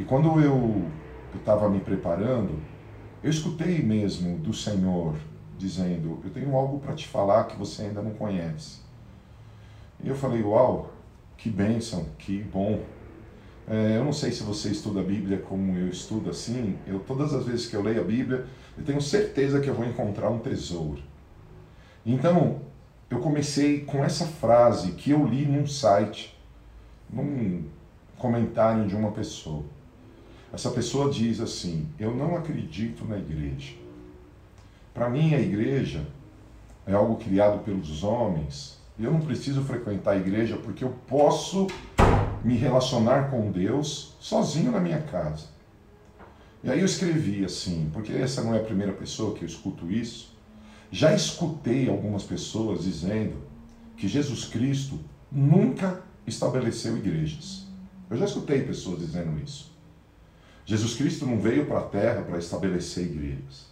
E 0.00 0.04
quando 0.04 0.40
eu 0.40 0.86
estava 1.34 1.68
me 1.68 1.78
preparando, 1.78 2.58
eu 3.22 3.28
escutei 3.28 3.82
mesmo 3.82 4.38
do 4.38 4.50
Senhor 4.50 5.14
dizendo: 5.58 6.18
Eu 6.24 6.30
tenho 6.30 6.56
algo 6.56 6.80
para 6.80 6.94
te 6.94 7.06
falar 7.06 7.44
que 7.44 7.56
você 7.58 7.82
ainda 7.82 8.00
não 8.00 8.12
conhece. 8.12 8.78
E 10.02 10.08
eu 10.08 10.14
falei: 10.14 10.42
Uau, 10.42 10.90
que 11.36 11.50
bênção, 11.50 12.06
que 12.18 12.42
bom. 12.42 12.80
É, 13.68 13.98
eu 13.98 14.04
não 14.06 14.12
sei 14.12 14.32
se 14.32 14.42
você 14.42 14.70
estuda 14.70 15.00
a 15.00 15.04
Bíblia 15.04 15.36
como 15.36 15.76
eu 15.76 15.88
estudo 15.88 16.30
assim. 16.30 16.78
Eu 16.86 17.00
todas 17.00 17.34
as 17.34 17.44
vezes 17.44 17.66
que 17.66 17.76
eu 17.76 17.82
leio 17.82 18.00
a 18.00 18.04
Bíblia, 18.04 18.46
eu 18.78 18.82
tenho 18.82 19.02
certeza 19.02 19.60
que 19.60 19.68
eu 19.68 19.74
vou 19.74 19.84
encontrar 19.84 20.30
um 20.30 20.38
tesouro. 20.38 21.02
Então, 22.06 22.62
eu 23.10 23.20
comecei 23.20 23.80
com 23.80 24.02
essa 24.02 24.24
frase 24.24 24.92
que 24.92 25.10
eu 25.10 25.26
li 25.26 25.44
num 25.44 25.66
site, 25.66 26.34
num 27.10 27.64
comentário 28.16 28.86
de 28.86 28.96
uma 28.96 29.10
pessoa. 29.10 29.62
Essa 30.52 30.70
pessoa 30.70 31.10
diz 31.10 31.40
assim: 31.40 31.88
Eu 31.98 32.14
não 32.14 32.36
acredito 32.36 33.04
na 33.04 33.18
igreja. 33.18 33.74
Para 34.92 35.08
mim, 35.08 35.34
a 35.34 35.40
igreja 35.40 36.06
é 36.86 36.92
algo 36.92 37.16
criado 37.16 37.64
pelos 37.64 38.02
homens. 38.02 38.78
Eu 38.98 39.12
não 39.12 39.20
preciso 39.20 39.62
frequentar 39.62 40.12
a 40.12 40.16
igreja 40.16 40.56
porque 40.56 40.84
eu 40.84 40.94
posso 41.06 41.68
me 42.44 42.54
relacionar 42.56 43.30
com 43.30 43.50
Deus 43.50 44.14
sozinho 44.20 44.72
na 44.72 44.80
minha 44.80 45.00
casa. 45.00 45.46
E 46.62 46.70
aí 46.70 46.80
eu 46.80 46.84
escrevi 46.84 47.42
assim, 47.44 47.88
porque 47.92 48.12
essa 48.12 48.42
não 48.42 48.54
é 48.54 48.58
a 48.58 48.64
primeira 48.64 48.92
pessoa 48.92 49.34
que 49.34 49.42
eu 49.42 49.48
escuto 49.48 49.90
isso. 49.90 50.36
Já 50.90 51.14
escutei 51.14 51.88
algumas 51.88 52.24
pessoas 52.24 52.82
dizendo 52.82 53.36
que 53.96 54.06
Jesus 54.06 54.44
Cristo 54.44 54.98
nunca 55.30 56.02
estabeleceu 56.26 56.96
igrejas. 56.96 57.66
Eu 58.10 58.18
já 58.18 58.24
escutei 58.26 58.62
pessoas 58.62 58.98
dizendo 58.98 59.40
isso. 59.42 59.70
Jesus 60.70 60.94
Cristo 60.94 61.26
não 61.26 61.36
veio 61.36 61.66
para 61.66 61.80
a 61.80 61.82
terra 61.82 62.22
para 62.22 62.38
estabelecer 62.38 63.06
igrejas. 63.06 63.66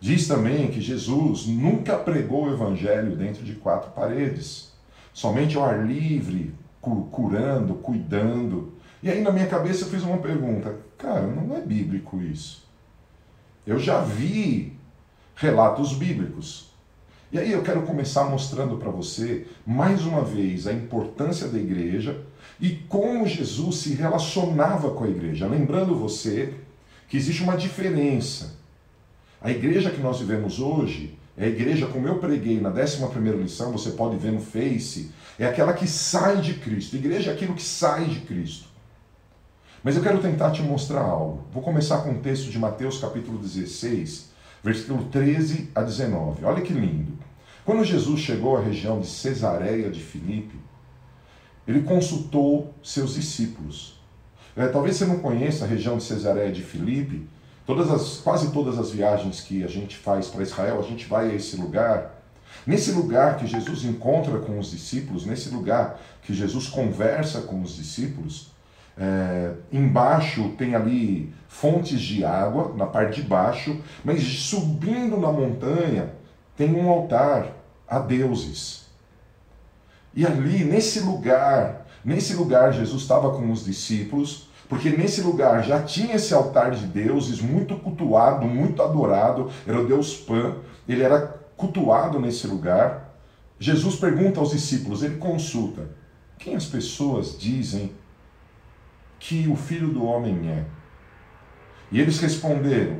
Diz 0.00 0.26
também 0.26 0.68
que 0.68 0.80
Jesus 0.80 1.46
nunca 1.46 1.98
pregou 1.98 2.46
o 2.46 2.50
evangelho 2.50 3.14
dentro 3.14 3.44
de 3.44 3.52
quatro 3.56 3.90
paredes, 3.90 4.72
somente 5.12 5.54
ao 5.58 5.66
ar 5.66 5.86
livre, 5.86 6.54
curando, 6.80 7.74
cuidando. 7.74 8.72
E 9.02 9.10
aí 9.10 9.20
na 9.20 9.30
minha 9.30 9.48
cabeça 9.48 9.84
eu 9.84 9.90
fiz 9.90 10.02
uma 10.02 10.16
pergunta: 10.16 10.76
cara, 10.96 11.26
não 11.26 11.54
é 11.54 11.60
bíblico 11.60 12.22
isso. 12.22 12.66
Eu 13.66 13.78
já 13.78 14.00
vi 14.00 14.78
relatos 15.34 15.92
bíblicos. 15.92 16.72
E 17.30 17.38
aí 17.38 17.52
eu 17.52 17.62
quero 17.62 17.82
começar 17.82 18.24
mostrando 18.24 18.78
para 18.78 18.90
você, 18.90 19.46
mais 19.66 20.06
uma 20.06 20.24
vez, 20.24 20.66
a 20.66 20.72
importância 20.72 21.48
da 21.48 21.58
igreja 21.58 22.24
e 22.60 22.70
como 22.88 23.26
Jesus 23.26 23.76
se 23.76 23.94
relacionava 23.94 24.90
com 24.90 25.04
a 25.04 25.08
igreja. 25.08 25.46
Lembrando 25.46 25.94
você 25.94 26.54
que 27.08 27.16
existe 27.16 27.42
uma 27.42 27.56
diferença. 27.56 28.56
A 29.40 29.50
igreja 29.50 29.90
que 29.90 30.00
nós 30.00 30.18
vivemos 30.18 30.58
hoje 30.60 31.18
é 31.36 31.44
a 31.44 31.48
igreja, 31.48 31.86
como 31.86 32.08
eu 32.08 32.18
preguei 32.18 32.60
na 32.60 32.70
11 32.70 32.98
lição, 33.40 33.70
você 33.70 33.90
pode 33.90 34.16
ver 34.16 34.32
no 34.32 34.40
Face, 34.40 35.12
é 35.38 35.46
aquela 35.46 35.72
que 35.72 35.86
sai 35.86 36.40
de 36.40 36.54
Cristo. 36.54 36.96
A 36.96 36.98
igreja 36.98 37.30
é 37.30 37.34
aquilo 37.34 37.54
que 37.54 37.62
sai 37.62 38.06
de 38.06 38.20
Cristo. 38.20 38.66
Mas 39.82 39.96
eu 39.96 40.02
quero 40.02 40.18
tentar 40.18 40.50
te 40.50 40.60
mostrar 40.62 41.02
algo. 41.02 41.44
Vou 41.52 41.62
começar 41.62 41.98
com 41.98 42.10
o 42.10 42.18
texto 42.18 42.50
de 42.50 42.58
Mateus 42.58 42.98
capítulo 42.98 43.38
16, 43.38 44.30
versículo 44.64 45.04
13 45.04 45.70
a 45.72 45.82
19. 45.82 46.44
Olha 46.44 46.60
que 46.60 46.72
lindo. 46.72 47.12
Quando 47.64 47.84
Jesus 47.84 48.20
chegou 48.20 48.56
à 48.56 48.60
região 48.60 49.00
de 49.00 49.06
Cesareia 49.06 49.88
de 49.90 50.00
Filipe, 50.00 50.56
ele 51.68 51.82
consultou 51.82 52.74
seus 52.82 53.14
discípulos. 53.14 54.00
É, 54.56 54.66
talvez 54.68 54.96
você 54.96 55.04
não 55.04 55.18
conheça 55.18 55.66
a 55.66 55.68
região 55.68 55.98
de 55.98 56.02
Cesareia 56.02 56.50
de 56.50 56.62
Filipe, 56.62 57.28
todas 57.66 57.90
as, 57.90 58.16
quase 58.16 58.50
todas 58.50 58.78
as 58.78 58.90
viagens 58.90 59.42
que 59.42 59.62
a 59.62 59.68
gente 59.68 59.94
faz 59.94 60.28
para 60.28 60.42
Israel, 60.42 60.80
a 60.80 60.82
gente 60.82 61.06
vai 61.06 61.30
a 61.30 61.34
esse 61.34 61.56
lugar. 61.56 62.14
Nesse 62.66 62.90
lugar 62.92 63.36
que 63.36 63.46
Jesus 63.46 63.84
encontra 63.84 64.38
com 64.38 64.58
os 64.58 64.70
discípulos, 64.70 65.26
nesse 65.26 65.50
lugar 65.50 66.00
que 66.22 66.32
Jesus 66.32 66.66
conversa 66.66 67.42
com 67.42 67.60
os 67.60 67.76
discípulos, 67.76 68.50
é, 68.96 69.52
embaixo 69.70 70.54
tem 70.56 70.74
ali 70.74 71.32
fontes 71.46 72.00
de 72.00 72.24
água, 72.24 72.74
na 72.74 72.86
parte 72.86 73.20
de 73.20 73.28
baixo, 73.28 73.78
mas 74.02 74.22
subindo 74.22 75.18
na 75.18 75.30
montanha 75.30 76.14
tem 76.56 76.74
um 76.74 76.88
altar 76.88 77.52
a 77.86 77.98
deuses. 77.98 78.87
E 80.18 80.26
ali, 80.26 80.64
nesse 80.64 80.98
lugar, 80.98 81.86
nesse 82.04 82.34
lugar, 82.34 82.72
Jesus 82.72 83.02
estava 83.02 83.30
com 83.30 83.52
os 83.52 83.64
discípulos, 83.64 84.48
porque 84.68 84.90
nesse 84.90 85.20
lugar 85.20 85.62
já 85.62 85.80
tinha 85.84 86.16
esse 86.16 86.34
altar 86.34 86.72
de 86.72 86.86
deuses 86.86 87.40
muito 87.40 87.76
cultuado, 87.76 88.44
muito 88.44 88.82
adorado, 88.82 89.48
era 89.64 89.80
o 89.80 89.86
Deus 89.86 90.16
Pan, 90.16 90.56
ele 90.88 91.04
era 91.04 91.20
cultuado 91.56 92.18
nesse 92.18 92.48
lugar. 92.48 93.14
Jesus 93.60 93.94
pergunta 93.94 94.40
aos 94.40 94.50
discípulos, 94.50 95.04
ele 95.04 95.18
consulta: 95.18 95.88
quem 96.36 96.56
as 96.56 96.66
pessoas 96.66 97.38
dizem 97.38 97.92
que 99.20 99.46
o 99.46 99.54
filho 99.54 99.90
do 99.90 100.04
homem 100.04 100.50
é? 100.50 100.64
E 101.92 102.00
eles 102.00 102.18
responderam: 102.18 102.96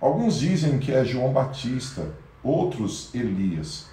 alguns 0.00 0.38
dizem 0.38 0.78
que 0.78 0.92
é 0.92 1.04
João 1.04 1.32
Batista, 1.32 2.14
outros 2.44 3.12
Elias. 3.12 3.89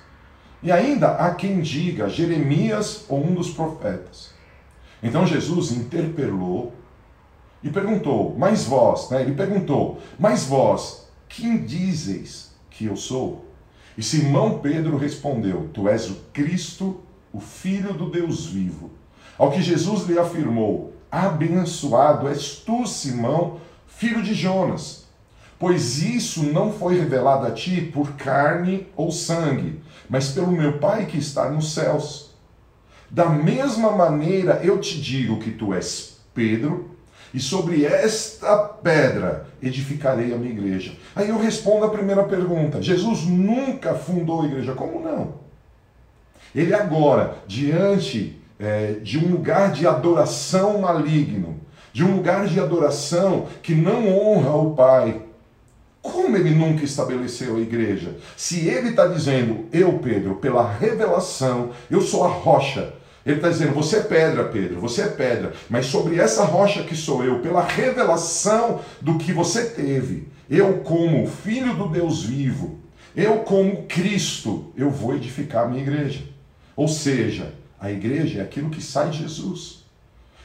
E 0.62 0.72
ainda 0.72 1.12
há 1.12 1.34
quem 1.36 1.62
diga 1.62 2.10
Jeremias 2.10 3.06
ou 3.08 3.24
um 3.24 3.34
dos 3.34 3.52
profetas. 3.52 4.32
Então 5.02 5.26
Jesus 5.26 5.72
interpelou 5.72 6.74
e 7.64 7.70
perguntou: 7.70 8.36
Mas 8.38 8.66
vós, 8.66 9.10
né? 9.10 9.22
Ele 9.22 9.36
perguntou: 9.36 10.00
Mas 10.18 10.46
vós, 10.46 11.08
quem 11.30 11.58
dizeis 11.58 12.52
que 12.70 12.86
eu 12.86 12.96
sou? 12.96 13.46
E 13.98 14.04
Simão 14.04 14.60
Pedro 14.60 14.98
respondeu: 14.98 15.70
Tu 15.74 15.88
és 15.88 16.10
o 16.10 16.16
Cristo, 16.34 17.02
o 17.32 17.40
Filho 17.40 17.94
do 17.94 18.10
Deus 18.10 18.48
vivo. 18.48 18.92
Ao 19.38 19.52
que 19.52 19.62
Jesus 19.62 20.08
lhe 20.08 20.18
afirmou: 20.18 20.94
Abençoado 21.12 22.28
és 22.28 22.58
tu, 22.58 22.86
Simão, 22.86 23.60
filho 23.88 24.22
de 24.22 24.34
Jonas, 24.34 25.06
pois 25.58 26.02
isso 26.02 26.44
não 26.44 26.72
foi 26.72 27.00
revelado 27.00 27.46
a 27.46 27.52
ti 27.52 27.82
por 27.82 28.14
carne 28.14 28.88
ou 28.96 29.12
sangue, 29.12 29.80
mas 30.10 30.30
pelo 30.30 30.52
meu 30.52 30.80
Pai 30.80 31.06
que 31.06 31.18
está 31.18 31.50
nos 31.50 31.74
céus. 31.74 32.32
Da 33.10 33.30
mesma 33.30 33.92
maneira 33.92 34.60
eu 34.64 34.80
te 34.80 35.00
digo 35.00 35.40
que 35.40 35.52
tu 35.52 35.74
és 35.74 36.18
Pedro, 36.34 36.98
e 37.34 37.40
sobre 37.40 37.86
esta 37.86 38.58
pedra 38.58 39.48
edificarei 39.62 40.34
a 40.34 40.38
minha 40.38 40.52
igreja. 40.52 40.94
Aí 41.16 41.30
eu 41.30 41.38
respondo 41.38 41.86
a 41.86 41.90
primeira 41.90 42.24
pergunta: 42.24 42.82
Jesus 42.82 43.26
nunca 43.26 43.94
fundou 43.94 44.42
a 44.42 44.46
igreja. 44.46 44.74
Como 44.74 45.02
não? 45.02 45.34
Ele 46.56 46.74
agora, 46.74 47.36
diante 47.46 48.42
é, 48.60 48.94
de 49.04 49.18
um 49.18 49.30
lugar 49.30 49.72
de 49.72 49.86
adoração 49.86 50.80
maligno, 50.80 51.60
de 51.92 52.04
um 52.04 52.16
lugar 52.16 52.48
de 52.48 52.60
adoração 52.60 53.48
que 53.62 53.76
não 53.76 54.08
honra 54.08 54.56
o 54.56 54.74
Pai, 54.74 55.22
como 56.02 56.38
ele 56.38 56.52
nunca 56.52 56.84
estabeleceu 56.84 57.58
a 57.58 57.60
igreja? 57.60 58.16
Se 58.36 58.68
ele 58.68 58.90
está 58.90 59.08
dizendo, 59.08 59.66
eu, 59.72 60.00
Pedro, 60.00 60.36
pela 60.36 60.72
revelação, 60.72 61.72
eu 61.90 62.02
sou 62.02 62.24
a 62.24 62.28
rocha. 62.28 62.94
Ele 63.26 63.36
está 63.38 63.50
dizendo, 63.50 63.74
você 63.74 63.98
é 63.98 64.04
pedra, 64.04 64.46
Pedro, 64.46 64.80
você 64.80 65.02
é 65.02 65.08
pedra. 65.08 65.54
Mas 65.70 65.88
sobre 65.88 66.18
essa 66.18 66.46
rocha 66.46 66.84
que 66.84 66.96
sou 66.96 67.24
eu, 67.26 67.40
pela 67.40 67.62
revelação 67.62 68.80
do 69.02 69.18
que 69.18 69.34
você 69.34 69.66
teve, 69.66 70.30
eu, 70.50 70.76
como 70.80 71.28
filho 71.28 71.76
do 71.76 71.90
Deus 71.90 72.24
vivo, 72.24 72.80
eu, 73.16 73.40
como 73.40 73.84
Cristo, 73.84 74.72
eu 74.78 74.90
vou 74.90 75.16
edificar 75.16 75.66
a 75.66 75.68
minha 75.68 75.82
igreja. 75.82 76.24
Ou 76.76 76.88
seja, 76.88 77.54
a 77.80 77.92
igreja 77.92 78.40
é 78.40 78.44
aquilo 78.44 78.70
que 78.70 78.82
sai 78.82 79.10
de 79.10 79.20
Jesus. 79.20 79.84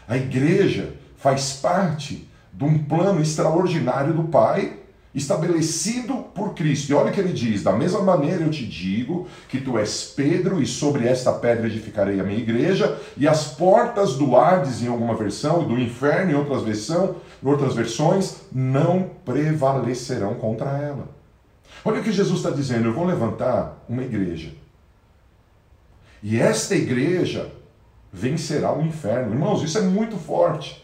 A 0.09 0.17
igreja 0.17 0.95
faz 1.17 1.53
parte 1.53 2.29
de 2.53 2.65
um 2.65 2.83
plano 2.83 3.23
extraordinário 3.23 4.13
do 4.13 4.25
Pai 4.25 4.79
estabelecido 5.15 6.15
por 6.35 6.55
Cristo. 6.55 6.91
E 6.91 6.95
olha 6.95 7.11
o 7.11 7.13
que 7.13 7.21
ele 7.21 7.33
diz: 7.33 7.63
da 7.63 7.73
mesma 7.73 8.01
maneira 8.03 8.45
eu 8.45 8.51
te 8.51 8.67
digo 8.67 9.29
que 9.49 9.61
tu 9.61 9.79
és 9.79 10.05
Pedro, 10.05 10.63
e 10.63 10.67
sobre 10.67 11.07
esta 11.07 11.33
pedra 11.33 11.67
edificarei 11.67 12.21
a 12.21 12.25
minha 12.25 12.39
igreja, 12.39 12.99
e 13.17 13.29
as 13.29 13.49
portas 13.49 14.15
do 14.15 14.37
Hades, 14.37 14.83
em 14.83 14.89
alguma 14.89 15.15
versão, 15.15 15.63
e 15.63 15.67
do 15.67 15.79
inferno, 15.79 16.33
em 16.33 16.35
outras, 16.35 16.63
versão, 16.63 17.17
em 17.43 17.49
outras 17.49 17.75
versões, 17.75 18.37
não 18.51 19.11
prevalecerão 19.25 20.35
contra 20.35 20.71
ela. 20.79 21.09
Olha 21.85 22.01
o 22.01 22.05
que 22.05 22.13
Jesus 22.13 22.39
está 22.39 22.51
dizendo: 22.51 22.89
eu 22.89 22.95
vou 22.95 23.05
levantar 23.05 23.85
uma 23.89 24.03
igreja. 24.03 24.53
E 26.23 26.39
esta 26.39 26.75
igreja 26.75 27.51
vencerá 28.13 28.73
o 28.73 28.83
inferno. 28.83 29.35
Irmãos, 29.35 29.63
isso 29.63 29.79
é 29.79 29.81
muito 29.81 30.17
forte. 30.17 30.82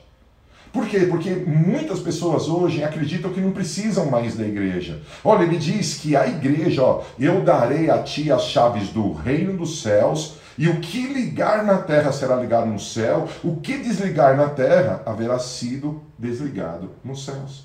Por 0.73 0.87
quê? 0.87 1.01
Porque 1.01 1.31
muitas 1.31 2.01
pessoas 2.01 2.49
hoje 2.49 2.85
acreditam 2.85 3.33
que 3.33 3.41
não 3.41 3.53
precisam 3.53 4.07
mais 4.07 4.37
da 4.37 4.47
igreja. 4.47 5.01
Olha, 5.25 5.45
ele 5.45 5.57
diz 5.57 5.95
que 5.95 6.15
a 6.15 6.27
igreja, 6.27 6.83
ó, 6.83 7.03
eu 7.19 7.43
darei 7.43 7.91
a 7.91 8.03
ti 8.03 8.31
as 8.31 8.45
chaves 8.45 8.91
do 8.91 9.13
reino 9.13 9.57
dos 9.57 9.83
céus, 9.83 10.39
E 10.59 10.69
o 10.69 10.81
que 10.81 11.07
ligar 11.07 11.65
na 11.65 11.79
terra 11.79 12.11
será 12.11 12.35
ligado 12.35 12.67
no 12.67 12.81
céu, 12.81 13.29
o 13.45 13.61
que 13.61 13.79
desligar 13.79 14.37
na 14.37 14.49
terra 14.49 15.01
haverá 15.07 15.39
sido 15.39 16.03
desligado 16.19 16.91
nos 17.05 17.25
céus. 17.25 17.65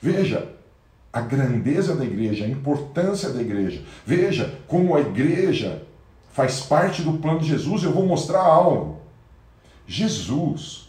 Veja 0.00 0.48
a 1.12 1.20
grandeza 1.20 1.94
da 1.94 2.02
igreja, 2.02 2.46
a 2.46 2.48
importância 2.48 3.28
da 3.28 3.42
igreja. 3.42 3.82
Veja 4.06 4.58
como 4.66 4.96
a 4.96 5.00
igreja 5.00 5.82
faz 6.32 6.60
parte 6.60 7.02
do 7.02 7.18
plano 7.18 7.40
de 7.40 7.48
Jesus. 7.48 7.82
Eu 7.82 7.92
vou 7.92 8.06
mostrar 8.06 8.40
algo. 8.40 9.00
Jesus, 9.86 10.88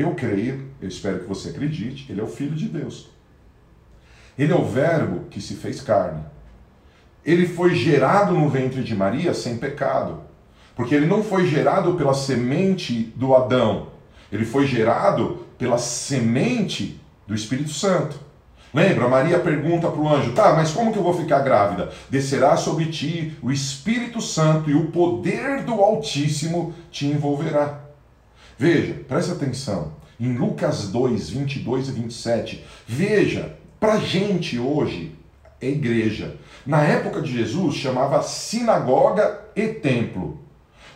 eu 0.00 0.14
creio, 0.14 0.68
eu 0.80 0.88
espero 0.88 1.20
que 1.20 1.28
você 1.28 1.50
acredite, 1.50 2.10
ele 2.10 2.20
é 2.20 2.24
o 2.24 2.28
Filho 2.28 2.54
de 2.54 2.68
Deus. 2.68 3.08
Ele 4.38 4.52
é 4.52 4.56
o 4.56 4.64
Verbo 4.64 5.26
que 5.30 5.40
se 5.40 5.54
fez 5.54 5.80
carne. 5.80 6.22
Ele 7.24 7.46
foi 7.46 7.74
gerado 7.74 8.32
no 8.32 8.48
ventre 8.48 8.82
de 8.82 8.94
Maria 8.94 9.34
sem 9.34 9.58
pecado. 9.58 10.22
Porque 10.74 10.94
ele 10.94 11.06
não 11.06 11.22
foi 11.22 11.46
gerado 11.46 11.94
pela 11.94 12.14
semente 12.14 13.12
do 13.14 13.34
Adão. 13.34 13.88
Ele 14.32 14.44
foi 14.44 14.66
gerado 14.66 15.46
pela 15.58 15.76
semente 15.76 16.98
do 17.26 17.34
Espírito 17.34 17.70
Santo. 17.70 18.18
Lembra? 18.72 19.08
Maria 19.08 19.38
pergunta 19.38 19.90
para 19.90 20.00
o 20.00 20.08
anjo: 20.08 20.32
tá, 20.32 20.54
mas 20.54 20.70
como 20.70 20.92
que 20.92 20.98
eu 20.98 21.02
vou 21.02 21.12
ficar 21.12 21.40
grávida? 21.40 21.90
Descerá 22.08 22.56
sobre 22.56 22.86
ti 22.86 23.36
o 23.42 23.50
Espírito 23.50 24.20
Santo 24.20 24.70
e 24.70 24.74
o 24.74 24.86
poder 24.86 25.64
do 25.64 25.74
Altíssimo 25.74 26.72
te 26.90 27.06
envolverá. 27.06 27.89
Veja, 28.60 28.92
preste 29.08 29.32
atenção. 29.32 29.92
Em 30.20 30.34
Lucas 30.34 30.88
2, 30.88 31.30
22 31.30 31.88
e 31.88 31.92
27, 31.92 32.64
veja, 32.86 33.56
para 33.80 33.96
gente 33.96 34.58
hoje, 34.58 35.16
é 35.58 35.68
igreja. 35.68 36.36
Na 36.66 36.82
época 36.82 37.22
de 37.22 37.32
Jesus, 37.32 37.76
chamava 37.76 38.22
sinagoga 38.22 39.46
e 39.56 39.66
templo. 39.66 40.40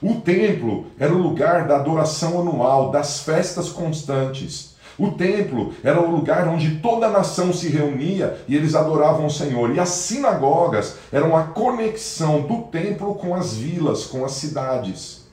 O 0.02 0.16
templo 0.16 0.88
era 0.98 1.14
o 1.14 1.16
lugar 1.16 1.66
da 1.66 1.76
adoração 1.76 2.38
anual, 2.38 2.90
das 2.90 3.20
festas 3.20 3.70
constantes. 3.70 4.76
O 4.98 5.12
templo 5.12 5.72
era 5.82 5.98
o 5.98 6.10
lugar 6.10 6.46
onde 6.46 6.80
toda 6.80 7.06
a 7.06 7.10
nação 7.10 7.50
se 7.50 7.70
reunia 7.70 8.44
e 8.46 8.54
eles 8.54 8.74
adoravam 8.74 9.24
o 9.24 9.30
Senhor. 9.30 9.74
E 9.74 9.80
as 9.80 9.88
sinagogas 9.88 10.96
eram 11.10 11.34
a 11.34 11.44
conexão 11.44 12.42
do 12.42 12.64
templo 12.64 13.14
com 13.14 13.34
as 13.34 13.54
vilas, 13.56 14.04
com 14.04 14.22
as 14.22 14.32
cidades. 14.32 15.23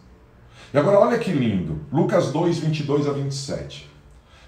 E 0.74 0.78
agora 0.78 1.00
olha 1.00 1.20
que 1.20 1.32
lindo, 1.32 1.82
Lucas 1.92 2.32
2, 2.32 2.60
22 2.60 3.08
a 3.08 3.12
27. 3.12 3.90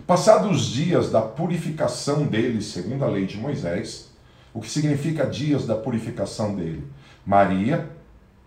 Passados 0.07 0.51
os 0.51 0.65
dias 0.67 1.11
da 1.11 1.21
purificação 1.21 2.25
deles, 2.25 2.65
segundo 2.65 3.03
a 3.03 3.07
lei 3.07 3.25
de 3.25 3.37
Moisés, 3.37 4.09
o 4.53 4.61
que 4.61 4.69
significa 4.69 5.25
dias 5.25 5.65
da 5.65 5.75
purificação 5.75 6.55
dele? 6.55 6.85
Maria 7.25 7.89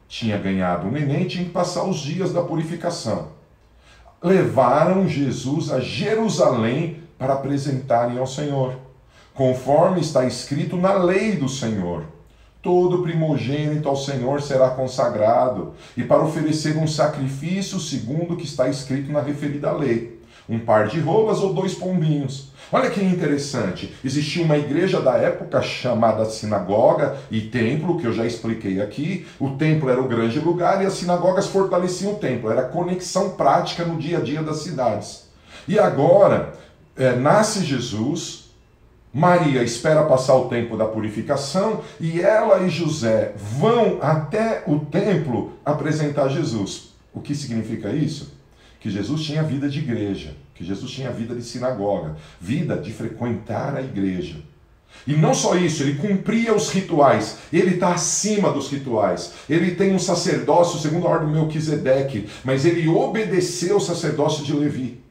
tinha 0.08 0.38
ganhado 0.38 0.86
um 0.86 0.90
neném 0.90 1.22
e 1.22 1.28
tinha 1.28 1.44
que 1.44 1.50
passar 1.50 1.84
os 1.84 1.98
dias 1.98 2.32
da 2.32 2.42
purificação 2.42 3.36
levaram 4.22 5.08
Jesus 5.08 5.70
a 5.70 5.80
Jerusalém 5.80 7.02
para 7.18 7.34
apresentarem 7.34 8.18
ao 8.18 8.26
Senhor, 8.26 8.76
conforme 9.34 10.00
está 10.00 10.24
escrito 10.24 10.76
na 10.76 10.94
lei 10.94 11.36
do 11.36 11.48
Senhor. 11.48 12.04
Todo 12.66 13.04
primogênito 13.04 13.88
ao 13.88 13.94
Senhor 13.94 14.42
será 14.42 14.70
consagrado, 14.70 15.74
e 15.96 16.02
para 16.02 16.24
oferecer 16.24 16.76
um 16.76 16.88
sacrifício 16.88 17.78
segundo 17.78 18.34
o 18.34 18.36
que 18.36 18.44
está 18.44 18.68
escrito 18.68 19.12
na 19.12 19.20
referida 19.20 19.70
lei, 19.70 20.20
um 20.48 20.58
par 20.58 20.88
de 20.88 20.98
rolas 20.98 21.38
ou 21.38 21.54
dois 21.54 21.74
pombinhos. 21.74 22.50
Olha 22.72 22.90
que 22.90 23.00
interessante, 23.00 23.94
existia 24.04 24.44
uma 24.44 24.58
igreja 24.58 25.00
da 25.00 25.12
época 25.12 25.62
chamada 25.62 26.24
sinagoga 26.24 27.16
e 27.30 27.42
templo, 27.42 28.00
que 28.00 28.06
eu 28.08 28.12
já 28.12 28.26
expliquei 28.26 28.80
aqui. 28.80 29.24
O 29.38 29.50
templo 29.50 29.88
era 29.88 30.00
o 30.00 30.08
grande 30.08 30.40
lugar 30.40 30.82
e 30.82 30.86
as 30.86 30.94
sinagogas 30.94 31.46
fortaleciam 31.46 32.14
o 32.14 32.16
templo, 32.16 32.50
era 32.50 32.64
conexão 32.64 33.30
prática 33.36 33.84
no 33.84 33.96
dia 33.96 34.18
a 34.18 34.20
dia 34.20 34.42
das 34.42 34.56
cidades. 34.56 35.28
E 35.68 35.78
agora, 35.78 36.52
é, 36.96 37.14
nasce 37.14 37.64
Jesus, 37.64 38.45
Maria 39.16 39.62
espera 39.62 40.04
passar 40.04 40.34
o 40.34 40.48
tempo 40.48 40.76
da 40.76 40.84
purificação 40.84 41.82
e 41.98 42.20
ela 42.20 42.62
e 42.66 42.70
José 42.70 43.32
vão 43.36 43.98
até 44.00 44.62
o 44.66 44.80
templo 44.80 45.52
apresentar 45.64 46.28
Jesus. 46.28 46.94
O 47.12 47.20
que 47.20 47.34
significa 47.34 47.90
isso? 47.90 48.34
Que 48.78 48.90
Jesus 48.90 49.22
tinha 49.22 49.42
vida 49.42 49.68
de 49.68 49.78
igreja 49.78 50.34
que 50.56 50.64
Jesus 50.64 50.90
tinha 50.90 51.12
vida 51.12 51.34
de 51.34 51.42
sinagoga, 51.42 52.16
vida 52.40 52.76
de 52.76 52.90
frequentar 52.92 53.76
a 53.76 53.82
igreja. 53.82 54.36
E 55.06 55.12
não 55.12 55.34
só 55.34 55.54
isso, 55.54 55.82
ele 55.82 55.96
cumpria 55.96 56.54
os 56.54 56.70
rituais, 56.70 57.36
ele 57.52 57.74
está 57.74 57.92
acima 57.92 58.50
dos 58.50 58.70
rituais. 58.70 59.32
Ele 59.48 59.74
tem 59.74 59.94
um 59.94 59.98
sacerdócio 59.98 60.80
segundo 60.80 61.06
a 61.06 61.10
ordem 61.10 61.28
do 61.28 61.34
Melquisedeque, 61.34 62.26
mas 62.42 62.64
ele 62.64 62.88
obedeceu 62.88 63.76
o 63.76 63.80
sacerdócio 63.80 64.42
de 64.42 64.54
Levi. 64.54 65.04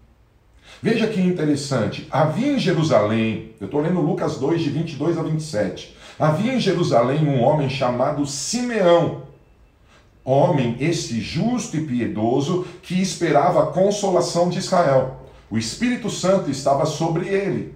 Veja 0.86 1.08
que 1.08 1.20
interessante, 1.20 2.08
havia 2.12 2.52
em 2.52 2.60
Jerusalém, 2.60 3.56
eu 3.60 3.66
estou 3.66 3.82
lendo 3.82 4.00
Lucas 4.02 4.38
2, 4.38 4.62
de 4.62 4.70
22 4.70 5.18
a 5.18 5.24
27, 5.24 5.98
havia 6.20 6.54
em 6.54 6.60
Jerusalém 6.60 7.28
um 7.28 7.42
homem 7.42 7.68
chamado 7.68 8.24
Simeão, 8.28 9.24
homem 10.24 10.78
este 10.80 11.20
justo 11.20 11.76
e 11.76 11.88
piedoso, 11.88 12.68
que 12.84 13.02
esperava 13.02 13.64
a 13.64 13.66
consolação 13.72 14.48
de 14.48 14.60
Israel. 14.60 15.26
O 15.50 15.58
Espírito 15.58 16.08
Santo 16.08 16.52
estava 16.52 16.86
sobre 16.86 17.30
ele. 17.30 17.74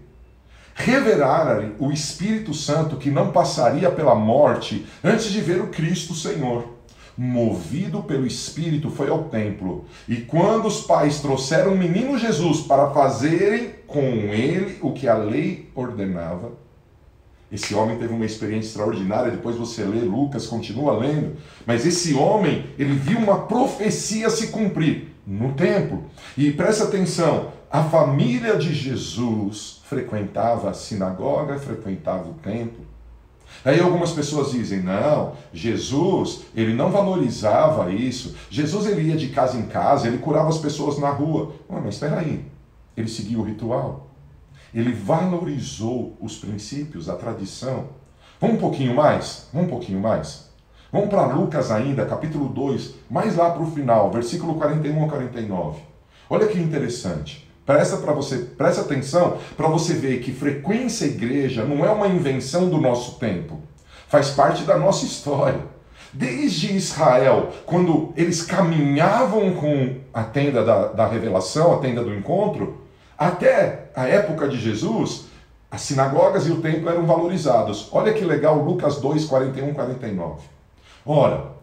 Revelaram 0.76 1.72
o 1.80 1.92
Espírito 1.92 2.54
Santo 2.54 2.96
que 2.96 3.10
não 3.10 3.32
passaria 3.32 3.90
pela 3.90 4.14
morte 4.14 4.86
antes 5.04 5.32
de 5.32 5.42
ver 5.42 5.60
o 5.62 5.70
Cristo 5.70 6.14
Senhor. 6.14 6.79
Movido 7.22 8.02
pelo 8.02 8.26
Espírito, 8.26 8.90
foi 8.90 9.10
ao 9.10 9.26
templo. 9.26 9.84
E 10.08 10.16
quando 10.22 10.68
os 10.68 10.80
pais 10.80 11.20
trouxeram 11.20 11.74
o 11.74 11.78
menino 11.78 12.18
Jesus 12.18 12.62
para 12.62 12.92
fazerem 12.92 13.72
com 13.86 14.00
ele 14.00 14.78
o 14.82 14.94
que 14.94 15.06
a 15.06 15.18
lei 15.18 15.70
ordenava, 15.76 16.54
esse 17.52 17.76
homem 17.76 17.98
teve 17.98 18.14
uma 18.14 18.26
experiência 18.26 18.70
extraordinária. 18.70 19.32
Depois 19.32 19.58
você 19.58 19.84
lê 19.84 20.00
Lucas, 20.00 20.48
continua 20.48 20.98
lendo. 20.98 21.36
Mas 21.66 21.86
esse 21.86 22.14
homem, 22.14 22.68
ele 22.80 22.94
viu 22.94 23.18
uma 23.18 23.48
profecia 23.48 24.30
se 24.30 24.48
cumprir 24.48 25.10
no 25.28 25.52
templo. 25.56 26.06
E 26.38 26.52
presta 26.52 26.86
atenção: 26.86 27.52
a 27.70 27.84
família 27.84 28.56
de 28.56 28.74
Jesus 28.74 29.82
frequentava 29.84 30.70
a 30.70 30.74
sinagoga, 30.74 31.60
frequentava 31.60 32.30
o 32.30 32.36
templo. 32.36 32.89
Aí 33.64 33.80
algumas 33.80 34.12
pessoas 34.12 34.52
dizem: 34.52 34.82
"Não, 34.82 35.34
Jesus, 35.54 36.42
ele 36.56 36.74
não 36.74 36.92
valorizava 36.92 37.92
isso. 37.92 38.36
Jesus 38.50 38.86
ele 38.86 39.10
ia 39.10 39.18
de 39.18 39.30
casa 39.30 39.58
em 39.58 39.68
casa, 39.68 40.08
ele 40.08 40.18
curava 40.20 40.50
as 40.50 40.58
pessoas 40.58 40.98
na 40.98 41.10
rua". 41.10 41.54
Oh, 41.68 41.76
mas 41.76 41.96
espera 41.96 42.20
aí. 42.20 42.46
Ele 42.96 43.08
seguia 43.08 43.40
o 43.40 43.44
ritual. 43.44 44.08
Ele 44.74 44.94
valorizou 44.94 46.16
os 46.22 46.38
princípios, 46.38 47.10
a 47.10 47.16
tradição. 47.16 47.88
Vamos 48.40 48.58
um 48.58 48.60
pouquinho 48.60 48.96
mais? 48.96 49.48
Vamos 49.52 49.68
um 49.68 49.72
pouquinho 49.72 50.00
mais. 50.00 50.50
Vamos 50.92 51.10
para 51.10 51.28
Lucas 51.28 51.72
ainda, 51.72 52.06
capítulo 52.06 52.50
2, 52.50 52.96
mais 53.10 53.36
lá 53.36 53.52
para 53.52 53.62
o 53.62 53.72
final, 53.72 54.10
versículo 54.12 54.56
41 54.56 55.06
a 55.06 55.10
49. 55.10 55.82
Olha 56.30 56.48
que 56.48 56.60
interessante. 56.60 57.49
Presta 57.70 57.98
para 57.98 58.14
você, 58.14 58.38
presta 58.58 58.82
atenção 58.82 59.38
para 59.56 59.68
você 59.68 59.94
ver 59.94 60.22
que 60.22 60.32
frequência 60.32 61.06
igreja 61.06 61.64
não 61.64 61.86
é 61.86 61.92
uma 61.92 62.08
invenção 62.08 62.68
do 62.68 62.82
nosso 62.82 63.20
tempo. 63.20 63.60
Faz 64.08 64.32
parte 64.32 64.64
da 64.64 64.76
nossa 64.76 65.06
história. 65.06 65.60
Desde 66.12 66.76
Israel, 66.76 67.50
quando 67.68 68.12
eles 68.18 68.42
caminhavam 68.42 69.54
com 69.54 69.98
a 70.12 70.24
tenda 70.24 70.66
da, 70.66 70.88
da 70.88 71.08
revelação, 71.08 71.76
a 71.76 71.78
tenda 71.78 72.04
do 72.04 72.12
encontro, 72.12 72.82
até 73.16 73.92
a 73.96 74.08
época 74.08 74.48
de 74.48 74.58
Jesus, 74.58 75.26
as 75.70 75.82
sinagogas 75.82 76.48
e 76.48 76.52
o 76.52 76.62
templo 76.62 76.90
eram 76.90 77.06
valorizados. 77.06 77.88
Olha 77.92 78.12
que 78.14 78.26
legal, 78.26 78.64
Lucas 78.64 79.00
2, 79.00 79.26
41, 79.26 79.76
49. 79.76 80.42
Ora, 81.06 81.59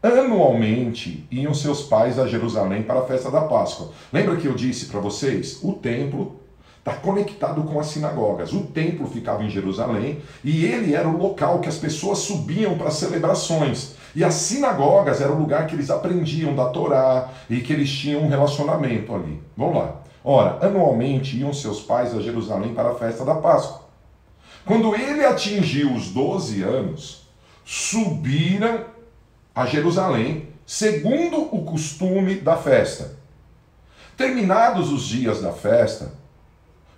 Anualmente 0.00 1.26
iam 1.28 1.52
seus 1.52 1.82
pais 1.82 2.20
a 2.20 2.26
Jerusalém 2.28 2.84
para 2.84 3.00
a 3.00 3.04
festa 3.04 3.32
da 3.32 3.40
Páscoa. 3.40 3.90
Lembra 4.12 4.36
que 4.36 4.46
eu 4.46 4.54
disse 4.54 4.86
para 4.86 5.00
vocês? 5.00 5.58
O 5.60 5.72
templo 5.72 6.36
está 6.78 6.94
conectado 6.94 7.64
com 7.64 7.80
as 7.80 7.88
sinagogas. 7.88 8.52
O 8.52 8.62
templo 8.62 9.08
ficava 9.08 9.42
em 9.42 9.50
Jerusalém 9.50 10.22
e 10.44 10.64
ele 10.64 10.94
era 10.94 11.08
o 11.08 11.18
local 11.18 11.58
que 11.58 11.68
as 11.68 11.78
pessoas 11.78 12.18
subiam 12.18 12.78
para 12.78 12.92
celebrações. 12.92 13.96
E 14.14 14.22
as 14.22 14.34
sinagogas 14.34 15.20
era 15.20 15.32
o 15.32 15.38
lugar 15.38 15.66
que 15.66 15.74
eles 15.74 15.90
aprendiam 15.90 16.54
da 16.54 16.66
Torá 16.66 17.30
e 17.50 17.60
que 17.60 17.72
eles 17.72 17.90
tinham 17.90 18.22
um 18.22 18.28
relacionamento 18.28 19.12
ali. 19.12 19.42
Vamos 19.56 19.74
lá. 19.74 19.96
Ora, 20.22 20.64
anualmente 20.64 21.36
iam 21.36 21.52
seus 21.52 21.80
pais 21.80 22.16
a 22.16 22.20
Jerusalém 22.20 22.72
para 22.72 22.90
a 22.90 22.94
festa 22.94 23.24
da 23.24 23.34
Páscoa. 23.34 23.88
Quando 24.64 24.94
ele 24.94 25.24
atingiu 25.24 25.92
os 25.92 26.12
12 26.12 26.62
anos, 26.62 27.28
subiram 27.64 28.87
a 29.58 29.66
Jerusalém, 29.66 30.50
segundo 30.64 31.52
o 31.52 31.64
costume 31.64 32.36
da 32.36 32.56
festa. 32.56 33.16
Terminados 34.16 34.92
os 34.92 35.02
dias 35.02 35.42
da 35.42 35.50
festa, 35.52 36.12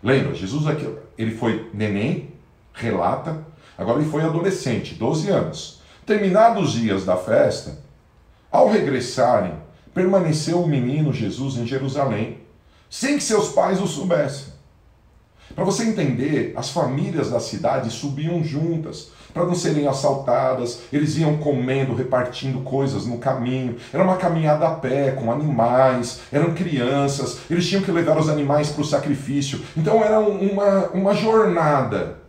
lembra, 0.02 0.34
Jesus 0.34 0.66
aqui, 0.66 0.86
ele 1.16 1.34
foi 1.34 1.70
neném, 1.72 2.34
relata, 2.74 3.42
agora 3.78 3.98
ele 3.98 4.10
foi 4.10 4.22
adolescente, 4.22 4.94
12 4.94 5.30
anos. 5.30 5.80
Terminados 6.04 6.68
os 6.68 6.72
dias 6.74 7.06
da 7.06 7.16
festa, 7.16 7.78
Ao 8.52 8.68
regressarem, 8.68 9.54
permaneceu 9.94 10.60
o 10.60 10.68
menino 10.68 11.14
Jesus 11.14 11.56
em 11.56 11.66
Jerusalém, 11.66 12.40
sem 12.90 13.16
que 13.16 13.22
seus 13.22 13.52
pais 13.52 13.80
o 13.80 13.86
soubessem. 13.86 14.52
Para 15.54 15.64
você 15.64 15.84
entender, 15.84 16.52
as 16.56 16.68
famílias 16.68 17.30
da 17.30 17.40
cidade 17.40 17.88
subiam 17.90 18.44
juntas 18.44 19.12
para 19.32 19.44
não 19.44 19.54
serem 19.54 19.86
assaltadas, 19.86 20.80
eles 20.92 21.16
iam 21.16 21.36
comendo, 21.36 21.94
repartindo 21.94 22.60
coisas 22.60 23.06
no 23.06 23.18
caminho. 23.18 23.76
Era 23.92 24.02
uma 24.02 24.16
caminhada 24.16 24.66
a 24.66 24.72
pé, 24.72 25.12
com 25.12 25.30
animais, 25.30 26.20
eram 26.32 26.54
crianças, 26.54 27.38
eles 27.50 27.68
tinham 27.68 27.82
que 27.82 27.90
levar 27.90 28.18
os 28.18 28.28
animais 28.28 28.70
para 28.70 28.82
o 28.82 28.86
sacrifício. 28.86 29.60
Então 29.76 30.02
era 30.02 30.20
uma, 30.20 30.88
uma 30.92 31.14
jornada. 31.14 32.20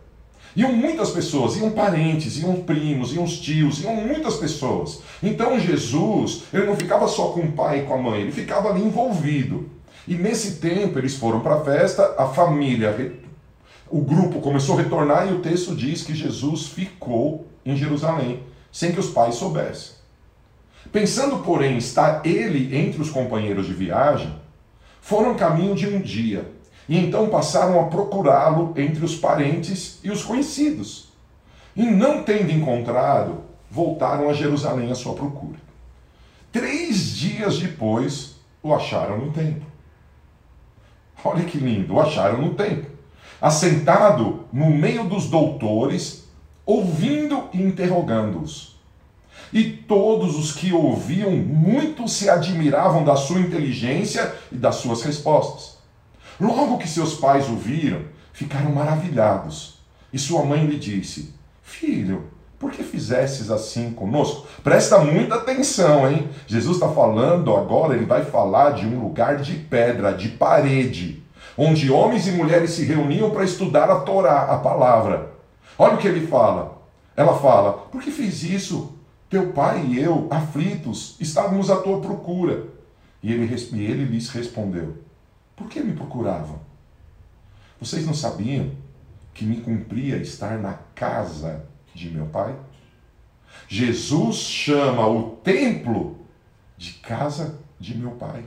Iam 0.54 0.72
muitas 0.72 1.10
pessoas, 1.10 1.56
iam 1.56 1.70
parentes, 1.70 2.42
iam 2.42 2.56
primos, 2.56 3.14
iam 3.14 3.24
tios, 3.24 3.82
iam 3.82 3.94
muitas 3.94 4.36
pessoas. 4.36 5.00
Então 5.22 5.58
Jesus, 5.58 6.42
ele 6.52 6.66
não 6.66 6.76
ficava 6.76 7.08
só 7.08 7.28
com 7.28 7.40
o 7.40 7.52
pai 7.52 7.80
e 7.80 7.82
com 7.82 7.94
a 7.94 7.98
mãe, 7.98 8.20
ele 8.20 8.32
ficava 8.32 8.68
ali 8.68 8.82
envolvido. 8.82 9.70
E 10.06 10.14
nesse 10.14 10.56
tempo 10.56 10.98
eles 10.98 11.16
foram 11.16 11.40
para 11.40 11.54
a 11.54 11.60
festa, 11.60 12.14
a 12.18 12.26
família, 12.26 13.20
o 13.92 14.00
grupo 14.00 14.40
começou 14.40 14.78
a 14.78 14.82
retornar 14.82 15.28
e 15.28 15.34
o 15.34 15.42
texto 15.42 15.76
diz 15.76 16.02
que 16.02 16.14
Jesus 16.14 16.68
ficou 16.68 17.46
em 17.62 17.76
Jerusalém, 17.76 18.42
sem 18.72 18.90
que 18.90 18.98
os 18.98 19.10
pais 19.10 19.34
soubessem. 19.34 19.96
Pensando, 20.90 21.40
porém, 21.40 21.76
estar 21.76 22.24
ele 22.24 22.74
entre 22.74 23.02
os 23.02 23.10
companheiros 23.10 23.66
de 23.66 23.74
viagem, 23.74 24.34
foram 25.02 25.34
caminho 25.34 25.74
de 25.74 25.86
um 25.86 26.00
dia, 26.00 26.50
e 26.88 26.96
então 26.96 27.28
passaram 27.28 27.78
a 27.78 27.84
procurá-lo 27.84 28.72
entre 28.76 29.04
os 29.04 29.14
parentes 29.14 30.00
e 30.02 30.10
os 30.10 30.24
conhecidos. 30.24 31.12
E 31.76 31.82
não 31.82 32.22
tendo 32.22 32.50
encontrado, 32.50 33.42
voltaram 33.70 34.30
a 34.30 34.32
Jerusalém 34.32 34.90
à 34.90 34.94
sua 34.94 35.12
procura. 35.12 35.58
Três 36.50 37.14
dias 37.14 37.58
depois, 37.58 38.36
o 38.62 38.74
acharam 38.74 39.18
no 39.18 39.32
templo. 39.32 39.66
Olha 41.22 41.44
que 41.44 41.58
lindo, 41.58 41.94
o 41.94 42.00
acharam 42.00 42.40
no 42.40 42.54
templo, 42.54 42.91
assentado 43.42 44.44
no 44.52 44.70
meio 44.70 45.02
dos 45.02 45.28
doutores, 45.28 46.28
ouvindo 46.64 47.48
e 47.52 47.60
interrogando-os. 47.60 48.80
E 49.52 49.64
todos 49.64 50.38
os 50.38 50.52
que 50.52 50.72
ouviam 50.72 51.32
muito 51.32 52.06
se 52.06 52.30
admiravam 52.30 53.02
da 53.02 53.16
sua 53.16 53.40
inteligência 53.40 54.32
e 54.52 54.54
das 54.54 54.76
suas 54.76 55.02
respostas. 55.02 55.76
Logo 56.40 56.78
que 56.78 56.88
seus 56.88 57.14
pais 57.14 57.48
o 57.48 57.56
viram, 57.56 58.02
ficaram 58.32 58.70
maravilhados. 58.70 59.80
E 60.12 60.18
sua 60.18 60.44
mãe 60.44 60.64
lhe 60.64 60.78
disse: 60.78 61.34
Filho, 61.62 62.30
por 62.60 62.70
que 62.70 62.84
fizesses 62.84 63.50
assim 63.50 63.92
conosco? 63.92 64.46
Presta 64.62 64.98
muita 64.98 65.34
atenção, 65.34 66.08
hein? 66.08 66.28
Jesus 66.46 66.76
está 66.76 66.88
falando 66.88 67.54
agora, 67.56 67.96
ele 67.96 68.06
vai 68.06 68.24
falar 68.24 68.70
de 68.70 68.86
um 68.86 69.00
lugar 69.00 69.38
de 69.38 69.54
pedra, 69.54 70.12
de 70.12 70.28
parede, 70.28 71.21
onde 71.56 71.90
homens 71.90 72.26
e 72.26 72.32
mulheres 72.32 72.70
se 72.70 72.84
reuniam 72.84 73.30
para 73.30 73.44
estudar 73.44 73.90
a 73.90 74.00
Torá, 74.00 74.44
a 74.44 74.58
palavra. 74.58 75.32
Olha 75.78 75.94
o 75.94 75.98
que 75.98 76.08
ele 76.08 76.26
fala. 76.26 76.82
Ela 77.16 77.38
fala: 77.38 77.72
Por 77.72 78.02
que 78.02 78.10
fiz 78.10 78.42
isso? 78.42 78.96
Teu 79.28 79.52
pai 79.52 79.84
e 79.86 79.98
eu, 79.98 80.28
aflitos, 80.30 81.16
estávamos 81.18 81.70
à 81.70 81.76
tua 81.76 82.00
procura. 82.00 82.66
E 83.22 83.32
ele, 83.32 83.54
e 83.72 83.84
ele 83.84 84.04
lhes 84.04 84.28
respondeu: 84.28 84.98
Por 85.56 85.68
que 85.68 85.80
me 85.80 85.92
procuravam? 85.92 86.60
Vocês 87.80 88.06
não 88.06 88.14
sabiam 88.14 88.70
que 89.34 89.44
me 89.44 89.60
cumpria 89.60 90.16
estar 90.16 90.58
na 90.58 90.74
casa 90.94 91.64
de 91.94 92.10
meu 92.10 92.26
pai? 92.26 92.54
Jesus 93.68 94.36
chama 94.36 95.06
o 95.06 95.36
templo 95.42 96.18
de 96.76 96.92
casa 96.94 97.58
de 97.78 97.96
meu 97.96 98.12
pai. 98.12 98.44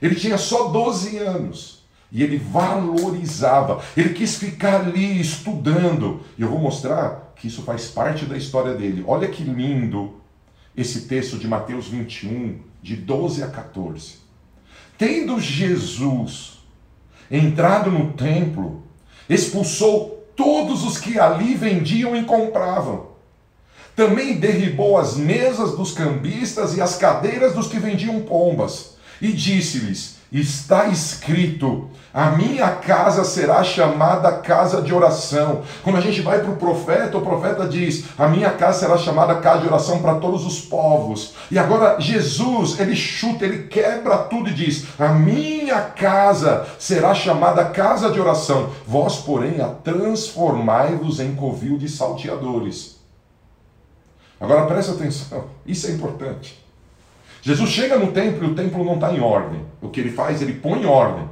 Ele 0.00 0.14
tinha 0.14 0.38
só 0.38 0.68
12 0.68 1.18
anos 1.18 1.78
e 2.10 2.22
ele 2.22 2.38
valorizava, 2.38 3.82
ele 3.96 4.14
quis 4.14 4.36
ficar 4.36 4.80
ali 4.80 5.20
estudando. 5.20 6.20
E 6.38 6.42
eu 6.42 6.48
vou 6.48 6.58
mostrar 6.58 7.32
que 7.36 7.48
isso 7.48 7.62
faz 7.62 7.88
parte 7.88 8.24
da 8.24 8.36
história 8.36 8.74
dele. 8.74 9.04
Olha 9.06 9.28
que 9.28 9.42
lindo 9.42 10.14
esse 10.76 11.02
texto 11.02 11.36
de 11.36 11.46
Mateus 11.46 11.88
21, 11.88 12.60
de 12.82 12.96
12 12.96 13.42
a 13.42 13.48
14. 13.48 14.16
Tendo 14.96 15.40
Jesus 15.40 16.58
entrado 17.30 17.90
no 17.90 18.12
templo, 18.14 18.82
expulsou 19.28 20.26
todos 20.34 20.84
os 20.84 20.98
que 20.98 21.18
ali 21.18 21.54
vendiam 21.54 22.16
e 22.16 22.24
compravam. 22.24 23.08
Também 23.94 24.38
derribou 24.38 24.96
as 24.96 25.16
mesas 25.16 25.76
dos 25.76 25.92
cambistas 25.92 26.76
e 26.76 26.80
as 26.80 26.96
cadeiras 26.96 27.54
dos 27.54 27.66
que 27.66 27.78
vendiam 27.78 28.20
pombas, 28.20 28.96
e 29.20 29.32
disse-lhes: 29.32 30.18
Está 30.30 30.88
escrito: 30.88 31.88
a 32.12 32.32
minha 32.32 32.68
casa 32.70 33.24
será 33.24 33.62
chamada 33.62 34.32
casa 34.32 34.82
de 34.82 34.92
oração. 34.92 35.62
Quando 35.82 35.96
a 35.96 36.00
gente 36.00 36.20
vai 36.20 36.40
para 36.40 36.50
o 36.50 36.56
profeta, 36.56 37.16
o 37.16 37.22
profeta 37.22 37.66
diz: 37.66 38.04
a 38.18 38.28
minha 38.28 38.50
casa 38.50 38.80
será 38.80 38.98
chamada 38.98 39.36
casa 39.36 39.62
de 39.62 39.68
oração 39.68 40.02
para 40.02 40.16
todos 40.16 40.44
os 40.44 40.60
povos. 40.60 41.34
E 41.50 41.58
agora 41.58 42.00
Jesus, 42.00 42.78
ele 42.78 42.96
chuta, 42.96 43.44
ele 43.44 43.68
quebra 43.68 44.18
tudo 44.18 44.50
e 44.50 44.54
diz: 44.54 44.84
a 44.98 45.08
minha 45.08 45.80
casa 45.80 46.66
será 46.78 47.14
chamada 47.14 47.64
casa 47.66 48.10
de 48.10 48.20
oração. 48.20 48.70
Vós, 48.86 49.16
porém, 49.16 49.60
a 49.60 49.68
transformai-vos 49.68 51.20
em 51.20 51.34
covil 51.34 51.78
de 51.78 51.88
salteadores. 51.88 52.98
Agora 54.40 54.66
presta 54.66 54.92
atenção, 54.92 55.44
isso 55.66 55.86
é 55.86 55.90
importante. 55.90 56.67
Jesus 57.42 57.70
chega 57.70 57.98
no 57.98 58.12
templo 58.12 58.46
e 58.46 58.50
o 58.50 58.54
templo 58.54 58.84
não 58.84 58.94
está 58.94 59.12
em 59.12 59.20
ordem. 59.20 59.60
O 59.80 59.88
que 59.88 60.00
ele 60.00 60.10
faz? 60.10 60.42
Ele 60.42 60.54
põe 60.54 60.82
em 60.82 60.86
ordem. 60.86 61.28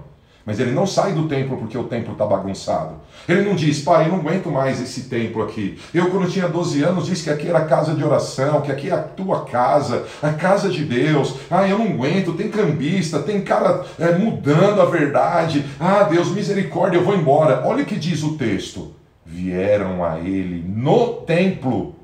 Mas 0.47 0.61
ele 0.61 0.71
não 0.71 0.87
sai 0.87 1.13
do 1.13 1.27
templo 1.27 1.57
porque 1.57 1.77
o 1.77 1.85
templo 1.85 2.13
está 2.13 2.25
bagunçado. 2.25 2.95
Ele 3.29 3.43
não 3.43 3.57
diz, 3.57 3.81
pai, 3.81 4.07
eu 4.07 4.13
não 4.13 4.21
aguento 4.21 4.49
mais 4.49 4.81
esse 4.81 5.09
templo 5.09 5.43
aqui. 5.43 5.77
Eu, 5.93 6.09
quando 6.09 6.31
tinha 6.31 6.49
12 6.49 6.85
anos, 6.85 7.07
disse 7.07 7.25
que 7.25 7.31
aqui 7.31 7.49
era 7.49 7.65
casa 7.65 7.95
de 7.95 8.05
oração, 8.05 8.61
que 8.61 8.71
aqui 8.71 8.89
é 8.89 8.93
a 8.93 9.03
tua 9.03 9.45
casa, 9.45 10.07
a 10.23 10.33
casa 10.33 10.69
de 10.69 10.85
Deus. 10.85 11.35
Ah, 11.51 11.69
eu 11.69 11.77
não 11.77 11.87
aguento, 11.87 12.35
tem 12.35 12.49
cambista, 12.49 13.19
tem 13.19 13.41
cara 13.41 13.85
é, 13.99 14.17
mudando 14.17 14.81
a 14.81 14.85
verdade. 14.85 15.67
Ah, 15.81 16.05
Deus, 16.05 16.29
misericórdia, 16.29 16.99
eu 16.99 17.05
vou 17.05 17.17
embora. 17.17 17.67
Olha 17.67 17.83
o 17.83 17.87
que 17.87 17.97
diz 17.97 18.23
o 18.23 18.37
texto. 18.37 18.95
Vieram 19.25 20.05
a 20.05 20.21
ele 20.21 20.65
no 20.65 21.15
templo, 21.23 21.97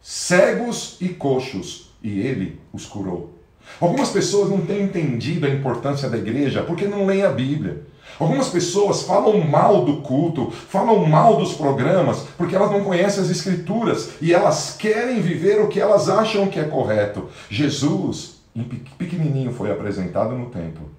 cegos 0.00 0.96
e 1.00 1.08
coxos, 1.08 1.90
e 2.00 2.20
ele 2.20 2.60
os 2.72 2.86
curou. 2.86 3.39
Algumas 3.78 4.10
pessoas 4.10 4.48
não 4.48 4.60
têm 4.60 4.82
entendido 4.82 5.46
a 5.46 5.50
importância 5.50 6.08
da 6.08 6.16
igreja 6.16 6.62
porque 6.62 6.86
não 6.86 7.06
leem 7.06 7.24
a 7.24 7.30
Bíblia. 7.30 7.82
Algumas 8.18 8.48
pessoas 8.48 9.02
falam 9.02 9.40
mal 9.40 9.84
do 9.84 10.02
culto, 10.02 10.50
falam 10.50 11.06
mal 11.06 11.36
dos 11.36 11.54
programas, 11.54 12.26
porque 12.36 12.54
elas 12.54 12.70
não 12.70 12.84
conhecem 12.84 13.22
as 13.22 13.30
Escrituras 13.30 14.10
e 14.20 14.34
elas 14.34 14.76
querem 14.78 15.22
viver 15.22 15.60
o 15.60 15.68
que 15.68 15.80
elas 15.80 16.08
acham 16.08 16.48
que 16.48 16.58
é 16.58 16.64
correto. 16.64 17.28
Jesus, 17.48 18.40
em 18.54 18.62
pequenininho, 18.62 19.52
foi 19.52 19.70
apresentado 19.70 20.36
no 20.36 20.50
templo. 20.50 20.90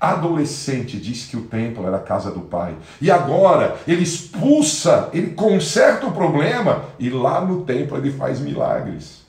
Adolescente 0.00 0.96
disse 0.96 1.28
que 1.28 1.36
o 1.36 1.42
templo 1.42 1.86
era 1.86 1.98
a 1.98 2.00
casa 2.00 2.30
do 2.30 2.40
pai. 2.40 2.74
E 3.02 3.10
agora 3.10 3.76
ele 3.86 4.02
expulsa, 4.02 5.10
ele 5.12 5.32
conserta 5.32 6.06
o 6.06 6.12
problema 6.12 6.84
e 6.98 7.10
lá 7.10 7.42
no 7.42 7.64
templo 7.64 7.98
ele 7.98 8.10
faz 8.10 8.40
milagres. 8.40 9.19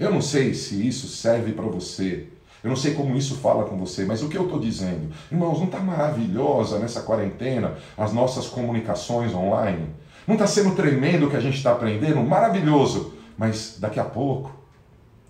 Eu 0.00 0.10
não 0.10 0.22
sei 0.22 0.54
se 0.54 0.88
isso 0.88 1.06
serve 1.08 1.52
para 1.52 1.66
você. 1.66 2.26
Eu 2.64 2.70
não 2.70 2.76
sei 2.76 2.94
como 2.94 3.14
isso 3.14 3.36
fala 3.36 3.64
com 3.64 3.76
você, 3.76 4.06
mas 4.06 4.22
o 4.22 4.30
que 4.30 4.36
eu 4.38 4.44
estou 4.44 4.58
dizendo? 4.58 5.12
Irmãos, 5.30 5.58
não 5.58 5.66
está 5.66 5.78
maravilhosa 5.78 6.78
nessa 6.78 7.02
quarentena 7.02 7.76
as 7.98 8.10
nossas 8.10 8.46
comunicações 8.46 9.34
online? 9.34 9.90
Não 10.26 10.36
está 10.36 10.46
sendo 10.46 10.74
tremendo 10.74 11.26
o 11.26 11.30
que 11.30 11.36
a 11.36 11.40
gente 11.40 11.58
está 11.58 11.72
aprendendo? 11.72 12.22
Maravilhoso! 12.22 13.12
Mas 13.36 13.76
daqui 13.78 14.00
a 14.00 14.04
pouco, 14.04 14.50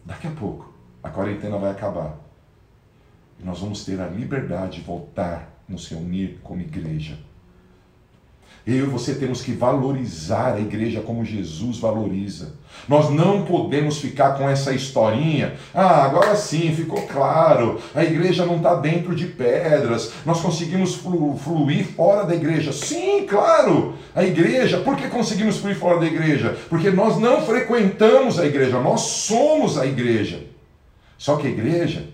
daqui 0.04 0.28
a 0.28 0.30
pouco, 0.30 0.72
a 1.02 1.10
quarentena 1.10 1.58
vai 1.58 1.72
acabar. 1.72 2.16
E 3.40 3.44
nós 3.44 3.58
vamos 3.58 3.84
ter 3.84 4.00
a 4.00 4.06
liberdade 4.06 4.78
de 4.78 4.82
voltar 4.82 5.50
nos 5.68 5.88
reunir 5.88 6.38
como 6.44 6.60
igreja 6.60 7.18
eu 8.66 8.86
e 8.86 8.90
você 8.90 9.14
temos 9.14 9.42
que 9.42 9.52
valorizar 9.52 10.54
a 10.54 10.60
igreja 10.60 11.00
como 11.00 11.24
Jesus 11.24 11.78
valoriza. 11.78 12.54
Nós 12.86 13.10
não 13.10 13.44
podemos 13.44 13.98
ficar 13.98 14.36
com 14.36 14.48
essa 14.48 14.72
historinha. 14.72 15.54
Ah, 15.74 16.04
agora 16.04 16.36
sim, 16.36 16.74
ficou 16.74 17.02
claro. 17.02 17.80
A 17.94 18.04
igreja 18.04 18.44
não 18.44 18.58
está 18.58 18.74
dentro 18.74 19.14
de 19.14 19.26
pedras. 19.26 20.12
Nós 20.26 20.40
conseguimos 20.40 20.94
fluir 20.94 21.86
fora 21.86 22.24
da 22.24 22.34
igreja. 22.34 22.72
Sim, 22.72 23.26
claro. 23.26 23.94
A 24.14 24.24
igreja, 24.24 24.78
por 24.80 24.96
que 24.96 25.08
conseguimos 25.08 25.58
fluir 25.58 25.76
fora 25.76 25.98
da 25.98 26.06
igreja? 26.06 26.56
Porque 26.68 26.90
nós 26.90 27.18
não 27.18 27.42
frequentamos 27.42 28.38
a 28.38 28.46
igreja, 28.46 28.78
nós 28.80 29.00
somos 29.00 29.78
a 29.78 29.86
igreja. 29.86 30.44
Só 31.16 31.36
que 31.36 31.46
a 31.46 31.50
igreja, 31.50 32.08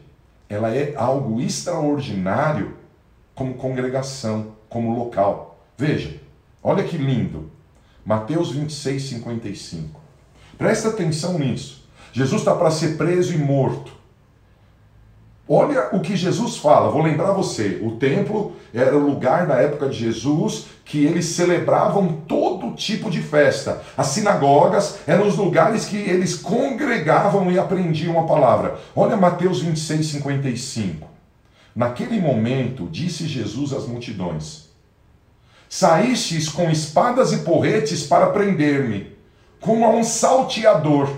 ela 0.49 0.75
é 0.75 0.95
algo 0.97 1.41
extraordinário 1.41 2.77
como 3.35 3.55
congregação, 3.55 4.53
como 4.69 4.97
local. 4.97 5.61
Veja, 5.77 6.26
Olha 6.69 6.83
que 6.83 6.97
lindo. 6.97 7.49
Mateus 8.05 8.51
26, 8.51 9.01
55. 9.01 10.01
Presta 10.59 10.89
atenção 10.89 11.39
nisso. 11.39 11.89
Jesus 12.13 12.41
está 12.41 12.57
para 12.57 12.73
ser 12.73 12.97
preso 12.97 13.33
e 13.33 13.39
morto. 13.39 13.93
Olha 15.49 15.91
o 15.93 16.01
que 16.01 16.17
Jesus 16.17 16.57
fala, 16.57 16.91
vou 16.91 17.03
lembrar 17.03 17.31
você: 17.31 17.79
o 17.85 17.93
templo 17.93 18.57
era 18.75 18.97
o 18.97 19.07
lugar 19.07 19.47
na 19.47 19.61
época 19.61 19.89
de 19.89 19.97
Jesus 19.97 20.67
que 20.85 21.05
eles 21.05 21.27
celebravam 21.27 22.23
todo 22.27 22.75
tipo 22.75 23.13
de 23.13 23.23
festa. 23.23 23.81
As 23.97 24.09
sinagogas 24.09 24.99
eram 25.07 25.29
os 25.29 25.37
lugares 25.37 25.85
que 25.85 25.97
eles 25.97 26.35
congregavam 26.35 27.49
e 27.53 27.61
aprendiam 27.61 28.19
a 28.19 28.27
palavra. 28.27 28.77
Olha 28.97 29.17
Mateus 29.17 29.61
26, 29.61 30.05
55. 30.05 31.07
Naquele 31.77 32.21
momento, 32.21 32.89
disse 32.91 33.25
Jesus 33.29 33.73
às 33.73 33.87
multidões: 33.87 34.66
Saístes 35.69 36.49
com 36.49 36.71
espadas 36.71 37.33
e 37.33 37.39
porretes 37.39 38.05
para 38.05 38.29
prender-me, 38.29 39.13
como 39.61 39.85
a 39.85 39.91
um 39.91 40.05
salteador. 40.05 41.09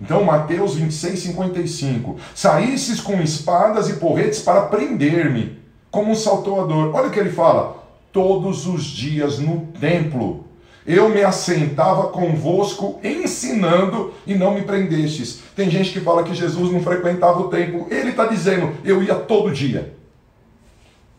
Então, 0.00 0.24
Mateus 0.24 0.74
26, 0.74 1.18
55. 1.18 2.16
Saístes 2.34 3.00
com 3.00 3.20
espadas 3.20 3.88
e 3.88 3.94
porretes 3.94 4.40
para 4.40 4.62
prender-me, 4.62 5.58
como 5.90 6.12
um 6.12 6.14
salteador. 6.14 6.94
Olha 6.94 7.08
o 7.08 7.10
que 7.10 7.18
ele 7.18 7.30
fala. 7.30 7.84
Todos 8.12 8.66
os 8.66 8.84
dias 8.84 9.38
no 9.38 9.66
templo. 9.78 10.46
Eu 10.86 11.10
me 11.10 11.22
assentava 11.22 12.08
convosco 12.08 12.98
ensinando 13.04 14.14
e 14.26 14.34
não 14.34 14.54
me 14.54 14.62
prendestes. 14.62 15.40
Tem 15.54 15.70
gente 15.70 15.92
que 15.92 16.00
fala 16.00 16.24
que 16.24 16.34
Jesus 16.34 16.72
não 16.72 16.82
frequentava 16.82 17.40
o 17.40 17.48
templo. 17.48 17.86
Ele 17.90 18.10
está 18.10 18.26
dizendo, 18.26 18.72
eu 18.82 19.02
ia 19.02 19.14
todo 19.14 19.52
dia. 19.52 19.94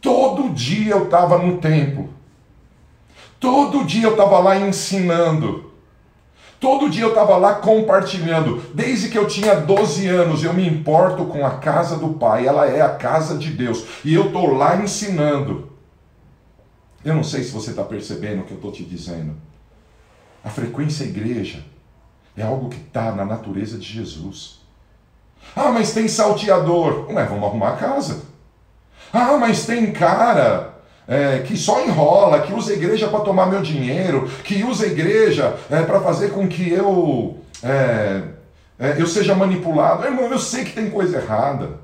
Todo 0.02 0.50
dia 0.50 0.94
eu 0.94 1.04
estava 1.04 1.38
no 1.38 1.58
templo. 1.58 2.10
Todo 3.42 3.84
dia 3.84 4.04
eu 4.04 4.12
estava 4.12 4.38
lá 4.38 4.56
ensinando. 4.56 5.72
Todo 6.60 6.92
dia 6.92 7.02
eu 7.02 7.10
estava 7.10 7.38
lá 7.38 7.56
compartilhando. 7.56 8.62
Desde 8.72 9.10
que 9.10 9.18
eu 9.18 9.28
tinha 9.28 9.56
12 9.56 10.08
anos, 10.08 10.44
eu 10.44 10.54
me 10.54 10.70
importo 10.70 11.26
com 11.26 11.44
a 11.44 11.58
casa 11.58 11.98
do 11.98 12.10
Pai. 12.10 12.46
Ela 12.46 12.68
é 12.68 12.82
a 12.82 12.96
casa 12.96 13.40
de 13.40 13.50
Deus. 13.50 13.84
E 14.06 14.14
eu 14.14 14.28
estou 14.28 14.54
lá 14.54 14.78
ensinando. 14.78 15.72
Eu 17.04 17.16
não 17.16 17.24
sei 17.24 17.44
se 17.44 17.50
você 17.50 17.72
está 17.72 17.84
percebendo 17.84 18.42
o 18.42 18.44
que 18.44 18.52
eu 18.52 18.58
estou 18.58 18.72
te 18.72 18.84
dizendo. 18.84 19.36
A 20.44 20.50
frequência 20.52 21.04
igreja 21.04 21.66
é 22.38 22.44
algo 22.44 22.70
que 22.70 22.78
está 22.78 23.12
na 23.12 23.26
natureza 23.26 23.76
de 23.76 23.88
Jesus. 23.92 24.60
Ah, 25.56 25.72
mas 25.72 25.94
tem 25.94 26.08
salteador. 26.08 27.12
Ué, 27.12 27.26
vamos 27.26 27.46
arrumar 27.46 27.70
a 27.70 27.78
casa. 27.78 28.22
Ah, 29.12 29.36
mas 29.40 29.66
tem 29.66 29.92
cara 29.92 30.71
é, 31.12 31.40
que 31.40 31.58
só 31.58 31.84
enrola, 31.84 32.40
que 32.40 32.54
usa 32.54 32.72
a 32.72 32.76
igreja 32.76 33.10
para 33.10 33.20
tomar 33.20 33.48
meu 33.48 33.62
dinheiro, 33.62 34.30
que 34.46 34.64
usa 34.64 34.86
a 34.86 34.88
igreja 34.88 35.58
é, 35.70 35.82
para 35.82 36.00
fazer 36.00 36.30
com 36.30 36.48
que 36.48 36.72
eu, 36.72 37.36
é, 37.62 38.22
é, 38.80 38.96
eu 38.98 39.06
seja 39.06 39.36
manipulado. 39.36 40.06
Irmão, 40.06 40.32
eu 40.32 40.40
sei 40.40 40.64
que 40.64 40.72
tem 40.72 40.90
coisa 40.90 41.18
errada. 41.18 41.82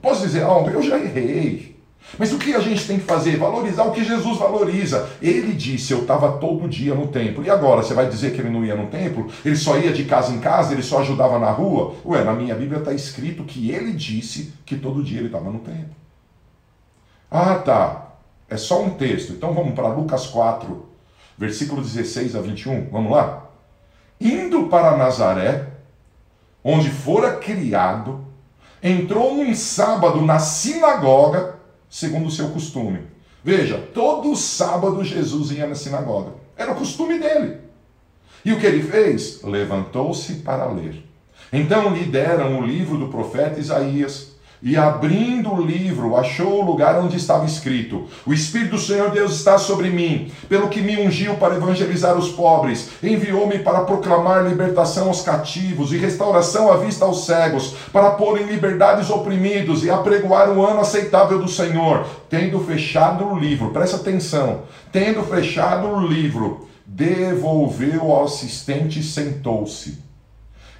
Posso 0.00 0.22
dizer, 0.22 0.46
oh, 0.46 0.66
eu 0.70 0.80
já 0.80 0.98
errei. 0.98 1.76
Mas 2.18 2.32
o 2.32 2.38
que 2.38 2.54
a 2.54 2.60
gente 2.60 2.86
tem 2.86 2.98
que 2.98 3.04
fazer? 3.04 3.36
Valorizar 3.36 3.84
o 3.84 3.92
que 3.92 4.02
Jesus 4.02 4.38
valoriza. 4.38 5.06
Ele 5.20 5.52
disse: 5.52 5.92
Eu 5.92 6.00
estava 6.00 6.32
todo 6.32 6.68
dia 6.68 6.94
no 6.94 7.06
templo. 7.06 7.44
E 7.44 7.50
agora, 7.50 7.82
você 7.82 7.94
vai 7.94 8.08
dizer 8.08 8.32
que 8.32 8.40
ele 8.40 8.50
não 8.50 8.64
ia 8.64 8.74
no 8.74 8.88
templo? 8.88 9.30
Ele 9.44 9.54
só 9.54 9.78
ia 9.78 9.92
de 9.92 10.04
casa 10.04 10.32
em 10.32 10.40
casa? 10.40 10.72
Ele 10.72 10.82
só 10.82 11.00
ajudava 11.00 11.38
na 11.38 11.50
rua? 11.50 11.94
Ué, 12.04 12.24
na 12.24 12.32
minha 12.32 12.56
Bíblia 12.56 12.80
está 12.80 12.92
escrito 12.92 13.44
que 13.44 13.70
ele 13.70 13.92
disse 13.92 14.52
que 14.66 14.76
todo 14.76 15.02
dia 15.02 15.18
ele 15.18 15.26
estava 15.26 15.48
no 15.48 15.60
templo. 15.60 15.94
Ah, 17.30 17.54
tá. 17.54 18.01
É 18.52 18.58
só 18.58 18.82
um 18.82 18.90
texto. 18.90 19.32
Então 19.32 19.54
vamos 19.54 19.74
para 19.74 19.88
Lucas 19.88 20.26
4, 20.26 20.84
versículo 21.38 21.80
16 21.80 22.36
a 22.36 22.40
21. 22.42 22.90
Vamos 22.90 23.10
lá? 23.10 23.48
Indo 24.20 24.66
para 24.66 24.94
Nazaré, 24.94 25.68
onde 26.62 26.90
fora 26.90 27.36
criado, 27.36 28.26
entrou 28.82 29.34
num 29.34 29.54
sábado 29.54 30.20
na 30.20 30.38
sinagoga, 30.38 31.60
segundo 31.88 32.26
o 32.26 32.30
seu 32.30 32.50
costume. 32.50 33.06
Veja, 33.42 33.78
todo 33.94 34.36
sábado 34.36 35.02
Jesus 35.02 35.50
ia 35.50 35.66
na 35.66 35.74
sinagoga. 35.74 36.34
Era 36.54 36.72
o 36.72 36.76
costume 36.76 37.18
dele. 37.18 37.56
E 38.44 38.52
o 38.52 38.60
que 38.60 38.66
ele 38.66 38.82
fez? 38.82 39.40
Levantou-se 39.42 40.34
para 40.40 40.66
ler. 40.66 41.02
Então 41.50 41.94
lhe 41.94 42.04
deram 42.04 42.60
o 42.60 42.66
livro 42.66 42.98
do 42.98 43.08
profeta 43.08 43.58
Isaías. 43.58 44.31
E 44.64 44.76
abrindo 44.76 45.52
o 45.52 45.60
livro, 45.60 46.16
achou 46.16 46.62
o 46.62 46.64
lugar 46.64 46.96
onde 46.96 47.16
estava 47.16 47.44
escrito: 47.44 48.06
O 48.24 48.32
Espírito 48.32 48.76
do 48.76 48.78
Senhor 48.78 49.10
Deus 49.10 49.34
está 49.34 49.58
sobre 49.58 49.90
mim, 49.90 50.30
pelo 50.48 50.68
que 50.68 50.80
me 50.80 50.96
ungiu 51.04 51.34
para 51.34 51.56
evangelizar 51.56 52.16
os 52.16 52.28
pobres, 52.28 52.90
enviou-me 53.02 53.58
para 53.58 53.80
proclamar 53.80 54.46
libertação 54.46 55.08
aos 55.08 55.22
cativos 55.22 55.92
e 55.92 55.96
restauração 55.96 56.70
à 56.70 56.76
vista 56.76 57.04
aos 57.04 57.26
cegos, 57.26 57.74
para 57.92 58.12
pôr 58.12 58.40
em 58.40 58.44
liberdade 58.44 59.00
os 59.00 59.10
oprimidos 59.10 59.82
e 59.82 59.90
apregoar 59.90 60.48
o 60.50 60.64
ano 60.64 60.80
aceitável 60.80 61.40
do 61.40 61.48
Senhor. 61.48 62.06
Tendo 62.30 62.60
fechado 62.60 63.26
o 63.26 63.36
livro, 63.36 63.70
presta 63.70 63.96
atenção, 63.96 64.62
tendo 64.92 65.24
fechado 65.24 65.88
o 65.88 66.06
livro, 66.06 66.68
devolveu 66.86 68.12
ao 68.12 68.26
assistente 68.26 69.00
e 69.00 69.02
sentou-se. 69.02 70.11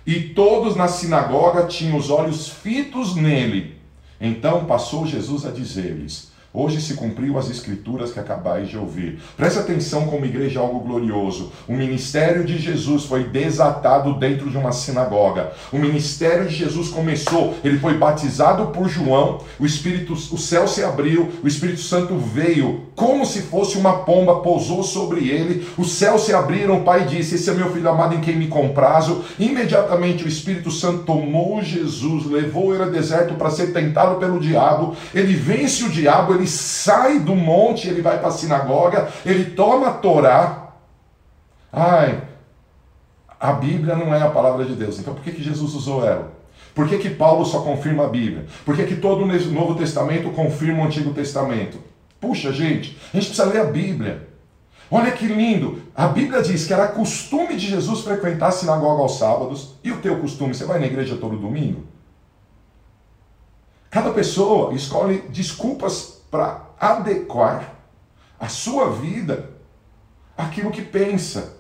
E 0.07 0.21
todos 0.21 0.75
na 0.75 0.89
sinagoga 0.89 1.67
tinham 1.67 1.97
os 1.97 2.11
olhos 2.11 2.49
fitos 2.49 3.15
nele. 3.15 3.77
Então 4.21 4.65
passou 4.65 5.07
Jesus 5.07 5.47
a 5.47 5.51
dizer-lhes: 5.51 6.32
Hoje 6.55 6.83
se 6.83 6.95
cumpriu 6.95 7.39
as 7.39 7.49
escrituras 7.49 8.13
que 8.13 8.21
acabais 8.21 8.69
de 8.69 8.77
ouvir. 8.77 9.19
Preste 9.39 9.59
atenção 9.59 10.07
como 10.07 10.27
igreja 10.27 10.61
é 10.61 10.63
algo 10.63 10.81
glorioso. 10.81 11.51
O 11.67 11.73
ministério 11.73 12.45
de 12.45 12.59
Jesus 12.59 13.05
foi 13.05 13.25
desatado 13.25 14.19
dentro 14.19 14.51
de 14.51 14.59
uma 14.59 14.71
sinagoga. 14.71 15.53
O 15.73 15.79
ministério 15.79 16.47
de 16.47 16.55
Jesus 16.55 16.91
começou, 16.91 17.55
ele 17.65 17.79
foi 17.79 17.97
batizado 17.97 18.67
por 18.67 18.87
João, 18.87 19.41
o 19.59 19.65
Espírito, 19.65 20.13
o 20.13 20.37
céu 20.37 20.69
se 20.69 20.85
abriu, 20.85 21.31
o 21.43 21.49
Espírito 21.49 21.81
Santo 21.81 22.19
veio 22.19 22.83
como 22.95 23.25
se 23.25 23.41
fosse 23.41 23.79
uma 23.79 24.01
pomba, 24.01 24.41
pousou 24.41 24.83
sobre 24.83 25.29
ele, 25.29 25.67
os 25.79 25.93
céus 25.93 26.27
se 26.27 26.35
abriram, 26.35 26.79
o 26.79 26.85
Pai 26.85 27.07
disse: 27.07 27.37
Esse 27.37 27.49
é 27.49 27.55
meu 27.55 27.73
filho 27.73 27.89
amado 27.89 28.15
em 28.15 28.21
quem 28.21 28.37
me 28.37 28.49
comprazo. 28.49 29.25
Imediatamente 29.39 30.25
o 30.25 30.29
Espírito 30.29 30.71
Santo 30.71 31.05
tomou 31.05 31.63
Jesus, 31.63 32.27
levou 32.27 32.75
ele 32.75 32.83
ao 32.83 32.91
deserto 32.91 33.35
para 33.35 33.51
ser 33.51 33.73
tentado 33.73 34.17
pelo 34.17 34.39
diabo. 34.39 34.95
Ele 35.15 35.35
vence 35.35 35.85
o 35.85 35.89
diabo, 35.89 36.35
ele 36.35 36.42
ele 36.43 36.49
sai 36.49 37.21
do 37.21 37.35
monte, 37.35 37.89
ele 37.89 38.03
vai 38.03 38.19
para 38.19 38.29
a 38.29 38.33
sinagoga, 38.33 39.09
ele 39.25 39.51
toma 39.53 39.89
a 39.89 39.93
Torá. 39.93 40.73
Ai, 41.73 42.23
a 43.39 43.53
Bíblia 43.53 43.95
não 43.95 44.15
é 44.15 44.21
a 44.21 44.31
palavra 44.31 44.65
de 44.65 44.75
Deus. 44.75 44.99
Então 44.99 45.15
por 45.15 45.23
que, 45.23 45.33
que 45.33 45.43
Jesus 45.43 45.75
usou 45.75 46.05
ela? 46.07 46.33
Por 46.75 46.89
que, 46.89 46.99
que 46.99 47.11
Paulo 47.11 47.45
só 47.45 47.61
confirma 47.61 48.05
a 48.05 48.09
Bíblia? 48.09 48.47
Por 48.65 48.75
que, 48.75 48.85
que 48.85 48.97
todo 48.97 49.23
o 49.23 49.53
Novo 49.53 49.75
Testamento 49.75 50.31
confirma 50.31 50.83
o 50.83 50.87
Antigo 50.87 51.13
Testamento? 51.13 51.79
Puxa, 52.21 52.53
gente, 52.53 52.99
a 53.13 53.17
gente 53.17 53.27
precisa 53.27 53.45
ler 53.45 53.61
a 53.61 53.65
Bíblia. 53.65 54.29
Olha 54.91 55.11
que 55.13 55.27
lindo! 55.27 55.83
A 55.95 56.07
Bíblia 56.09 56.43
diz 56.43 56.67
que 56.67 56.73
era 56.73 56.89
costume 56.89 57.57
de 57.57 57.67
Jesus 57.67 58.01
frequentar 58.01 58.49
a 58.49 58.53
sinagoga 58.53 59.03
aos 59.03 59.19
sábados. 59.19 59.75
E 59.83 59.91
o 59.91 59.99
teu 59.99 60.19
costume? 60.19 60.55
Você 60.55 60.65
vai 60.65 60.79
na 60.79 60.87
igreja 60.87 61.17
todo 61.17 61.37
domingo? 61.37 61.85
Cada 63.91 64.11
pessoa 64.11 64.75
escolhe 64.75 65.23
desculpas 65.29 66.12
para 66.33 66.63
adequar 66.81 67.75
a 68.41 68.49
sua 68.49 68.91
vida 68.91 69.51
àquilo 70.37 70.71
que 70.71 70.81
pensa. 70.81 71.59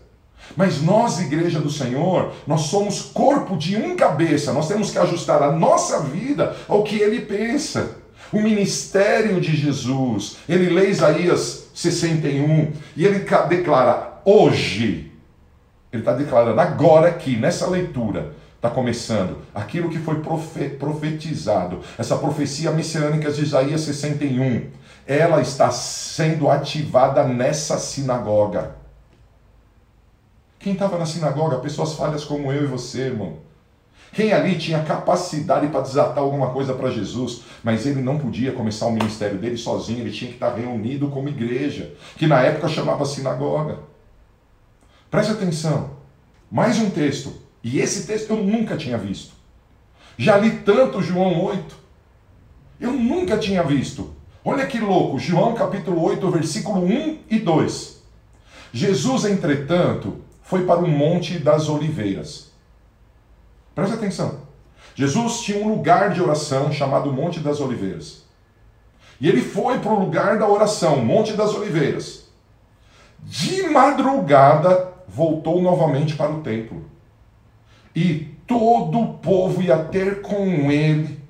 Mas 0.56 0.80
nós, 0.80 1.20
igreja 1.20 1.60
do 1.60 1.70
Senhor, 1.70 2.32
nós 2.46 2.62
somos 2.62 3.02
corpo 3.02 3.54
de 3.54 3.76
um 3.76 3.94
cabeça, 3.94 4.50
nós 4.52 4.66
temos 4.66 4.90
que 4.90 4.98
ajustar 4.98 5.42
a 5.42 5.52
nossa 5.52 6.00
vida 6.00 6.56
ao 6.66 6.82
que 6.82 6.96
ele 6.96 7.20
pensa. 7.20 7.98
O 8.32 8.40
ministério 8.40 9.38
de 9.42 9.54
Jesus, 9.54 10.38
ele 10.48 10.70
lê 10.70 10.88
Isaías 10.88 11.68
61 11.74 12.72
e 12.96 13.04
ele 13.04 13.26
declara 13.50 14.22
hoje, 14.24 15.12
ele 15.92 16.00
está 16.00 16.14
declarando 16.14 16.58
agora 16.58 17.08
aqui, 17.08 17.36
nessa 17.36 17.66
leitura, 17.66 18.34
está 18.62 18.70
começando 18.70 19.38
aquilo 19.52 19.90
que 19.90 19.98
foi 19.98 20.22
profetizado, 20.78 21.80
essa 21.98 22.16
profecia 22.16 22.70
messiânica 22.70 23.32
de 23.32 23.42
Isaías 23.42 23.80
61, 23.80 24.70
ela 25.04 25.40
está 25.40 25.72
sendo 25.72 26.48
ativada 26.48 27.24
nessa 27.24 27.76
sinagoga. 27.76 28.76
Quem 30.60 30.74
estava 30.74 30.96
na 30.96 31.04
sinagoga? 31.04 31.58
Pessoas 31.58 31.94
falhas 31.94 32.24
como 32.24 32.52
eu 32.52 32.62
e 32.62 32.66
você, 32.68 33.06
irmão. 33.06 33.38
Quem 34.12 34.32
ali 34.32 34.56
tinha 34.56 34.84
capacidade 34.84 35.66
para 35.66 35.80
desatar 35.80 36.18
alguma 36.18 36.50
coisa 36.50 36.72
para 36.72 36.88
Jesus, 36.88 37.42
mas 37.64 37.84
ele 37.84 38.00
não 38.00 38.16
podia 38.16 38.52
começar 38.52 38.86
o 38.86 38.92
ministério 38.92 39.38
dele 39.38 39.56
sozinho, 39.56 40.02
ele 40.02 40.12
tinha 40.12 40.28
que 40.28 40.36
estar 40.36 40.54
reunido 40.54 41.08
como 41.08 41.28
igreja, 41.28 41.94
que 42.16 42.28
na 42.28 42.40
época 42.40 42.68
chamava 42.68 43.04
sinagoga. 43.06 43.80
Preste 45.10 45.32
atenção. 45.32 45.90
Mais 46.48 46.78
um 46.78 46.90
texto. 46.90 47.41
E 47.62 47.78
esse 47.78 48.06
texto 48.06 48.30
eu 48.30 48.36
nunca 48.36 48.76
tinha 48.76 48.98
visto. 48.98 49.34
Já 50.16 50.36
li 50.36 50.50
tanto 50.58 51.02
João 51.02 51.42
8. 51.44 51.76
Eu 52.80 52.92
nunca 52.92 53.38
tinha 53.38 53.62
visto. 53.62 54.14
Olha 54.44 54.66
que 54.66 54.78
louco, 54.78 55.18
João 55.18 55.54
capítulo 55.54 56.02
8, 56.02 56.30
versículo 56.30 56.84
1 56.84 57.18
e 57.30 57.38
2. 57.38 58.02
Jesus, 58.72 59.24
entretanto, 59.24 60.16
foi 60.42 60.64
para 60.64 60.80
o 60.80 60.88
Monte 60.88 61.38
das 61.38 61.68
Oliveiras. 61.68 62.50
Preste 63.74 63.94
atenção. 63.94 64.40
Jesus 64.94 65.40
tinha 65.40 65.64
um 65.64 65.68
lugar 65.68 66.12
de 66.12 66.20
oração 66.20 66.72
chamado 66.72 67.12
Monte 67.12 67.40
das 67.40 67.60
Oliveiras. 67.60 68.22
E 69.20 69.28
ele 69.28 69.40
foi 69.40 69.78
para 69.78 69.92
o 69.92 70.00
lugar 70.00 70.38
da 70.38 70.48
oração, 70.48 70.96
Monte 71.04 71.34
das 71.34 71.54
Oliveiras. 71.54 72.24
De 73.20 73.68
madrugada, 73.68 74.92
voltou 75.06 75.62
novamente 75.62 76.16
para 76.16 76.32
o 76.32 76.40
templo. 76.40 76.84
E 77.94 78.30
todo 78.46 79.00
o 79.00 79.14
povo 79.14 79.62
ia 79.62 79.78
ter 79.78 80.22
com 80.22 80.70
ele, 80.70 81.20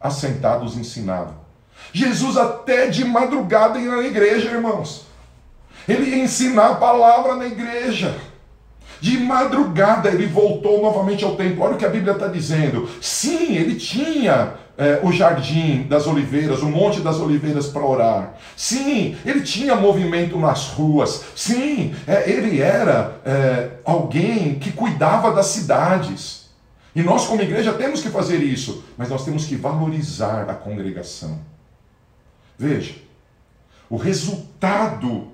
assentados 0.00 0.76
ensinava. 0.76 1.34
Jesus 1.92 2.36
até 2.36 2.88
de 2.88 3.04
madrugada 3.04 3.78
ia 3.78 3.90
na 3.90 4.06
igreja, 4.06 4.50
irmãos. 4.50 5.06
Ele 5.88 6.10
ia 6.10 6.22
ensinar 6.24 6.72
a 6.72 6.74
palavra 6.76 7.34
na 7.36 7.46
igreja. 7.46 8.14
De 9.00 9.18
madrugada 9.18 10.08
ele 10.08 10.26
voltou 10.26 10.82
novamente 10.82 11.24
ao 11.24 11.36
templo. 11.36 11.64
Olha 11.64 11.74
o 11.74 11.78
que 11.78 11.86
a 11.86 11.90
Bíblia 11.90 12.12
está 12.12 12.26
dizendo. 12.26 12.88
Sim, 13.00 13.54
ele 13.54 13.76
tinha 13.76 14.54
é, 14.78 15.00
o 15.02 15.10
jardim 15.10 15.82
das 15.88 16.06
oliveiras, 16.06 16.62
o 16.62 16.70
monte 16.70 17.00
das 17.00 17.18
oliveiras 17.18 17.66
para 17.66 17.84
orar. 17.84 18.34
Sim, 18.56 19.16
ele 19.24 19.42
tinha 19.42 19.74
movimento 19.74 20.38
nas 20.38 20.68
ruas. 20.68 21.24
Sim, 21.34 21.92
é, 22.06 22.30
ele 22.30 22.62
era 22.62 23.20
é, 23.26 23.70
alguém 23.84 24.56
que 24.60 24.70
cuidava 24.70 25.32
das 25.32 25.46
cidades. 25.46 26.48
E 26.94 27.02
nós, 27.02 27.26
como 27.26 27.42
igreja, 27.42 27.72
temos 27.72 28.00
que 28.00 28.08
fazer 28.08 28.36
isso, 28.36 28.84
mas 28.96 29.08
nós 29.08 29.24
temos 29.24 29.46
que 29.46 29.56
valorizar 29.56 30.48
a 30.48 30.54
congregação. 30.54 31.40
Veja, 32.56 32.94
o 33.90 33.96
resultado 33.96 35.32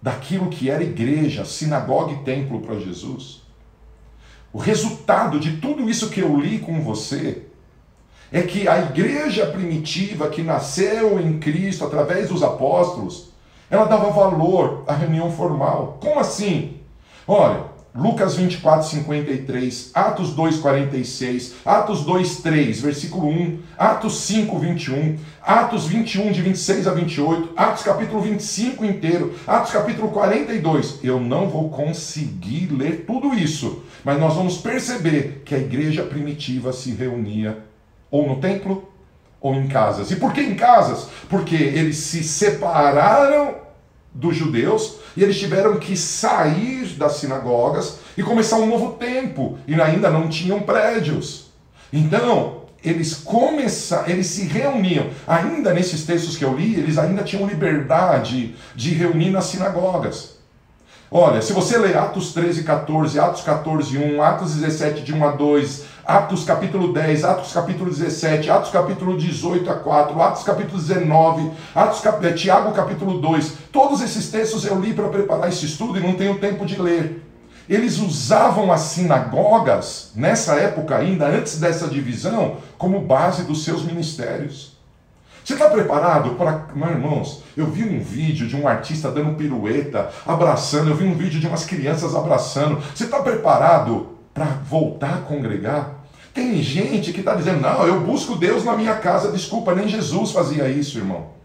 daquilo 0.00 0.48
que 0.48 0.70
era 0.70 0.82
igreja, 0.82 1.44
sinagoga 1.44 2.12
e 2.12 2.24
templo 2.24 2.62
para 2.62 2.78
Jesus. 2.78 3.42
O 4.50 4.58
resultado 4.58 5.38
de 5.38 5.58
tudo 5.58 5.90
isso 5.90 6.08
que 6.08 6.20
eu 6.20 6.40
li 6.40 6.58
com 6.58 6.82
você 6.82 7.49
é 8.32 8.42
que 8.42 8.68
a 8.68 8.78
igreja 8.78 9.46
primitiva 9.46 10.28
que 10.28 10.42
nasceu 10.42 11.18
em 11.18 11.38
Cristo 11.38 11.84
através 11.84 12.28
dos 12.28 12.42
apóstolos, 12.42 13.30
ela 13.68 13.86
dava 13.86 14.10
valor 14.10 14.84
à 14.86 14.94
reunião 14.94 15.30
formal. 15.32 15.98
Como 16.00 16.20
assim? 16.20 16.76
Olha, 17.26 17.70
Lucas 17.92 18.36
24, 18.36 18.88
53, 18.88 19.90
Atos 19.94 20.32
2, 20.32 20.58
46, 20.58 21.54
Atos 21.64 22.04
2, 22.04 22.36
3, 22.36 22.80
versículo 22.80 23.28
1, 23.28 23.58
Atos 23.76 24.20
5, 24.20 24.58
21, 24.60 25.18
Atos 25.42 25.86
21, 25.88 26.30
de 26.30 26.40
26 26.40 26.86
a 26.86 26.92
28, 26.92 27.52
Atos 27.56 27.82
capítulo 27.82 28.20
25 28.20 28.84
inteiro, 28.84 29.34
Atos 29.44 29.72
capítulo 29.72 30.08
42. 30.10 31.00
Eu 31.02 31.18
não 31.18 31.48
vou 31.48 31.68
conseguir 31.68 32.68
ler 32.72 33.04
tudo 33.06 33.34
isso, 33.34 33.82
mas 34.04 34.20
nós 34.20 34.34
vamos 34.34 34.58
perceber 34.58 35.42
que 35.44 35.54
a 35.54 35.58
igreja 35.58 36.04
primitiva 36.04 36.72
se 36.72 36.92
reunia 36.92 37.69
ou 38.10 38.28
no 38.28 38.40
templo 38.40 38.90
ou 39.40 39.54
em 39.54 39.66
casas. 39.68 40.10
E 40.10 40.16
por 40.16 40.32
que 40.32 40.40
em 40.40 40.54
casas? 40.54 41.08
Porque 41.28 41.54
eles 41.54 41.96
se 41.96 42.22
separaram 42.22 43.54
dos 44.12 44.36
judeus 44.36 44.96
e 45.16 45.22
eles 45.22 45.38
tiveram 45.38 45.78
que 45.78 45.96
sair 45.96 46.86
das 46.94 47.14
sinagogas 47.14 47.98
e 48.16 48.22
começar 48.22 48.56
um 48.56 48.66
novo 48.66 48.92
tempo 48.94 49.58
e 49.66 49.80
ainda 49.80 50.10
não 50.10 50.28
tinham 50.28 50.60
prédios. 50.60 51.50
Então, 51.92 52.60
eles 52.84 53.14
começaram, 53.14 54.08
eles 54.08 54.26
se 54.26 54.46
reuniam. 54.46 55.08
Ainda 55.26 55.72
nesses 55.72 56.04
textos 56.04 56.36
que 56.36 56.44
eu 56.44 56.56
li, 56.56 56.74
eles 56.74 56.98
ainda 56.98 57.22
tinham 57.22 57.46
liberdade 57.46 58.54
de 58.74 58.90
reunir 58.94 59.30
nas 59.30 59.44
sinagogas. 59.44 60.39
Olha, 61.12 61.42
se 61.42 61.52
você 61.52 61.76
ler 61.76 61.96
Atos 61.96 62.32
13, 62.32 62.62
14, 62.62 63.18
Atos 63.18 63.42
14, 63.42 63.98
1, 63.98 64.22
Atos 64.22 64.54
17, 64.54 65.02
de 65.02 65.12
1 65.12 65.24
a 65.24 65.32
2, 65.32 65.84
Atos 66.06 66.44
capítulo 66.44 66.92
10, 66.92 67.24
Atos 67.24 67.52
capítulo 67.52 67.90
17, 67.90 68.48
Atos 68.48 68.70
capítulo 68.70 69.18
18 69.18 69.68
a 69.68 69.74
4, 69.74 70.22
Atos 70.22 70.44
capítulo 70.44 70.78
19, 70.80 71.50
Atos 71.74 72.00
cap... 72.00 72.24
Eh, 72.24 72.32
Tiago 72.34 72.70
capítulo 72.70 73.20
2, 73.20 73.54
todos 73.72 74.00
esses 74.02 74.30
textos 74.30 74.64
eu 74.64 74.78
li 74.78 74.94
para 74.94 75.08
preparar 75.08 75.48
esse 75.48 75.66
estudo 75.66 75.98
e 75.98 76.00
não 76.00 76.14
tenho 76.14 76.38
tempo 76.38 76.64
de 76.64 76.80
ler. 76.80 77.26
Eles 77.68 77.98
usavam 77.98 78.70
as 78.70 78.82
sinagogas, 78.82 80.12
nessa 80.14 80.54
época 80.54 80.96
ainda, 80.96 81.26
antes 81.26 81.58
dessa 81.58 81.88
divisão, 81.88 82.58
como 82.78 83.00
base 83.00 83.42
dos 83.42 83.64
seus 83.64 83.82
ministérios. 83.82 84.79
Você 85.44 85.54
está 85.54 85.68
preparado 85.68 86.30
para. 86.30 86.66
Meus 86.74 86.90
irmãos, 86.90 87.42
eu 87.56 87.66
vi 87.66 87.84
um 87.84 88.00
vídeo 88.00 88.46
de 88.46 88.56
um 88.56 88.68
artista 88.68 89.10
dando 89.10 89.34
pirueta, 89.36 90.10
abraçando, 90.26 90.90
eu 90.90 90.96
vi 90.96 91.04
um 91.04 91.14
vídeo 91.14 91.40
de 91.40 91.46
umas 91.46 91.64
crianças 91.64 92.14
abraçando. 92.14 92.80
Você 92.94 93.04
está 93.04 93.20
preparado 93.20 94.08
para 94.32 94.44
voltar 94.44 95.14
a 95.14 95.20
congregar? 95.22 96.00
Tem 96.32 96.62
gente 96.62 97.12
que 97.12 97.20
está 97.20 97.34
dizendo, 97.34 97.60
não, 97.60 97.86
eu 97.86 98.00
busco 98.00 98.36
Deus 98.36 98.64
na 98.64 98.76
minha 98.76 98.94
casa. 98.94 99.32
Desculpa, 99.32 99.74
nem 99.74 99.88
Jesus 99.88 100.30
fazia 100.30 100.68
isso, 100.68 100.98
irmão. 100.98 101.39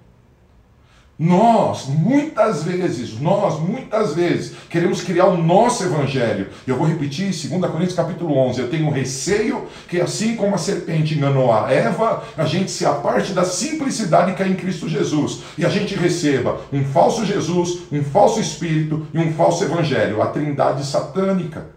Nós, 1.18 1.88
muitas 1.88 2.64
vezes, 2.64 3.18
nós, 3.22 3.58
muitas 3.58 4.14
vezes, 4.14 4.54
queremos 4.70 5.02
criar 5.02 5.28
o 5.28 5.42
nosso 5.42 5.86
evangelho. 5.86 6.50
Eu 6.68 6.76
vou 6.76 6.86
repetir, 6.86 7.28
2 7.28 7.72
Coríntios 7.72 7.96
capítulo 7.96 8.38
11, 8.38 8.60
eu 8.60 8.70
tenho 8.70 8.90
receio 8.90 9.66
que 9.88 10.02
assim 10.02 10.36
como 10.36 10.56
a 10.56 10.58
serpente 10.58 11.16
enganou 11.16 11.54
a 11.54 11.72
Eva, 11.72 12.22
a 12.36 12.44
gente 12.44 12.70
se 12.70 12.86
aparte 12.86 13.32
da 13.32 13.46
simplicidade 13.46 14.34
que 14.34 14.44
é 14.44 14.48
em 14.48 14.56
Cristo 14.56 14.90
Jesus 14.90 15.40
e 15.58 15.66
a 15.66 15.70
gente 15.70 15.96
receba 15.96 16.60
um 16.74 16.84
falso 16.84 17.26
Jesus, 17.26 17.84
um 17.90 18.04
falso 18.04 18.42
espírito 18.42 19.08
e 19.14 19.18
um 19.18 19.34
falso 19.34 19.64
evangelho, 19.64 20.22
a 20.22 20.28
trindade 20.28 20.86
satânica. 20.86 21.75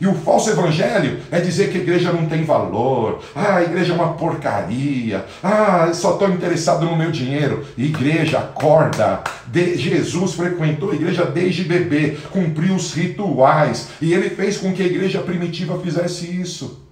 E 0.00 0.06
o 0.06 0.14
falso 0.14 0.50
evangelho 0.50 1.20
é 1.30 1.40
dizer 1.40 1.70
que 1.70 1.78
a 1.78 1.80
igreja 1.80 2.12
não 2.12 2.26
tem 2.26 2.44
valor, 2.44 3.20
ah, 3.34 3.56
a 3.56 3.62
igreja 3.62 3.92
é 3.92 3.96
uma 3.96 4.12
porcaria, 4.12 5.24
ah, 5.42 5.90
só 5.94 6.12
estou 6.12 6.28
interessado 6.28 6.84
no 6.84 6.96
meu 6.96 7.10
dinheiro. 7.10 7.64
Igreja, 7.78 8.38
acorda. 8.38 9.22
De, 9.46 9.76
Jesus 9.76 10.34
frequentou 10.34 10.90
a 10.90 10.94
igreja 10.94 11.24
desde 11.24 11.64
bebê, 11.64 12.18
cumpriu 12.30 12.74
os 12.74 12.92
rituais, 12.92 13.88
e 14.00 14.12
ele 14.12 14.30
fez 14.30 14.58
com 14.58 14.72
que 14.72 14.82
a 14.82 14.86
igreja 14.86 15.20
primitiva 15.20 15.80
fizesse 15.80 16.26
isso. 16.40 16.85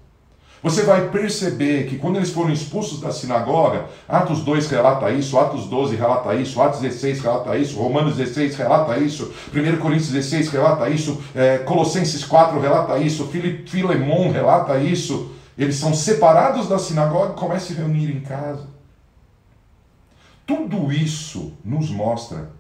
Você 0.64 0.82
vai 0.82 1.10
perceber 1.10 1.88
que 1.88 1.98
quando 1.98 2.16
eles 2.16 2.30
foram 2.30 2.50
expulsos 2.50 2.98
da 2.98 3.12
sinagoga, 3.12 3.84
Atos 4.08 4.40
2 4.40 4.66
relata 4.70 5.10
isso, 5.10 5.38
Atos 5.38 5.66
12 5.66 5.94
relata 5.94 6.34
isso, 6.36 6.58
Atos 6.58 6.80
16 6.80 7.20
relata 7.20 7.54
isso, 7.58 7.78
Romanos 7.78 8.16
16 8.16 8.56
relata 8.56 8.96
isso, 8.96 9.30
1 9.54 9.76
Coríntios 9.76 10.08
16 10.08 10.48
relata 10.48 10.88
isso, 10.88 11.22
é, 11.34 11.58
Colossenses 11.58 12.24
4 12.24 12.58
relata 12.58 12.96
isso, 12.96 13.30
Filemon 13.66 14.30
relata 14.30 14.78
isso. 14.78 15.32
Eles 15.58 15.76
são 15.76 15.92
separados 15.92 16.66
da 16.66 16.78
sinagoga 16.78 17.34
e 17.34 17.36
começam 17.36 17.56
a 17.56 17.60
se 17.60 17.74
reunir 17.74 18.10
em 18.10 18.20
casa. 18.20 18.66
Tudo 20.46 20.90
isso 20.90 21.52
nos 21.62 21.90
mostra 21.90 22.52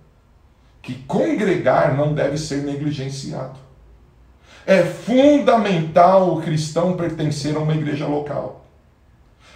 que 0.82 0.92
congregar 1.04 1.96
não 1.96 2.12
deve 2.12 2.36
ser 2.36 2.64
negligenciado. 2.64 3.63
É 4.66 4.82
fundamental 4.82 6.34
o 6.34 6.42
cristão 6.42 6.96
pertencer 6.96 7.54
a 7.54 7.58
uma 7.58 7.74
igreja 7.74 8.06
local. 8.06 8.64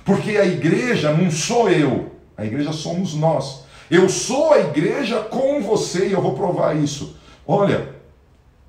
Porque 0.04 0.36
a 0.36 0.44
igreja 0.44 1.12
não 1.12 1.30
sou 1.30 1.70
eu, 1.70 2.12
a 2.36 2.44
igreja 2.44 2.72
somos 2.72 3.14
nós. 3.14 3.64
Eu 3.90 4.08
sou 4.08 4.52
a 4.52 4.58
igreja 4.58 5.20
com 5.20 5.62
você 5.62 6.08
e 6.08 6.12
eu 6.12 6.20
vou 6.20 6.34
provar 6.34 6.76
isso. 6.76 7.16
Olha, 7.46 7.88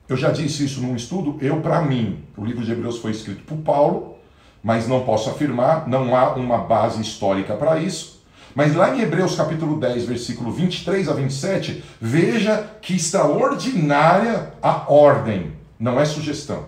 eu 0.08 0.16
já 0.16 0.32
disse 0.32 0.64
isso 0.64 0.82
num 0.82 0.96
estudo, 0.96 1.38
eu 1.42 1.60
para 1.60 1.82
mim. 1.82 2.24
O 2.38 2.46
livro 2.46 2.64
de 2.64 2.72
Hebreus 2.72 3.00
foi 3.00 3.12
escrito 3.12 3.44
por 3.44 3.58
Paulo, 3.58 4.16
mas 4.64 4.88
não 4.88 5.02
posso 5.02 5.30
afirmar, 5.30 5.88
não 5.88 6.16
há 6.16 6.36
uma 6.36 6.60
base 6.60 7.02
histórica 7.02 7.54
para 7.54 7.80
isso. 7.80 8.24
Mas 8.56 8.74
lá 8.76 8.96
em 8.96 9.02
Hebreus 9.02 9.36
capítulo 9.36 9.78
10, 9.80 10.06
versículo 10.06 10.52
23 10.52 11.10
a 11.10 11.14
27, 11.14 11.84
veja 12.00 12.66
que 12.82 12.96
extraordinária 12.96 14.54
a 14.62 14.92
ordem 14.92 15.59
não 15.80 16.00
é 16.00 16.06
sugestão. 16.06 16.66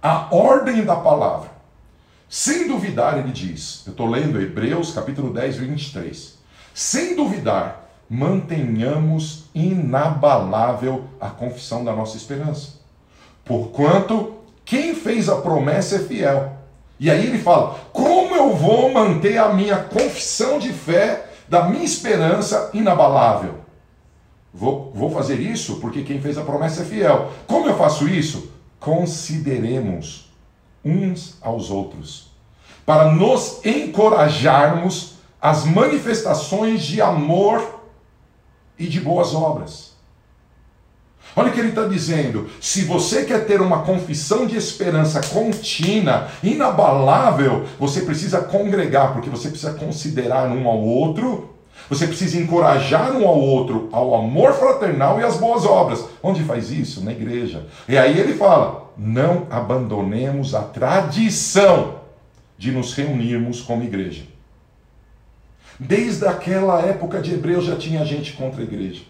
A 0.00 0.34
ordem 0.34 0.84
da 0.84 0.96
palavra. 0.96 1.50
Sem 2.28 2.68
duvidar, 2.68 3.18
ele 3.18 3.32
diz, 3.32 3.82
eu 3.86 3.90
estou 3.90 4.08
lendo 4.08 4.40
Hebreus 4.40 4.94
capítulo 4.94 5.32
10, 5.32 5.56
23. 5.56 6.38
Sem 6.72 7.14
duvidar, 7.14 7.90
mantenhamos 8.08 9.44
inabalável 9.54 11.04
a 11.20 11.28
confissão 11.28 11.84
da 11.84 11.92
nossa 11.94 12.16
esperança. 12.16 12.80
Porquanto 13.44 14.38
quem 14.64 14.94
fez 14.94 15.28
a 15.28 15.40
promessa 15.40 15.96
é 15.96 15.98
fiel. 15.98 16.52
E 16.98 17.10
aí 17.10 17.26
ele 17.26 17.38
fala: 17.38 17.78
como 17.92 18.34
eu 18.34 18.54
vou 18.54 18.92
manter 18.92 19.36
a 19.38 19.52
minha 19.52 19.76
confissão 19.76 20.58
de 20.58 20.72
fé, 20.72 21.26
da 21.48 21.64
minha 21.64 21.84
esperança 21.84 22.70
inabalável? 22.72 23.61
Vou, 24.52 24.92
vou 24.94 25.10
fazer 25.10 25.40
isso 25.40 25.76
porque 25.76 26.02
quem 26.02 26.20
fez 26.20 26.36
a 26.36 26.42
promessa 26.42 26.82
é 26.82 26.84
fiel. 26.84 27.32
Como 27.46 27.66
eu 27.66 27.76
faço 27.76 28.06
isso? 28.08 28.52
Consideremos 28.78 30.30
uns 30.84 31.38
aos 31.40 31.70
outros, 31.70 32.32
para 32.84 33.12
nos 33.12 33.64
encorajarmos 33.64 35.14
às 35.40 35.64
manifestações 35.64 36.82
de 36.82 37.00
amor 37.00 37.80
e 38.78 38.86
de 38.86 39.00
boas 39.00 39.34
obras. 39.34 39.92
Olha 41.34 41.50
o 41.50 41.52
que 41.52 41.60
ele 41.60 41.70
está 41.70 41.86
dizendo. 41.86 42.50
Se 42.60 42.84
você 42.84 43.24
quer 43.24 43.46
ter 43.46 43.60
uma 43.60 43.82
confissão 43.82 44.46
de 44.46 44.56
esperança 44.56 45.20
contínua, 45.20 46.28
inabalável, 46.42 47.64
você 47.78 48.02
precisa 48.02 48.42
congregar, 48.42 49.14
porque 49.14 49.30
você 49.30 49.48
precisa 49.48 49.72
considerar 49.72 50.48
um 50.50 50.68
ao 50.68 50.78
outro, 50.78 51.51
você 51.88 52.06
precisa 52.06 52.38
encorajar 52.38 53.12
um 53.16 53.26
ao 53.26 53.38
outro 53.38 53.88
ao 53.92 54.14
amor 54.14 54.52
fraternal 54.54 55.20
e 55.20 55.24
às 55.24 55.36
boas 55.36 55.64
obras. 55.64 56.06
Onde 56.22 56.42
faz 56.44 56.70
isso? 56.70 57.04
Na 57.04 57.12
igreja. 57.12 57.66
E 57.88 57.98
aí 57.98 58.18
ele 58.18 58.34
fala: 58.34 58.90
não 58.96 59.46
abandonemos 59.50 60.54
a 60.54 60.62
tradição 60.62 61.96
de 62.56 62.70
nos 62.70 62.94
reunirmos 62.94 63.60
como 63.60 63.84
igreja. 63.84 64.22
Desde 65.78 66.26
aquela 66.26 66.80
época 66.80 67.20
de 67.20 67.34
Hebreus 67.34 67.64
já 67.64 67.76
tinha 67.76 68.04
gente 68.04 68.34
contra 68.34 68.60
a 68.60 68.64
igreja. 68.64 69.02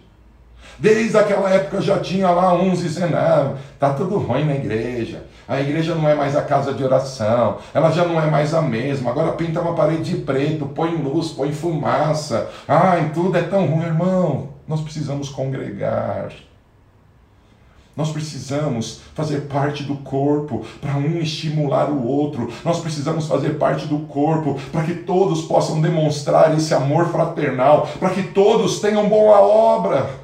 Desde 0.78 1.16
aquela 1.18 1.50
época 1.50 1.82
já 1.82 2.00
tinha 2.00 2.30
lá 2.30 2.54
uns 2.54 2.80
dizendo: 2.80 3.16
ah, 3.16 3.56
tá 3.78 3.92
tudo 3.92 4.18
ruim 4.18 4.44
na 4.44 4.54
igreja. 4.54 5.24
A 5.48 5.60
igreja 5.60 5.94
não 5.94 6.08
é 6.08 6.14
mais 6.14 6.36
a 6.36 6.42
casa 6.42 6.72
de 6.72 6.84
oração, 6.84 7.58
ela 7.74 7.90
já 7.90 8.04
não 8.04 8.20
é 8.20 8.26
mais 8.30 8.54
a 8.54 8.62
mesma. 8.62 9.10
Agora 9.10 9.32
pinta 9.32 9.60
uma 9.60 9.74
parede 9.74 10.14
de 10.14 10.16
preto, 10.18 10.66
põe 10.66 10.94
luz, 10.96 11.30
põe 11.30 11.52
fumaça. 11.52 12.48
Ai, 12.66 13.10
tudo 13.12 13.36
é 13.36 13.42
tão 13.42 13.66
ruim, 13.66 13.84
irmão. 13.84 14.50
Nós 14.66 14.80
precisamos 14.80 15.28
congregar. 15.28 16.32
Nós 17.94 18.10
precisamos 18.10 19.02
fazer 19.14 19.42
parte 19.42 19.82
do 19.82 19.96
corpo 19.96 20.64
para 20.80 20.96
um 20.96 21.18
estimular 21.18 21.90
o 21.90 22.06
outro. 22.06 22.50
Nós 22.64 22.80
precisamos 22.80 23.26
fazer 23.26 23.58
parte 23.58 23.86
do 23.86 23.98
corpo 24.00 24.58
para 24.70 24.84
que 24.84 24.94
todos 24.94 25.42
possam 25.42 25.78
demonstrar 25.78 26.56
esse 26.56 26.72
amor 26.72 27.08
fraternal, 27.08 27.86
para 28.00 28.10
que 28.10 28.22
todos 28.22 28.80
tenham 28.80 29.08
boa 29.10 29.38
obra. 29.40 30.21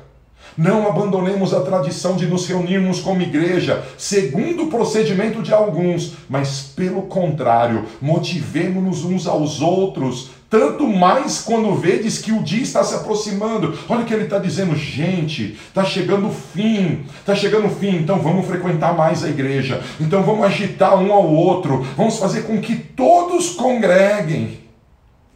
Não 0.56 0.86
abandonemos 0.88 1.54
a 1.54 1.60
tradição 1.60 2.16
de 2.16 2.26
nos 2.26 2.46
reunirmos 2.46 3.00
como 3.00 3.22
igreja, 3.22 3.84
segundo 3.96 4.64
o 4.64 4.68
procedimento 4.68 5.42
de 5.42 5.52
alguns, 5.52 6.14
mas 6.28 6.72
pelo 6.74 7.02
contrário, 7.02 7.84
motivemos-nos 8.00 9.04
uns 9.04 9.26
aos 9.26 9.60
outros, 9.60 10.30
tanto 10.50 10.86
mais 10.86 11.40
quando 11.40 11.74
vedes 11.74 12.18
que 12.18 12.32
o 12.32 12.42
dia 12.42 12.62
está 12.62 12.82
se 12.82 12.94
aproximando. 12.94 13.78
Olha 13.88 14.00
o 14.00 14.04
que 14.04 14.14
ele 14.14 14.24
está 14.24 14.38
dizendo, 14.38 14.74
gente, 14.74 15.58
está 15.68 15.84
chegando 15.84 16.28
o 16.28 16.32
fim, 16.32 17.04
está 17.20 17.34
chegando 17.34 17.66
o 17.66 17.70
fim, 17.70 17.96
então 17.96 18.18
vamos 18.20 18.46
frequentar 18.46 18.96
mais 18.96 19.22
a 19.22 19.28
igreja, 19.28 19.82
então 20.00 20.22
vamos 20.22 20.44
agitar 20.46 20.98
um 20.98 21.12
ao 21.12 21.26
outro, 21.26 21.82
vamos 21.96 22.18
fazer 22.18 22.42
com 22.42 22.60
que 22.60 22.76
todos 22.76 23.50
congreguem. 23.50 24.60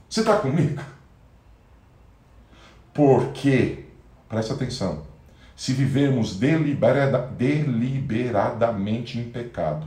Você 0.09 0.20
está 0.20 0.37
comigo? 0.37 0.81
Porque, 2.94 3.82
presta 4.33 4.55
atenção, 4.55 5.03
se 5.55 5.75
vivermos 5.75 6.37
deliberada, 6.37 7.18
deliberadamente 7.18 9.18
em 9.18 9.25
pecado. 9.25 9.87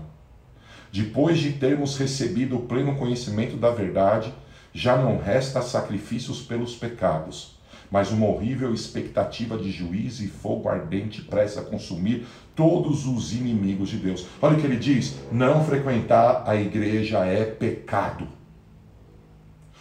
Depois 0.94 1.40
de 1.40 1.54
termos 1.54 1.98
recebido 1.98 2.56
o 2.56 2.62
pleno 2.62 2.96
conhecimento 2.96 3.58
da 3.58 3.72
verdade, 3.72 4.32
já 4.72 4.96
não 4.96 5.18
resta 5.18 5.64
sacrifícios 5.64 6.44
pelos 6.44 6.76
pecados, 6.76 7.58
mas 7.90 8.12
uma 8.12 8.28
horrível 8.28 8.72
expectativa 8.72 9.58
de 9.58 9.72
juízo 9.72 10.24
e 10.24 10.28
fogo 10.28 10.70
ardente 10.70 11.24
presta 11.24 11.62
a 11.62 11.64
consumir 11.64 12.28
todos 12.56 13.08
os 13.08 13.34
inimigos 13.34 13.90
de 13.90 13.98
Deus. 13.98 14.28
Olha 14.40 14.56
o 14.56 14.62
que 14.62 14.68
ele 14.68 14.78
diz: 14.78 15.16
não 15.32 15.66
frequentar 15.66 16.44
a 16.46 16.56
igreja 16.56 17.26
é 17.26 17.46
pecado. 17.46 18.28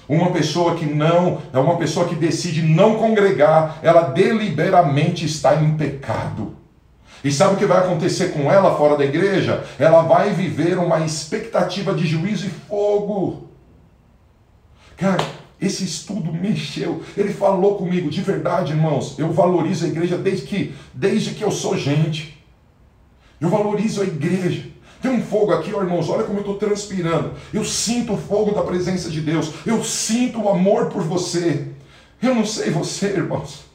Uma 0.08 0.30
pessoa 0.32 0.74
que 0.74 0.86
não, 0.86 1.40
é 1.52 1.58
uma 1.58 1.76
pessoa 1.76 2.06
que 2.06 2.14
decide 2.14 2.62
não 2.62 2.96
congregar, 2.96 3.78
ela 3.82 4.02
deliberadamente 4.02 5.24
está 5.24 5.62
em 5.62 5.76
pecado. 5.76 6.56
E 7.24 7.32
sabe 7.32 7.54
o 7.54 7.56
que 7.56 7.64
vai 7.64 7.78
acontecer 7.78 8.32
com 8.32 8.52
ela 8.52 8.76
fora 8.76 8.98
da 8.98 9.04
igreja? 9.04 9.64
Ela 9.78 10.02
vai 10.02 10.34
viver 10.34 10.78
uma 10.78 11.00
expectativa 11.00 11.94
de 11.94 12.06
juízo 12.06 12.46
e 12.46 12.50
fogo. 12.50 13.48
Cara, 14.94 15.24
esse 15.58 15.84
estudo 15.84 16.30
mexeu. 16.30 17.02
Ele 17.16 17.32
falou 17.32 17.76
comigo, 17.76 18.10
de 18.10 18.20
verdade, 18.20 18.72
irmãos. 18.72 19.18
Eu 19.18 19.32
valorizo 19.32 19.86
a 19.86 19.88
igreja 19.88 20.18
desde 20.18 20.46
que, 20.46 20.74
desde 20.92 21.30
que 21.30 21.42
eu 21.42 21.50
sou 21.50 21.78
gente. 21.78 22.44
Eu 23.40 23.48
valorizo 23.48 24.02
a 24.02 24.04
igreja. 24.04 24.73
Tem 25.04 25.12
um 25.12 25.22
fogo 25.22 25.52
aqui, 25.52 25.70
ó, 25.74 25.82
irmãos, 25.82 26.08
olha 26.08 26.24
como 26.24 26.38
eu 26.38 26.40
estou 26.40 26.56
transpirando. 26.56 27.34
Eu 27.52 27.62
sinto 27.62 28.14
o 28.14 28.16
fogo 28.16 28.52
da 28.52 28.62
presença 28.62 29.10
de 29.10 29.20
Deus. 29.20 29.52
Eu 29.66 29.84
sinto 29.84 30.40
o 30.40 30.48
amor 30.48 30.86
por 30.86 31.02
você. 31.02 31.66
Eu 32.22 32.34
não 32.34 32.46
sei 32.46 32.70
você, 32.70 33.08
irmãos. 33.08 33.66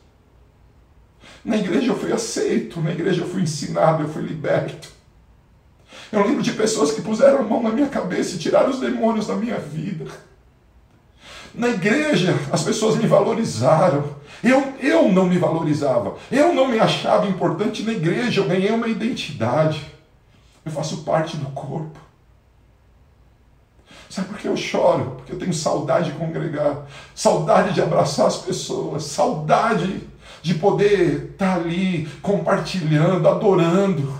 Na 1.46 1.56
igreja 1.56 1.92
eu 1.92 2.00
fui 2.00 2.12
aceito, 2.12 2.82
na 2.82 2.90
igreja 2.90 3.22
eu 3.22 3.30
fui 3.30 3.44
ensinado, 3.44 4.02
eu 4.02 4.10
fui 4.10 4.24
liberto. 4.24 4.90
Eu 6.12 6.26
lembro 6.26 6.42
de 6.42 6.52
pessoas 6.54 6.94
que 6.94 7.02
puseram 7.04 7.42
a 7.42 7.44
mão 7.44 7.62
na 7.62 7.70
minha 7.70 7.90
cabeça 7.90 8.36
e 8.36 8.40
tiraram 8.40 8.72
os 8.72 8.80
demônios 8.80 9.28
da 9.28 9.36
minha 9.36 9.60
vida. 9.60 10.08
Na 11.54 11.68
igreja, 11.68 12.34
as 12.52 12.64
pessoas 12.64 12.96
me 12.96 13.06
valorizaram. 13.06 14.16
Eu, 14.44 14.74
eu 14.82 15.12
não 15.12 15.26
me 15.28 15.38
valorizava. 15.38 16.16
Eu 16.32 16.56
não 16.56 16.70
me 16.70 16.80
achava 16.80 17.28
importante 17.28 17.84
na 17.84 17.92
igreja. 17.92 18.42
Eu 18.42 18.48
ganhei 18.48 18.72
uma 18.72 18.88
identidade. 18.88 19.99
Eu 20.70 20.74
faço 20.74 20.98
parte 20.98 21.36
do 21.36 21.48
corpo. 21.48 22.00
Sabe 24.08 24.28
por 24.28 24.38
que 24.38 24.48
eu 24.48 24.56
choro? 24.56 25.16
Porque 25.18 25.34
eu 25.34 25.40
tenho 25.40 25.54
saudade 25.54 26.12
de 26.12 26.18
congregar, 26.18 26.86
saudade 27.16 27.74
de 27.74 27.82
abraçar 27.82 28.28
as 28.28 28.38
pessoas, 28.38 29.04
saudade 29.04 30.08
de 30.44 30.54
poder 30.54 31.32
estar 31.32 31.56
ali 31.56 32.06
compartilhando, 32.22 33.28
adorando. 33.28 34.20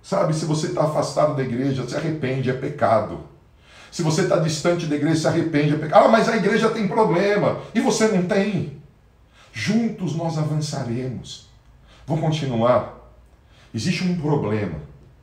Sabe, 0.00 0.32
se 0.32 0.44
você 0.44 0.68
está 0.68 0.84
afastado 0.84 1.34
da 1.34 1.42
igreja, 1.42 1.88
se 1.88 1.96
arrepende, 1.96 2.50
é 2.50 2.54
pecado. 2.54 3.20
Se 3.90 4.02
você 4.02 4.22
está 4.22 4.36
distante 4.36 4.86
da 4.86 4.94
igreja, 4.94 5.22
se 5.22 5.26
arrepende, 5.26 5.74
é 5.74 5.78
pecado. 5.78 6.04
Ah, 6.04 6.08
mas 6.08 6.28
a 6.28 6.36
igreja 6.36 6.70
tem 6.70 6.86
problema 6.86 7.58
e 7.74 7.80
você 7.80 8.06
não 8.06 8.26
tem. 8.26 8.80
Juntos 9.52 10.14
nós 10.14 10.38
avançaremos. 10.38 11.48
Vou 12.06 12.18
continuar. 12.18 13.03
Existe 13.74 14.04
um 14.04 14.14
problema, 14.14 14.76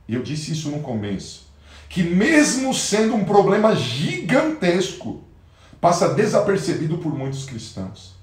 e 0.06 0.14
eu 0.14 0.22
disse 0.22 0.52
isso 0.52 0.70
no 0.70 0.80
começo, 0.80 1.50
que 1.88 2.02
mesmo 2.02 2.74
sendo 2.74 3.14
um 3.14 3.24
problema 3.24 3.74
gigantesco, 3.74 5.24
passa 5.80 6.10
desapercebido 6.10 6.98
por 6.98 7.16
muitos 7.16 7.46
cristãos. 7.46 8.14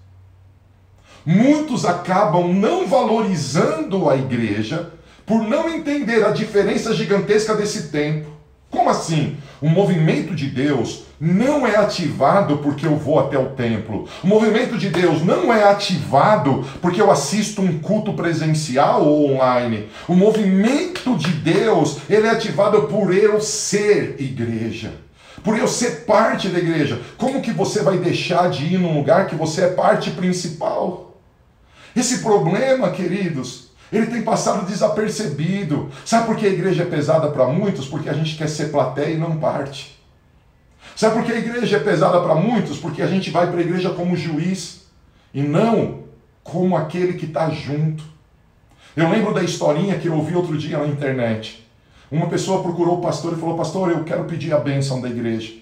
Muitos 1.25 1.83
acabam 1.83 2.53
não 2.53 2.87
valorizando 2.87 4.07
a 4.09 4.15
igreja 4.15 4.93
por 5.25 5.43
não 5.43 5.67
entender 5.67 6.23
a 6.23 6.31
diferença 6.31 6.93
gigantesca 6.93 7.55
desse 7.55 7.89
tempo. 7.89 8.29
Como 8.69 8.89
assim? 8.89 9.37
O 9.61 9.67
movimento 9.67 10.33
de 10.33 10.47
Deus 10.47 11.03
não 11.19 11.67
é 11.67 11.75
ativado 11.75 12.57
porque 12.59 12.85
eu 12.85 12.95
vou 12.95 13.19
até 13.19 13.37
o 13.37 13.47
templo. 13.47 14.07
O 14.23 14.27
movimento 14.27 14.77
de 14.77 14.89
Deus 14.89 15.21
não 15.21 15.53
é 15.53 15.63
ativado 15.63 16.65
porque 16.81 17.01
eu 17.01 17.11
assisto 17.11 17.61
um 17.61 17.77
culto 17.79 18.13
presencial 18.13 19.05
ou 19.05 19.33
online. 19.33 19.89
O 20.07 20.13
movimento 20.13 21.17
de 21.17 21.31
Deus, 21.31 21.97
ele 22.09 22.27
é 22.27 22.29
ativado 22.29 22.83
por 22.83 23.13
eu 23.13 23.41
ser 23.41 24.15
igreja. 24.19 24.93
Por 25.43 25.57
eu 25.57 25.67
ser 25.67 26.05
parte 26.05 26.47
da 26.47 26.59
igreja. 26.59 27.01
Como 27.17 27.41
que 27.41 27.51
você 27.51 27.81
vai 27.81 27.97
deixar 27.97 28.49
de 28.49 28.73
ir 28.73 28.77
num 28.77 28.97
lugar 28.97 29.27
que 29.27 29.35
você 29.35 29.63
é 29.65 29.69
parte 29.69 30.11
principal? 30.11 31.17
Esse 31.95 32.19
problema, 32.19 32.91
queridos, 32.91 33.68
ele 33.91 34.07
tem 34.07 34.21
passado 34.21 34.65
desapercebido. 34.65 35.89
Sabe 36.05 36.27
por 36.27 36.35
que 36.35 36.45
a 36.45 36.49
igreja 36.49 36.83
é 36.83 36.85
pesada 36.85 37.29
para 37.29 37.47
muitos? 37.47 37.87
Porque 37.87 38.09
a 38.09 38.13
gente 38.13 38.37
quer 38.37 38.47
ser 38.47 38.71
plateia 38.71 39.13
e 39.13 39.17
não 39.17 39.37
parte. 39.37 39.99
Sabe 40.95 41.15
por 41.15 41.23
que 41.23 41.31
a 41.31 41.37
igreja 41.37 41.77
é 41.77 41.79
pesada 41.79 42.19
para 42.21 42.35
muitos? 42.35 42.77
Porque 42.77 43.01
a 43.01 43.07
gente 43.07 43.29
vai 43.31 43.47
para 43.47 43.59
a 43.59 43.63
igreja 43.63 43.89
como 43.91 44.15
juiz 44.15 44.85
e 45.33 45.41
não 45.41 46.03
como 46.43 46.75
aquele 46.75 47.13
que 47.13 47.25
está 47.25 47.49
junto. 47.49 48.03
Eu 48.95 49.09
lembro 49.09 49.33
da 49.33 49.43
historinha 49.43 49.97
que 49.97 50.07
eu 50.07 50.15
ouvi 50.15 50.35
outro 50.35 50.57
dia 50.57 50.77
na 50.77 50.87
internet. 50.87 51.65
Uma 52.11 52.27
pessoa 52.27 52.61
procurou 52.61 52.97
o 52.97 53.01
pastor 53.01 53.33
e 53.33 53.39
falou: 53.39 53.55
Pastor, 53.55 53.91
eu 53.91 54.03
quero 54.03 54.25
pedir 54.25 54.53
a 54.53 54.59
bênção 54.59 54.99
da 54.99 55.09
igreja. 55.09 55.53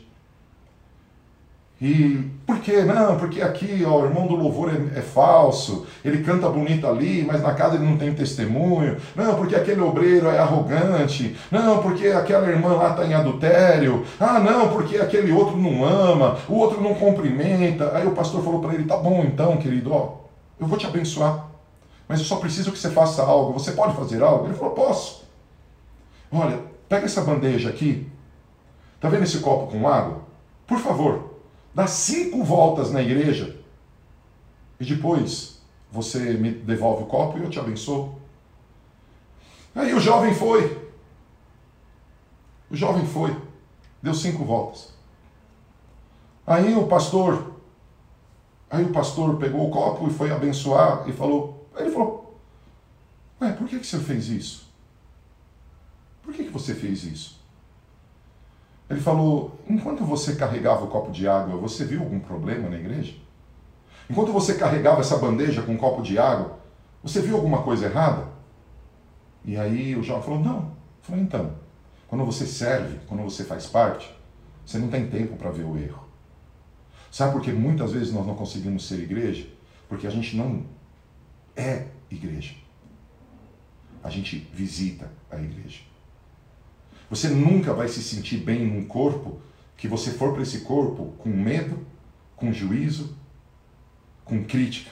E 1.79 2.31
por 2.45 2.59
quê? 2.59 2.81
Não, 2.81 3.17
porque 3.17 3.39
aqui 3.39 3.83
ó, 3.85 4.01
o 4.01 4.05
irmão 4.05 4.25
do 4.25 4.35
louvor 4.35 4.69
é, 4.69 4.97
é, 4.97 5.01
falso, 5.01 5.85
ele 6.03 6.23
canta 6.23 6.49
bonito 6.49 6.87
ali, 6.87 7.23
mas 7.23 7.43
na 7.43 7.53
casa 7.53 7.75
ele 7.75 7.85
não 7.85 7.97
tem 7.97 8.13
testemunho. 8.15 8.97
Não, 9.15 9.35
porque 9.35 9.55
aquele 9.55 9.81
obreiro 9.81 10.27
é 10.27 10.39
arrogante. 10.39 11.37
Não, 11.51 11.83
porque 11.83 12.07
aquela 12.07 12.49
irmã 12.49 12.73
lá 12.73 12.91
está 12.91 13.05
em 13.05 13.13
adultério. 13.13 14.03
Ah, 14.19 14.39
não, 14.39 14.69
porque 14.69 14.97
aquele 14.97 15.31
outro 15.31 15.55
não 15.55 15.85
ama, 15.85 16.37
o 16.49 16.55
outro 16.55 16.81
não 16.81 16.95
cumprimenta. 16.95 17.95
Aí 17.95 18.07
o 18.07 18.11
pastor 18.11 18.43
falou 18.43 18.59
para 18.59 18.73
ele: 18.73 18.85
tá 18.85 18.97
bom 18.97 19.23
então, 19.23 19.57
querido, 19.57 19.93
ó, 19.93 20.15
eu 20.59 20.65
vou 20.65 20.79
te 20.79 20.87
abençoar, 20.87 21.45
mas 22.07 22.19
eu 22.19 22.25
só 22.25 22.37
preciso 22.37 22.71
que 22.71 22.79
você 22.79 22.89
faça 22.89 23.21
algo. 23.21 23.53
Você 23.53 23.73
pode 23.73 23.95
fazer 23.95 24.23
algo? 24.23 24.45
Ele 24.45 24.55
falou: 24.55 24.73
posso. 24.73 25.27
Olha, 26.31 26.59
pega 26.89 27.05
essa 27.05 27.21
bandeja 27.21 27.69
aqui. 27.69 28.09
Tá 28.99 29.09
vendo 29.09 29.23
esse 29.23 29.37
copo 29.39 29.71
com 29.71 29.87
água? 29.87 30.21
Por 30.65 30.79
favor, 30.79 31.36
dá 31.77 31.85
cinco 31.85 32.43
voltas 32.43 32.91
na 32.91 33.03
igreja 33.03 33.55
e 34.79 34.83
depois 34.83 35.61
você 35.91 36.33
me 36.33 36.49
devolve 36.49 37.03
o 37.03 37.05
copo 37.05 37.37
e 37.37 37.43
eu 37.43 37.51
te 37.51 37.59
abençoo. 37.59 38.19
Aí 39.75 39.93
o 39.93 39.99
jovem 39.99 40.33
foi. 40.33 40.89
O 42.71 42.75
jovem 42.75 43.05
foi. 43.05 43.39
Deu 44.01 44.15
cinco 44.15 44.43
voltas. 44.43 44.91
Aí 46.47 46.73
o 46.73 46.87
pastor, 46.87 47.53
aí 48.71 48.83
o 48.83 48.91
pastor 48.91 49.37
pegou 49.37 49.67
o 49.67 49.71
copo 49.71 50.07
e 50.07 50.11
foi 50.11 50.31
abençoar 50.31 51.07
e 51.07 51.13
falou, 51.13 51.69
ele 51.77 51.91
falou, 51.91 52.39
ué, 53.39 53.51
por 53.51 53.67
que, 53.67 53.77
que 53.77 53.85
você 53.85 53.99
fez 53.99 54.29
isso? 54.29 54.67
Por 56.23 56.33
que, 56.33 56.45
que 56.45 56.51
você 56.51 56.73
fez 56.73 57.03
isso? 57.03 57.39
Ele 58.89 58.99
falou, 59.01 59.59
enquanto 59.67 60.03
você 60.05 60.35
carregava 60.35 60.85
o 60.85 60.87
copo 60.87 61.11
de 61.11 61.27
água, 61.27 61.57
você 61.57 61.83
viu 61.83 62.01
algum 62.01 62.19
problema 62.19 62.69
na 62.69 62.77
igreja? 62.77 63.15
Enquanto 64.09 64.31
você 64.31 64.53
carregava 64.53 65.01
essa 65.01 65.17
bandeja 65.17 65.61
com 65.61 65.73
um 65.73 65.77
copo 65.77 66.01
de 66.01 66.17
água, 66.17 66.57
você 67.03 67.21
viu 67.21 67.35
alguma 67.35 67.63
coisa 67.63 67.85
errada? 67.85 68.27
E 69.43 69.57
aí 69.57 69.95
o 69.95 70.03
jovem 70.03 70.23
falou, 70.23 70.39
não. 70.39 70.71
Falou, 71.01 71.21
então, 71.21 71.55
quando 72.07 72.25
você 72.25 72.45
serve, 72.45 72.99
quando 73.07 73.23
você 73.23 73.43
faz 73.43 73.65
parte, 73.67 74.09
você 74.65 74.77
não 74.77 74.87
tem 74.89 75.07
tempo 75.07 75.35
para 75.35 75.51
ver 75.51 75.63
o 75.63 75.77
erro. 75.77 76.07
Sabe 77.11 77.33
por 77.33 77.41
que 77.41 77.51
muitas 77.51 77.91
vezes 77.91 78.13
nós 78.13 78.25
não 78.25 78.35
conseguimos 78.35 78.87
ser 78.87 78.99
igreja? 78.99 79.47
Porque 79.89 80.07
a 80.07 80.09
gente 80.09 80.35
não 80.35 80.65
é 81.55 81.87
igreja. 82.09 82.55
A 84.03 84.09
gente 84.09 84.37
visita 84.53 85.09
a 85.29 85.37
igreja. 85.37 85.81
Você 87.09 87.29
nunca 87.29 87.73
vai 87.73 87.87
se 87.87 88.01
sentir 88.03 88.37
bem 88.37 88.65
num 88.65 88.85
corpo 88.85 89.39
que 89.77 89.87
você 89.87 90.11
for 90.11 90.33
para 90.33 90.41
esse 90.41 90.61
corpo 90.61 91.13
com 91.19 91.29
medo, 91.29 91.85
com 92.35 92.51
juízo, 92.51 93.15
com 94.25 94.43
crítica. 94.43 94.91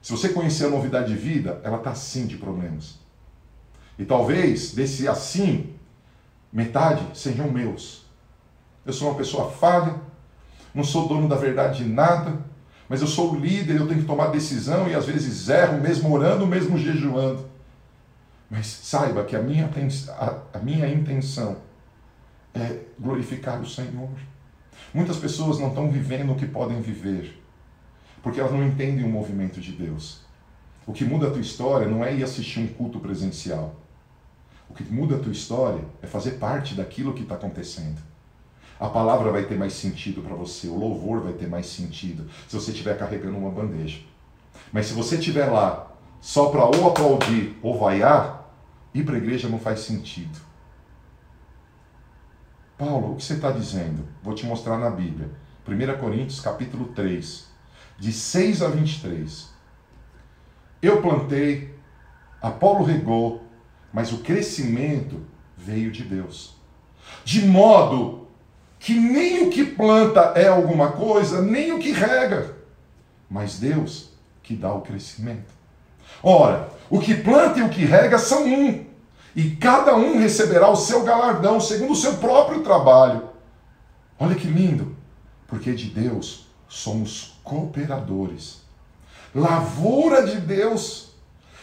Se 0.00 0.12
você 0.12 0.30
conhecer 0.30 0.66
a 0.66 0.70
novidade 0.70 1.08
de 1.08 1.18
vida, 1.18 1.60
ela 1.62 1.78
está 1.78 1.90
assim 1.90 2.26
de 2.26 2.36
problemas. 2.36 2.98
E 3.98 4.04
talvez 4.04 4.72
desse 4.72 5.06
assim, 5.08 5.74
metade 6.52 7.04
sejam 7.18 7.50
meus. 7.50 8.06
Eu 8.86 8.92
sou 8.92 9.08
uma 9.08 9.18
pessoa 9.18 9.50
falha, 9.50 10.00
não 10.74 10.84
sou 10.84 11.08
dono 11.08 11.28
da 11.28 11.36
verdade 11.36 11.84
de 11.84 11.90
nada, 11.90 12.40
mas 12.88 13.02
eu 13.02 13.06
sou 13.06 13.32
o 13.32 13.38
líder, 13.38 13.76
eu 13.76 13.86
tenho 13.86 14.00
que 14.00 14.06
tomar 14.06 14.28
decisão 14.28 14.88
e 14.88 14.94
às 14.94 15.04
vezes 15.04 15.48
erro, 15.48 15.80
mesmo 15.80 16.10
orando, 16.10 16.46
mesmo 16.46 16.78
jejuando. 16.78 17.44
Mas 18.50 18.66
saiba 18.66 19.24
que 19.24 19.36
a 19.36 19.42
minha, 19.42 19.68
a 20.54 20.58
minha 20.58 20.88
intenção 20.88 21.58
é 22.54 22.80
glorificar 22.98 23.60
o 23.60 23.68
Senhor. 23.68 24.10
Muitas 24.94 25.16
pessoas 25.16 25.58
não 25.58 25.68
estão 25.68 25.90
vivendo 25.90 26.32
o 26.32 26.36
que 26.36 26.46
podem 26.46 26.80
viver, 26.80 27.42
porque 28.22 28.40
elas 28.40 28.52
não 28.52 28.64
entendem 28.64 29.04
o 29.04 29.08
movimento 29.08 29.60
de 29.60 29.72
Deus. 29.72 30.20
O 30.86 30.92
que 30.92 31.04
muda 31.04 31.28
a 31.28 31.30
tua 31.30 31.42
história 31.42 31.86
não 31.86 32.02
é 32.02 32.14
ir 32.14 32.24
assistir 32.24 32.60
um 32.60 32.66
culto 32.66 32.98
presencial. 32.98 33.76
O 34.70 34.74
que 34.74 34.82
muda 34.84 35.16
a 35.16 35.18
tua 35.18 35.32
história 35.32 35.84
é 36.02 36.06
fazer 36.06 36.32
parte 36.32 36.74
daquilo 36.74 37.12
que 37.12 37.22
está 37.22 37.34
acontecendo. 37.34 38.00
A 38.80 38.88
palavra 38.88 39.30
vai 39.32 39.44
ter 39.44 39.58
mais 39.58 39.72
sentido 39.72 40.22
para 40.22 40.34
você, 40.34 40.68
o 40.68 40.78
louvor 40.78 41.20
vai 41.20 41.32
ter 41.32 41.48
mais 41.48 41.66
sentido 41.66 42.30
se 42.48 42.54
você 42.54 42.70
estiver 42.70 42.96
carregando 42.96 43.36
uma 43.36 43.50
bandeja. 43.50 44.00
Mas 44.72 44.86
se 44.86 44.94
você 44.94 45.16
estiver 45.16 45.46
lá 45.46 45.90
só 46.20 46.46
para 46.46 46.64
ou 46.64 46.88
aplaudir 46.88 47.58
ou 47.62 47.78
vaiar, 47.78 48.37
ir 48.98 49.04
para 49.04 49.14
a 49.14 49.18
igreja 49.18 49.48
não 49.48 49.58
faz 49.58 49.80
sentido. 49.80 50.38
Paulo, 52.76 53.12
o 53.12 53.16
que 53.16 53.24
você 53.24 53.34
está 53.34 53.50
dizendo? 53.50 54.06
Vou 54.22 54.34
te 54.34 54.46
mostrar 54.46 54.78
na 54.78 54.90
Bíblia. 54.90 55.30
1 55.66 55.98
Coríntios 55.98 56.40
capítulo 56.40 56.86
3, 56.94 57.46
de 57.98 58.12
6 58.12 58.62
a 58.62 58.68
23. 58.68 59.48
Eu 60.80 61.02
plantei, 61.02 61.74
Apolo 62.40 62.84
regou, 62.84 63.42
mas 63.92 64.12
o 64.12 64.18
crescimento 64.18 65.20
veio 65.56 65.90
de 65.90 66.04
Deus. 66.04 66.56
De 67.24 67.44
modo 67.44 68.28
que 68.78 68.94
nem 68.94 69.46
o 69.46 69.50
que 69.50 69.64
planta 69.64 70.32
é 70.36 70.46
alguma 70.46 70.92
coisa, 70.92 71.42
nem 71.42 71.72
o 71.72 71.78
que 71.78 71.90
rega, 71.90 72.56
mas 73.28 73.58
Deus 73.58 74.10
que 74.42 74.54
dá 74.54 74.72
o 74.72 74.82
crescimento. 74.82 75.52
Ora, 76.22 76.70
o 76.88 77.00
que 77.00 77.14
planta 77.14 77.58
e 77.58 77.62
o 77.62 77.68
que 77.68 77.84
rega 77.84 78.18
são 78.18 78.46
um, 78.46 78.86
e 79.38 79.50
cada 79.50 79.94
um 79.94 80.18
receberá 80.18 80.68
o 80.68 80.74
seu 80.74 81.04
galardão 81.04 81.60
segundo 81.60 81.92
o 81.92 81.96
seu 81.96 82.14
próprio 82.14 82.60
trabalho. 82.64 83.28
Olha 84.18 84.34
que 84.34 84.48
lindo, 84.48 84.96
porque 85.46 85.74
de 85.74 85.84
Deus 85.84 86.48
somos 86.68 87.38
cooperadores. 87.44 88.62
Lavoura 89.32 90.26
de 90.26 90.40
Deus, 90.40 91.10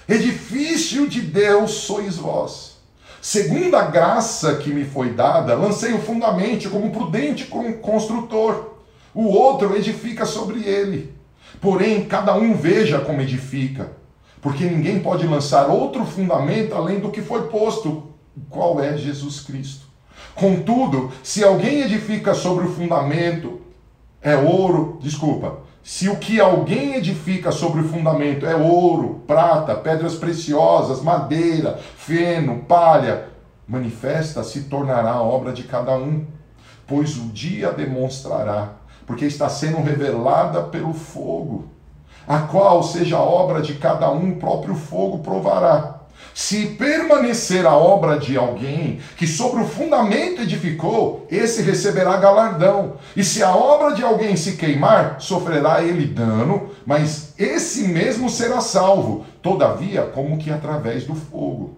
edifício 0.07 1.09
de 1.09 1.19
Deus 1.19 1.71
sois 1.71 2.15
vós. 2.15 2.77
Segundo 3.21 3.75
a 3.75 3.83
graça 3.83 4.55
que 4.55 4.69
me 4.69 4.85
foi 4.85 5.11
dada, 5.11 5.53
lancei 5.53 5.91
o 5.91 6.01
fundamento 6.01 6.69
como 6.69 6.93
prudente 6.93 7.43
construtor. 7.81 8.75
O 9.13 9.25
outro 9.25 9.75
edifica 9.75 10.25
sobre 10.25 10.63
ele. 10.63 11.13
Porém, 11.59 12.05
cada 12.05 12.35
um 12.35 12.55
veja 12.55 13.01
como 13.01 13.19
edifica 13.19 14.04
porque 14.45 14.63
ninguém 14.63 14.99
pode 14.99 15.25
lançar 15.25 15.71
outro 15.71 16.05
fundamento 16.05 16.75
além 16.75 16.99
do 16.99 17.09
que 17.09 17.19
foi 17.19 17.47
posto, 17.47 18.11
qual 18.47 18.79
é 18.79 18.95
Jesus 18.95 19.39
Cristo. 19.39 19.87
Contudo, 20.35 21.11
se 21.23 21.43
alguém 21.43 21.81
edifica 21.81 22.35
sobre 22.35 22.67
o 22.67 22.71
fundamento 22.71 23.59
é 24.21 24.37
ouro, 24.37 24.99
desculpa, 25.01 25.61
se 25.83 26.09
o 26.09 26.17
que 26.17 26.39
alguém 26.39 26.93
edifica 26.93 27.51
sobre 27.51 27.81
o 27.81 27.89
fundamento 27.89 28.45
é 28.45 28.55
ouro, 28.55 29.23
prata, 29.25 29.73
pedras 29.73 30.13
preciosas, 30.13 31.01
madeira, 31.01 31.79
feno, 31.97 32.59
palha, 32.67 33.29
manifesta 33.67 34.43
se 34.43 34.65
tornará 34.65 35.13
a 35.13 35.23
obra 35.23 35.53
de 35.53 35.63
cada 35.63 35.97
um, 35.97 36.23
pois 36.85 37.17
o 37.17 37.29
dia 37.29 37.71
demonstrará, 37.71 38.73
porque 39.07 39.25
está 39.25 39.49
sendo 39.49 39.81
revelada 39.81 40.61
pelo 40.61 40.93
fogo 40.93 41.73
a 42.27 42.39
qual 42.39 42.83
seja 42.83 43.17
a 43.17 43.21
obra 43.23 43.61
de 43.61 43.75
cada 43.75 44.11
um, 44.11 44.31
o 44.31 44.35
próprio 44.37 44.75
fogo 44.75 45.19
provará. 45.19 45.95
Se 46.33 46.65
permanecer 46.65 47.65
a 47.65 47.77
obra 47.77 48.19
de 48.19 48.35
alguém 48.35 48.99
que 49.15 49.25
sobre 49.25 49.61
o 49.61 49.65
fundamento 49.65 50.41
edificou, 50.41 51.25
esse 51.31 51.61
receberá 51.61 52.17
galardão. 52.17 52.97
E 53.15 53.23
se 53.23 53.41
a 53.41 53.55
obra 53.55 53.95
de 53.95 54.03
alguém 54.03 54.35
se 54.35 54.57
queimar, 54.57 55.21
sofrerá 55.21 55.81
ele 55.81 56.05
dano, 56.05 56.71
mas 56.85 57.33
esse 57.37 57.87
mesmo 57.87 58.29
será 58.29 58.59
salvo, 58.59 59.25
todavia, 59.41 60.01
como 60.13 60.37
que 60.37 60.51
através 60.51 61.05
do 61.05 61.15
fogo. 61.15 61.77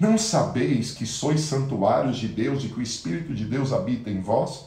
Não 0.00 0.18
sabeis 0.18 0.90
que 0.90 1.06
sois 1.06 1.42
santuários 1.42 2.16
de 2.16 2.26
Deus 2.26 2.64
e 2.64 2.68
que 2.68 2.80
o 2.80 2.82
Espírito 2.82 3.32
de 3.32 3.44
Deus 3.44 3.72
habita 3.72 4.10
em 4.10 4.20
vós? 4.20 4.64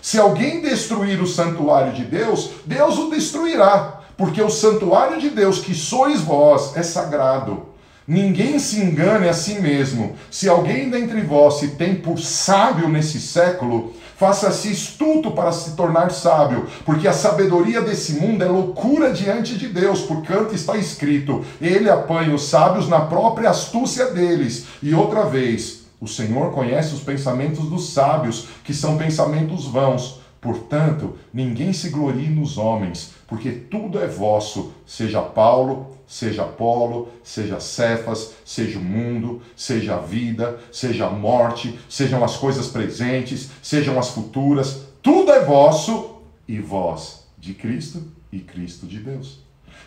Se 0.00 0.18
alguém 0.18 0.62
destruir 0.62 1.20
o 1.20 1.26
santuário 1.26 1.92
de 1.92 2.04
Deus, 2.04 2.52
Deus 2.64 2.96
o 2.96 3.10
destruirá 3.10 3.97
porque 4.18 4.42
o 4.42 4.50
santuário 4.50 5.20
de 5.20 5.30
Deus, 5.30 5.60
que 5.60 5.72
sois 5.72 6.20
vós, 6.20 6.76
é 6.76 6.82
sagrado. 6.82 7.68
Ninguém 8.06 8.58
se 8.58 8.80
engane 8.80 9.28
a 9.28 9.32
si 9.32 9.60
mesmo. 9.60 10.16
Se 10.28 10.48
alguém 10.48 10.90
dentre 10.90 11.20
vós 11.20 11.60
se 11.60 11.68
tem 11.68 11.94
por 11.94 12.18
sábio 12.18 12.88
nesse 12.88 13.20
século, 13.20 13.94
faça-se 14.16 14.72
estuto 14.72 15.30
para 15.30 15.52
se 15.52 15.76
tornar 15.76 16.10
sábio, 16.10 16.66
porque 16.84 17.06
a 17.06 17.12
sabedoria 17.12 17.80
desse 17.80 18.14
mundo 18.14 18.42
é 18.42 18.48
loucura 18.48 19.12
diante 19.12 19.56
de 19.56 19.68
Deus, 19.68 20.00
porquanto 20.00 20.52
está 20.52 20.76
escrito: 20.76 21.44
Ele 21.60 21.88
apanha 21.88 22.34
os 22.34 22.48
sábios 22.48 22.88
na 22.88 23.02
própria 23.02 23.50
astúcia 23.50 24.06
deles. 24.06 24.66
E 24.82 24.94
outra 24.94 25.26
vez, 25.26 25.82
o 26.00 26.08
Senhor 26.08 26.50
conhece 26.52 26.92
os 26.92 27.02
pensamentos 27.02 27.66
dos 27.66 27.92
sábios, 27.92 28.48
que 28.64 28.74
são 28.74 28.96
pensamentos 28.96 29.66
vãos. 29.66 30.18
Portanto, 30.40 31.16
ninguém 31.34 31.72
se 31.72 31.90
glorie 31.90 32.28
nos 32.28 32.58
homens, 32.58 33.10
porque 33.28 33.50
tudo 33.50 34.00
é 34.00 34.06
vosso, 34.06 34.72
seja 34.86 35.20
Paulo, 35.20 35.98
seja 36.06 36.44
Apolo, 36.44 37.10
seja 37.22 37.60
Cefas, 37.60 38.32
seja 38.42 38.78
o 38.78 38.82
mundo, 38.82 39.42
seja 39.54 39.96
a 39.96 39.98
vida, 39.98 40.58
seja 40.72 41.06
a 41.06 41.10
morte, 41.10 41.78
sejam 41.90 42.24
as 42.24 42.38
coisas 42.38 42.68
presentes, 42.68 43.50
sejam 43.62 43.98
as 43.98 44.08
futuras, 44.08 44.86
tudo 45.02 45.30
é 45.30 45.44
vosso 45.44 46.22
e 46.48 46.58
vós 46.58 47.26
de 47.36 47.52
Cristo 47.52 48.02
e 48.32 48.40
Cristo 48.40 48.86
de 48.86 48.98
Deus. 48.98 49.40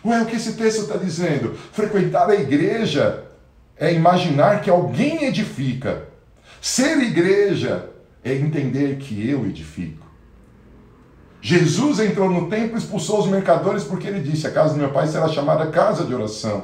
Ué, 0.04 0.22
o 0.22 0.26
que 0.26 0.36
esse 0.36 0.52
texto 0.52 0.82
está 0.82 0.96
dizendo? 0.96 1.52
Frequentar 1.72 2.30
a 2.30 2.36
igreja 2.36 3.24
é 3.76 3.92
imaginar 3.92 4.62
que 4.62 4.70
alguém 4.70 5.24
edifica. 5.24 6.08
Ser 6.60 6.96
igreja 6.98 7.90
é 8.22 8.32
entender 8.32 8.98
que 8.98 9.28
eu 9.28 9.44
edifico. 9.46 10.11
Jesus 11.44 11.98
entrou 11.98 12.30
no 12.30 12.48
templo 12.48 12.76
e 12.76 12.78
expulsou 12.78 13.18
os 13.18 13.26
mercadores 13.26 13.82
porque 13.82 14.06
ele 14.06 14.20
disse: 14.20 14.46
A 14.46 14.50
casa 14.52 14.74
do 14.74 14.78
meu 14.78 14.90
pai 14.90 15.08
será 15.08 15.28
chamada 15.28 15.66
casa 15.66 16.04
de 16.04 16.14
oração. 16.14 16.62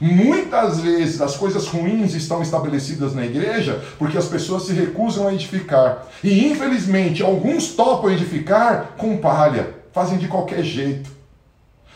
Muitas 0.00 0.80
vezes 0.80 1.20
as 1.20 1.36
coisas 1.36 1.66
ruins 1.66 2.14
estão 2.14 2.42
estabelecidas 2.42 3.14
na 3.14 3.24
igreja 3.24 3.84
porque 3.98 4.16
as 4.16 4.26
pessoas 4.26 4.64
se 4.64 4.72
recusam 4.72 5.28
a 5.28 5.34
edificar. 5.34 6.06
E 6.22 6.46
infelizmente 6.46 7.22
alguns 7.22 7.68
topam 7.68 8.10
edificar 8.10 8.94
com 8.96 9.18
palha, 9.18 9.74
fazem 9.92 10.16
de 10.16 10.26
qualquer 10.26 10.64
jeito. 10.64 11.13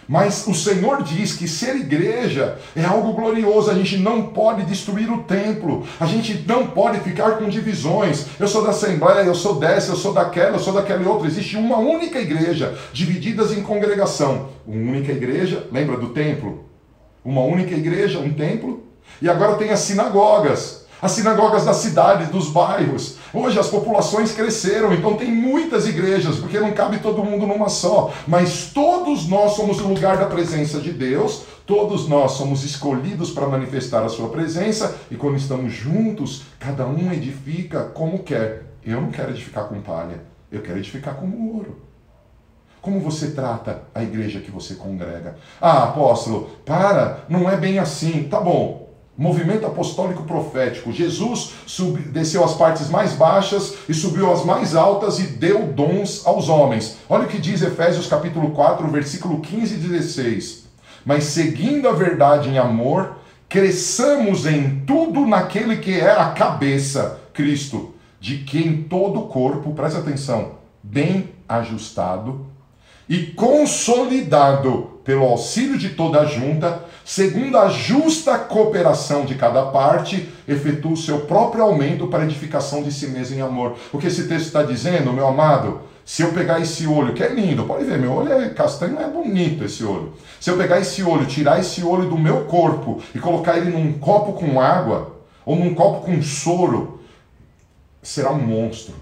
Mas 0.08 0.46
o 0.46 0.54
Senhor 0.54 1.02
diz 1.02 1.34
que 1.34 1.46
ser 1.46 1.76
igreja 1.76 2.58
é 2.74 2.82
algo 2.82 3.12
glorioso. 3.12 3.70
A 3.70 3.74
gente 3.74 3.98
não 3.98 4.28
pode 4.28 4.64
destruir 4.64 5.12
o 5.12 5.22
templo. 5.24 5.86
A 6.00 6.06
gente 6.06 6.44
não 6.46 6.68
pode 6.68 7.00
ficar 7.00 7.32
com 7.32 7.46
divisões. 7.46 8.24
Eu 8.40 8.48
sou 8.48 8.64
da 8.64 8.70
Assembleia, 8.70 9.26
eu 9.26 9.34
sou 9.34 9.56
dessa, 9.56 9.92
eu 9.92 9.96
sou 9.96 10.14
daquela, 10.14 10.56
eu 10.56 10.60
sou 10.60 10.72
daquela 10.72 11.06
outra. 11.06 11.28
Existe 11.28 11.58
uma 11.58 11.76
única 11.76 12.18
igreja, 12.18 12.74
divididas 12.90 13.52
em 13.52 13.62
congregação. 13.62 14.48
Uma 14.66 14.92
única 14.92 15.12
igreja, 15.12 15.66
lembra 15.70 15.98
do 15.98 16.08
templo? 16.08 16.64
Uma 17.22 17.42
única 17.42 17.74
igreja, 17.74 18.18
um 18.18 18.32
templo. 18.32 18.84
E 19.20 19.28
agora 19.28 19.56
tem 19.56 19.70
as 19.70 19.80
sinagogas 19.80 20.87
as 21.00 21.12
sinagogas 21.12 21.64
das 21.64 21.76
cidades, 21.76 22.28
dos 22.28 22.48
bairros. 22.48 23.16
Hoje 23.32 23.58
as 23.58 23.68
populações 23.68 24.32
cresceram, 24.32 24.92
então 24.92 25.16
tem 25.16 25.30
muitas 25.30 25.86
igrejas, 25.86 26.36
porque 26.36 26.58
não 26.58 26.72
cabe 26.72 26.98
todo 26.98 27.24
mundo 27.24 27.46
numa 27.46 27.68
só. 27.68 28.12
Mas 28.26 28.70
todos 28.72 29.28
nós 29.28 29.52
somos 29.52 29.80
o 29.80 29.88
lugar 29.88 30.16
da 30.16 30.26
presença 30.26 30.80
de 30.80 30.92
Deus, 30.92 31.42
todos 31.66 32.08
nós 32.08 32.32
somos 32.32 32.64
escolhidos 32.64 33.30
para 33.30 33.46
manifestar 33.46 34.02
a 34.02 34.08
sua 34.08 34.28
presença, 34.28 34.96
e 35.10 35.16
quando 35.16 35.36
estamos 35.36 35.72
juntos, 35.72 36.42
cada 36.58 36.86
um 36.86 37.12
edifica 37.12 37.84
como 37.84 38.20
quer. 38.20 38.64
Eu 38.84 39.00
não 39.00 39.10
quero 39.10 39.30
edificar 39.30 39.64
com 39.64 39.80
palha, 39.80 40.22
eu 40.50 40.62
quero 40.62 40.78
edificar 40.78 41.14
com 41.14 41.26
ouro. 41.54 41.88
Como 42.80 43.00
você 43.00 43.32
trata 43.32 43.82
a 43.94 44.02
igreja 44.02 44.40
que 44.40 44.50
você 44.50 44.74
congrega? 44.74 45.36
Ah, 45.60 45.84
apóstolo, 45.84 46.50
para, 46.64 47.24
não 47.28 47.50
é 47.50 47.56
bem 47.56 47.78
assim. 47.78 48.28
Tá 48.30 48.40
bom, 48.40 48.87
movimento 49.18 49.66
apostólico 49.66 50.22
profético. 50.22 50.92
Jesus 50.92 51.54
sub, 51.66 52.00
desceu 52.02 52.44
às 52.44 52.54
partes 52.54 52.88
mais 52.88 53.14
baixas 53.14 53.74
e 53.88 53.92
subiu 53.92 54.32
às 54.32 54.44
mais 54.44 54.76
altas 54.76 55.18
e 55.18 55.24
deu 55.24 55.66
dons 55.66 56.24
aos 56.24 56.48
homens. 56.48 56.98
Olha 57.08 57.24
o 57.24 57.28
que 57.28 57.38
diz 57.38 57.60
Efésios 57.60 58.06
capítulo 58.06 58.52
4, 58.52 58.86
versículo 58.88 59.40
15 59.40 59.74
e 59.74 59.78
16. 59.78 60.68
Mas 61.04 61.24
seguindo 61.24 61.88
a 61.88 61.92
verdade 61.92 62.48
em 62.48 62.58
amor, 62.58 63.16
cresçamos 63.48 64.46
em 64.46 64.84
tudo 64.86 65.26
naquele 65.26 65.78
que 65.78 65.98
é 65.98 66.12
a 66.12 66.26
cabeça, 66.26 67.18
Cristo, 67.34 67.94
de 68.20 68.38
quem 68.38 68.82
todo 68.84 69.20
o 69.20 69.26
corpo, 69.26 69.74
presta 69.74 69.98
atenção, 69.98 70.52
bem 70.82 71.30
ajustado 71.48 72.46
e 73.08 73.26
consolidado 73.28 75.00
pelo 75.02 75.24
auxílio 75.24 75.78
de 75.78 75.90
toda 75.90 76.20
a 76.20 76.24
junta, 76.26 76.84
segundo 77.08 77.56
a 77.56 77.70
justa 77.70 78.38
cooperação 78.38 79.24
de 79.24 79.34
cada 79.34 79.64
parte, 79.64 80.28
efetua 80.46 80.92
o 80.92 80.96
seu 80.96 81.20
próprio 81.20 81.64
aumento 81.64 82.06
para 82.06 82.22
edificação 82.22 82.82
de 82.82 82.92
si 82.92 83.06
mesmo 83.06 83.34
em 83.34 83.40
amor. 83.40 83.78
O 83.90 83.96
que 83.96 84.08
esse 84.08 84.28
texto 84.28 84.48
está 84.48 84.62
dizendo, 84.62 85.10
meu 85.10 85.26
amado? 85.26 85.80
Se 86.04 86.20
eu 86.20 86.34
pegar 86.34 86.60
esse 86.60 86.86
olho, 86.86 87.14
que 87.14 87.22
é 87.22 87.32
lindo, 87.32 87.64
pode 87.64 87.84
ver, 87.84 87.98
meu 87.98 88.12
olho 88.12 88.30
é 88.30 88.50
castanho, 88.50 89.00
é 89.00 89.08
bonito 89.08 89.64
esse 89.64 89.82
olho. 89.84 90.12
Se 90.38 90.50
eu 90.50 90.58
pegar 90.58 90.80
esse 90.80 91.02
olho, 91.02 91.24
tirar 91.24 91.58
esse 91.58 91.82
olho 91.82 92.10
do 92.10 92.18
meu 92.18 92.44
corpo 92.44 93.02
e 93.14 93.18
colocar 93.18 93.56
ele 93.56 93.70
num 93.70 93.98
copo 93.98 94.34
com 94.34 94.60
água, 94.60 95.16
ou 95.46 95.56
num 95.56 95.74
copo 95.74 96.04
com 96.04 96.22
soro, 96.22 97.00
será 98.02 98.32
um 98.32 98.38
monstro. 98.38 98.94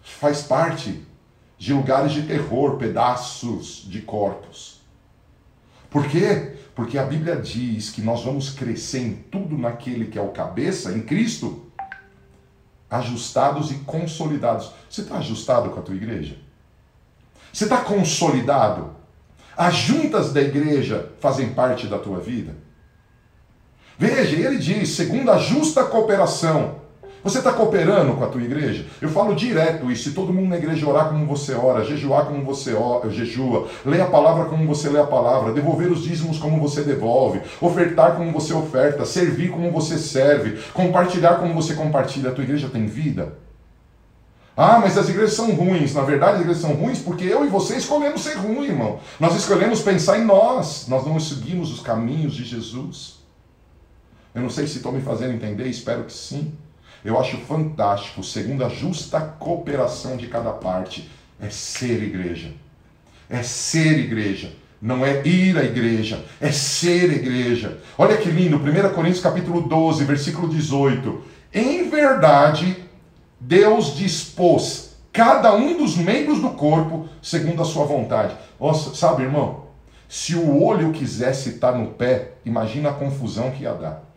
Faz 0.00 0.40
parte 0.40 1.04
de 1.58 1.74
lugares 1.74 2.12
de 2.12 2.22
terror, 2.22 2.78
pedaços 2.78 3.84
de 3.86 4.00
corpos. 4.00 4.73
Por 5.94 6.08
quê? 6.08 6.54
Porque 6.74 6.98
a 6.98 7.04
Bíblia 7.04 7.36
diz 7.36 7.90
que 7.90 8.02
nós 8.02 8.24
vamos 8.24 8.50
crescer 8.50 8.98
em 8.98 9.14
tudo 9.14 9.56
naquele 9.56 10.06
que 10.06 10.18
é 10.18 10.20
o 10.20 10.30
cabeça, 10.30 10.90
em 10.90 11.00
Cristo, 11.00 11.70
ajustados 12.90 13.70
e 13.70 13.76
consolidados. 13.76 14.72
Você 14.90 15.02
está 15.02 15.18
ajustado 15.18 15.70
com 15.70 15.78
a 15.78 15.82
tua 15.84 15.94
igreja? 15.94 16.36
Você 17.52 17.62
está 17.62 17.76
consolidado? 17.76 18.90
As 19.56 19.76
juntas 19.76 20.32
da 20.32 20.40
igreja 20.40 21.12
fazem 21.20 21.50
parte 21.54 21.86
da 21.86 21.96
tua 21.96 22.18
vida? 22.18 22.56
Veja, 23.96 24.34
ele 24.34 24.58
diz, 24.58 24.96
segundo 24.96 25.30
a 25.30 25.38
justa 25.38 25.84
cooperação 25.84 26.80
você 27.24 27.38
está 27.38 27.54
cooperando 27.54 28.12
com 28.12 28.22
a 28.22 28.26
tua 28.26 28.42
igreja? 28.42 28.84
Eu 29.00 29.08
falo 29.08 29.34
direto 29.34 29.90
isso. 29.90 30.10
Se 30.10 30.14
todo 30.14 30.30
mundo 30.30 30.50
na 30.50 30.58
igreja 30.58 30.86
orar 30.86 31.08
como 31.08 31.24
você 31.24 31.54
ora, 31.54 31.82
jejuar 31.82 32.26
como 32.26 32.44
você 32.44 32.74
ora, 32.74 33.08
jejua, 33.08 33.66
ler 33.82 34.02
a 34.02 34.06
palavra 34.06 34.44
como 34.44 34.66
você 34.66 34.90
lê 34.90 35.00
a 35.00 35.06
palavra, 35.06 35.54
devolver 35.54 35.90
os 35.90 36.02
dízimos 36.02 36.38
como 36.38 36.60
você 36.60 36.82
devolve, 36.82 37.40
ofertar 37.62 38.14
como 38.16 38.30
você 38.30 38.52
oferta, 38.52 39.06
servir 39.06 39.50
como 39.50 39.72
você 39.72 39.96
serve, 39.96 40.58
compartilhar 40.74 41.36
como 41.36 41.54
você 41.54 41.74
compartilha, 41.74 42.28
a 42.28 42.32
tua 42.34 42.44
igreja 42.44 42.68
tem 42.68 42.84
vida? 42.84 43.38
Ah, 44.54 44.78
mas 44.78 44.98
as 44.98 45.08
igrejas 45.08 45.32
são 45.32 45.50
ruins. 45.52 45.94
Na 45.94 46.02
verdade, 46.02 46.34
as 46.34 46.40
igrejas 46.42 46.60
são 46.60 46.74
ruins 46.74 46.98
porque 46.98 47.24
eu 47.24 47.44
e 47.46 47.48
você 47.48 47.76
escolhemos 47.76 48.22
ser 48.22 48.34
ruim, 48.34 48.66
irmão. 48.66 49.00
Nós 49.18 49.34
escolhemos 49.34 49.80
pensar 49.80 50.18
em 50.18 50.24
nós. 50.26 50.86
Nós 50.88 51.06
não 51.06 51.18
seguimos 51.18 51.72
os 51.72 51.80
caminhos 51.80 52.34
de 52.34 52.44
Jesus. 52.44 53.24
Eu 54.34 54.42
não 54.42 54.50
sei 54.50 54.66
se 54.66 54.76
estou 54.76 54.92
me 54.92 55.00
fazendo 55.00 55.32
entender, 55.32 55.66
espero 55.68 56.04
que 56.04 56.12
sim. 56.12 56.52
Eu 57.04 57.20
acho 57.20 57.36
fantástico, 57.38 58.22
segundo 58.24 58.64
a 58.64 58.68
justa 58.68 59.20
cooperação 59.20 60.16
de 60.16 60.26
cada 60.26 60.50
parte, 60.52 61.10
é 61.38 61.50
ser 61.50 62.02
igreja. 62.02 62.52
É 63.28 63.42
ser 63.42 63.98
igreja. 63.98 64.52
Não 64.80 65.04
é 65.04 65.26
ir 65.26 65.56
à 65.58 65.64
igreja, 65.64 66.24
é 66.40 66.50
ser 66.50 67.12
igreja. 67.12 67.78
Olha 67.98 68.16
que 68.16 68.30
lindo, 68.30 68.56
1 68.56 68.94
Coríntios 68.94 69.22
capítulo 69.22 69.62
12, 69.62 70.04
versículo 70.04 70.48
18. 70.48 71.22
Em 71.52 71.88
verdade, 71.88 72.76
Deus 73.38 73.94
dispôs 73.96 74.96
cada 75.12 75.54
um 75.54 75.76
dos 75.76 75.96
membros 75.96 76.40
do 76.40 76.50
corpo 76.50 77.08
segundo 77.22 77.62
a 77.62 77.64
sua 77.64 77.84
vontade. 77.84 78.34
Nossa, 78.58 78.94
sabe, 78.94 79.22
irmão? 79.24 79.64
Se 80.08 80.34
o 80.34 80.62
olho 80.62 80.92
quisesse 80.92 81.50
estar 81.50 81.72
no 81.72 81.88
pé, 81.88 82.32
imagina 82.44 82.90
a 82.90 82.94
confusão 82.94 83.50
que 83.50 83.62
ia 83.62 83.74
dar. 83.74 84.13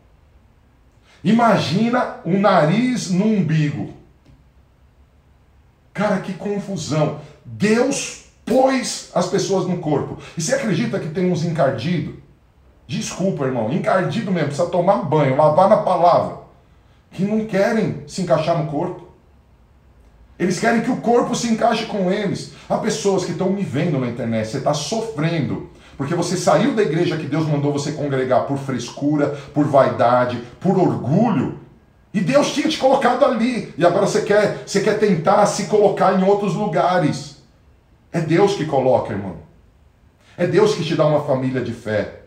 Imagina 1.24 2.18
o 2.24 2.38
nariz 2.38 3.10
no 3.10 3.26
umbigo. 3.26 3.94
Cara, 5.94 6.20
que 6.20 6.34
confusão. 6.34 7.20
Deus 7.44 8.26
pôs 8.46 9.12
as 9.14 9.28
pessoas 9.28 9.68
no 9.68 9.80
corpo. 9.80 10.18
E 10.38 10.42
você 10.42 10.56
acredita 10.56 11.00
que 11.00 11.10
tem 11.10 11.32
uns 11.32 11.44
encardidos? 11.44 12.16
Desculpa, 12.88 13.46
irmão, 13.46 13.72
encardido 13.72 14.32
mesmo, 14.32 14.48
precisa 14.48 14.70
tomar 14.70 15.04
banho, 15.04 15.36
lavar 15.36 15.68
na 15.68 15.78
palavra. 15.78 16.38
Que 17.12 17.24
não 17.24 17.46
querem 17.46 18.04
se 18.08 18.22
encaixar 18.22 18.58
no 18.58 18.72
corpo. 18.72 19.08
Eles 20.40 20.60
querem 20.60 20.82
que 20.82 20.92
o 20.92 20.98
corpo 20.98 21.36
se 21.36 21.48
encaixe 21.48 21.86
com 21.88 22.12
eles. 22.12 22.54
Há 22.70 22.78
pessoas 22.78 23.26
que 23.26 23.32
estão 23.32 23.50
me 23.50 23.64
vendo 23.64 24.00
na 24.00 24.08
internet, 24.08 24.48
você 24.48 24.60
está 24.60 24.74
sofrendo 24.74 25.70
porque 25.98 26.14
você 26.14 26.38
saiu 26.38 26.76
da 26.76 26.84
igreja 26.84 27.18
que 27.18 27.26
Deus 27.26 27.48
mandou 27.48 27.74
você 27.74 27.94
congregar 27.94 28.46
por 28.46 28.60
frescura, 28.60 29.36
por 29.54 29.66
vaidade, 29.66 30.42
por 30.60 30.78
orgulho. 30.78 31.60
E 32.14 32.22
Deus 32.22 32.54
tinha 32.54 32.68
te 32.68 32.78
colocado 32.78 33.26
ali. 33.26 33.74
E 33.76 33.86
agora 33.86 34.06
você 34.06 34.22
quer, 34.22 34.64
você 34.66 34.82
quer 34.82 35.00
tentar 35.00 35.46
se 35.48 35.66
colocar 35.66 36.20
em 36.20 36.24
outros 36.24 36.54
lugares. 36.54 37.38
É 38.12 38.20
Deus 38.20 38.54
que 38.54 38.66
coloca, 38.66 39.12
irmão. 39.12 39.38
É 40.38 40.46
Deus 40.46 40.76
que 40.76 40.84
te 40.84 40.96
dá 40.96 41.06
uma 41.08 41.24
família 41.24 41.62
de 41.62 41.74
fé. 41.74 42.22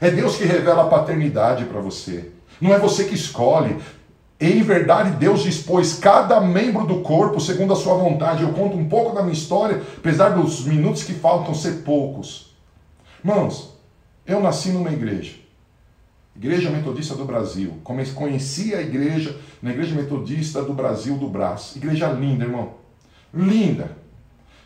É 0.00 0.08
Deus 0.08 0.36
que 0.36 0.44
revela 0.44 0.84
a 0.84 0.88
paternidade 0.88 1.64
para 1.64 1.80
você. 1.80 2.30
Não 2.60 2.72
é 2.72 2.78
você 2.78 3.04
que 3.04 3.14
escolhe. 3.14 3.76
Em 4.40 4.62
verdade, 4.62 5.10
Deus 5.12 5.42
dispôs 5.42 5.94
cada 5.94 6.40
membro 6.40 6.86
do 6.86 7.00
corpo 7.00 7.40
segundo 7.40 7.72
a 7.72 7.76
sua 7.76 7.94
vontade. 7.94 8.44
Eu 8.44 8.52
conto 8.52 8.76
um 8.76 8.88
pouco 8.88 9.14
da 9.14 9.20
minha 9.20 9.34
história, 9.34 9.82
apesar 9.96 10.30
dos 10.30 10.64
minutos 10.64 11.02
que 11.02 11.12
faltam 11.12 11.54
ser 11.54 11.82
poucos. 11.84 12.49
Irmãos, 13.22 13.76
eu 14.26 14.40
nasci 14.40 14.70
numa 14.70 14.90
igreja. 14.90 15.34
Igreja 16.34 16.70
Metodista 16.70 17.14
do 17.14 17.24
Brasil. 17.24 17.78
Conheci 18.14 18.74
a 18.74 18.80
igreja 18.80 19.36
na 19.60 19.70
Igreja 19.70 19.94
Metodista 19.94 20.62
do 20.62 20.72
Brasil 20.72 21.16
do 21.16 21.28
Brás. 21.28 21.76
Igreja 21.76 22.08
linda, 22.08 22.44
irmão. 22.44 22.74
Linda. 23.32 23.96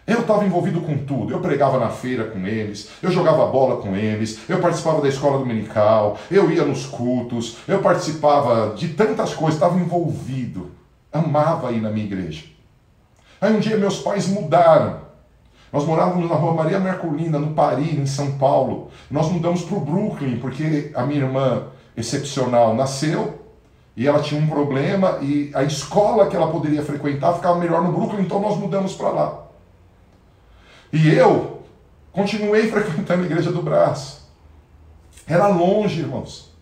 Eu 0.06 0.20
estava 0.20 0.44
envolvido 0.44 0.82
com 0.82 0.98
tudo. 0.98 1.32
Eu 1.32 1.40
pregava 1.40 1.78
na 1.78 1.88
feira 1.88 2.24
com 2.24 2.46
eles, 2.46 2.90
eu 3.02 3.10
jogava 3.10 3.46
bola 3.46 3.80
com 3.80 3.96
eles, 3.96 4.38
eu 4.48 4.60
participava 4.60 5.00
da 5.00 5.08
escola 5.08 5.38
dominical, 5.38 6.18
eu 6.30 6.50
ia 6.50 6.64
nos 6.64 6.84
cultos, 6.84 7.56
eu 7.66 7.80
participava 7.80 8.74
de 8.76 8.88
tantas 8.88 9.32
coisas, 9.34 9.54
estava 9.54 9.80
envolvido. 9.80 10.70
Amava 11.10 11.72
ir 11.72 11.80
na 11.80 11.90
minha 11.90 12.04
igreja. 12.04 12.44
Aí 13.40 13.54
um 13.54 13.60
dia 13.60 13.76
meus 13.76 13.98
pais 13.98 14.28
mudaram. 14.28 15.03
Nós 15.74 15.84
morávamos 15.86 16.30
na 16.30 16.36
rua 16.36 16.54
Maria 16.54 16.78
Merculina, 16.78 17.36
no 17.36 17.52
Paris, 17.52 17.98
em 17.98 18.06
São 18.06 18.38
Paulo. 18.38 18.92
Nós 19.10 19.28
mudamos 19.28 19.62
para 19.62 19.76
o 19.76 19.80
Brooklyn, 19.80 20.38
porque 20.38 20.92
a 20.94 21.04
minha 21.04 21.22
irmã 21.22 21.64
excepcional 21.96 22.76
nasceu 22.76 23.40
e 23.96 24.06
ela 24.06 24.22
tinha 24.22 24.40
um 24.40 24.46
problema 24.46 25.18
e 25.20 25.50
a 25.52 25.64
escola 25.64 26.28
que 26.28 26.36
ela 26.36 26.46
poderia 26.46 26.80
frequentar 26.80 27.34
ficava 27.34 27.58
melhor 27.58 27.82
no 27.82 27.90
Brooklyn, 27.90 28.22
então 28.22 28.38
nós 28.38 28.56
mudamos 28.56 28.94
para 28.94 29.08
lá. 29.08 29.46
E 30.92 31.12
eu 31.12 31.62
continuei 32.12 32.70
frequentando 32.70 33.24
a 33.24 33.26
igreja 33.26 33.50
do 33.50 33.60
Brás. 33.60 34.28
Era 35.26 35.48
longe, 35.48 36.02
irmãos. 36.02 36.54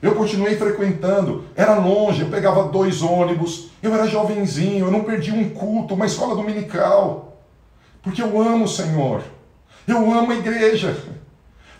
Eu 0.00 0.14
continuei 0.14 0.56
frequentando, 0.56 1.44
era 1.54 1.78
longe, 1.78 2.22
eu 2.22 2.30
pegava 2.30 2.64
dois 2.68 3.02
ônibus, 3.02 3.68
eu 3.82 3.92
era 3.92 4.06
jovenzinho, 4.06 4.86
eu 4.86 4.90
não 4.90 5.04
perdi 5.04 5.32
um 5.32 5.50
culto, 5.50 5.92
uma 5.92 6.06
escola 6.06 6.34
dominical. 6.34 7.33
Porque 8.04 8.22
eu 8.22 8.40
amo 8.40 8.66
o 8.66 8.68
Senhor. 8.68 9.22
Eu 9.88 10.12
amo 10.12 10.30
a 10.30 10.36
igreja. 10.36 10.96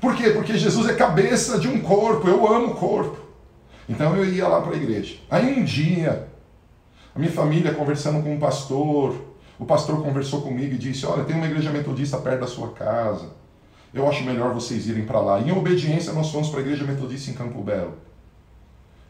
Por 0.00 0.16
quê? 0.16 0.30
Porque 0.30 0.56
Jesus 0.56 0.88
é 0.88 0.94
cabeça 0.94 1.58
de 1.58 1.68
um 1.68 1.80
corpo. 1.80 2.26
Eu 2.26 2.50
amo 2.50 2.68
o 2.68 2.74
corpo. 2.74 3.18
Então 3.88 4.16
eu 4.16 4.24
ia 4.24 4.48
lá 4.48 4.62
para 4.62 4.72
a 4.72 4.76
igreja. 4.76 5.16
Aí 5.30 5.58
um 5.58 5.62
dia, 5.62 6.28
a 7.14 7.18
minha 7.18 7.30
família 7.30 7.74
conversando 7.74 8.22
com 8.22 8.34
um 8.34 8.38
pastor, 8.38 9.14
o 9.58 9.66
pastor 9.66 10.02
conversou 10.02 10.40
comigo 10.40 10.74
e 10.74 10.78
disse: 10.78 11.04
Olha, 11.04 11.24
tem 11.24 11.36
uma 11.36 11.46
igreja 11.46 11.70
metodista 11.70 12.16
perto 12.16 12.40
da 12.40 12.46
sua 12.46 12.72
casa. 12.72 13.28
Eu 13.92 14.08
acho 14.08 14.24
melhor 14.24 14.52
vocês 14.52 14.88
irem 14.88 15.04
para 15.04 15.20
lá. 15.20 15.40
Em 15.40 15.52
obediência, 15.52 16.12
nós 16.12 16.30
fomos 16.30 16.48
para 16.48 16.60
a 16.60 16.62
igreja 16.62 16.84
metodista 16.84 17.30
em 17.30 17.34
Campo 17.34 17.62
Belo. 17.62 17.94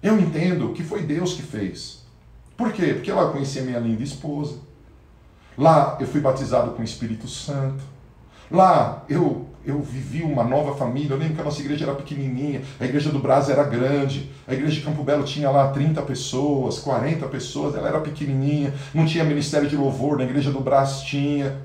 Eu 0.02 0.18
entendo 0.20 0.74
que 0.74 0.82
foi 0.82 1.02
Deus 1.02 1.32
que 1.34 1.42
fez. 1.42 2.04
Por 2.56 2.72
quê? 2.72 2.92
Porque 2.92 3.10
lá 3.10 3.22
eu 3.22 3.30
conheci 3.30 3.60
a 3.60 3.62
minha 3.62 3.78
linda 3.78 4.02
esposa. 4.02 4.58
Lá 5.56 5.96
eu 6.00 6.06
fui 6.06 6.20
batizado 6.20 6.72
com 6.72 6.82
o 6.82 6.84
Espírito 6.84 7.28
Santo. 7.28 7.82
Lá 8.50 9.04
eu, 9.08 9.46
eu 9.64 9.80
vivi 9.80 10.22
uma 10.22 10.44
nova 10.44 10.74
família. 10.74 11.12
Eu 11.12 11.18
lembro 11.18 11.34
que 11.34 11.40
a 11.40 11.44
nossa 11.44 11.60
igreja 11.60 11.84
era 11.84 11.94
pequenininha, 11.94 12.62
a 12.78 12.84
igreja 12.84 13.10
do 13.10 13.18
Brás 13.18 13.48
era 13.48 13.64
grande, 13.64 14.30
a 14.46 14.52
igreja 14.52 14.74
de 14.74 14.80
Campo 14.82 15.02
Belo 15.02 15.24
tinha 15.24 15.50
lá 15.50 15.68
30 15.68 16.02
pessoas, 16.02 16.78
40 16.78 17.26
pessoas, 17.28 17.74
ela 17.74 17.88
era 17.88 18.00
pequenininha, 18.00 18.74
não 18.92 19.06
tinha 19.06 19.24
ministério 19.24 19.68
de 19.68 19.76
louvor, 19.76 20.18
na 20.18 20.24
igreja 20.24 20.50
do 20.50 20.60
Brás 20.60 21.02
tinha. 21.02 21.58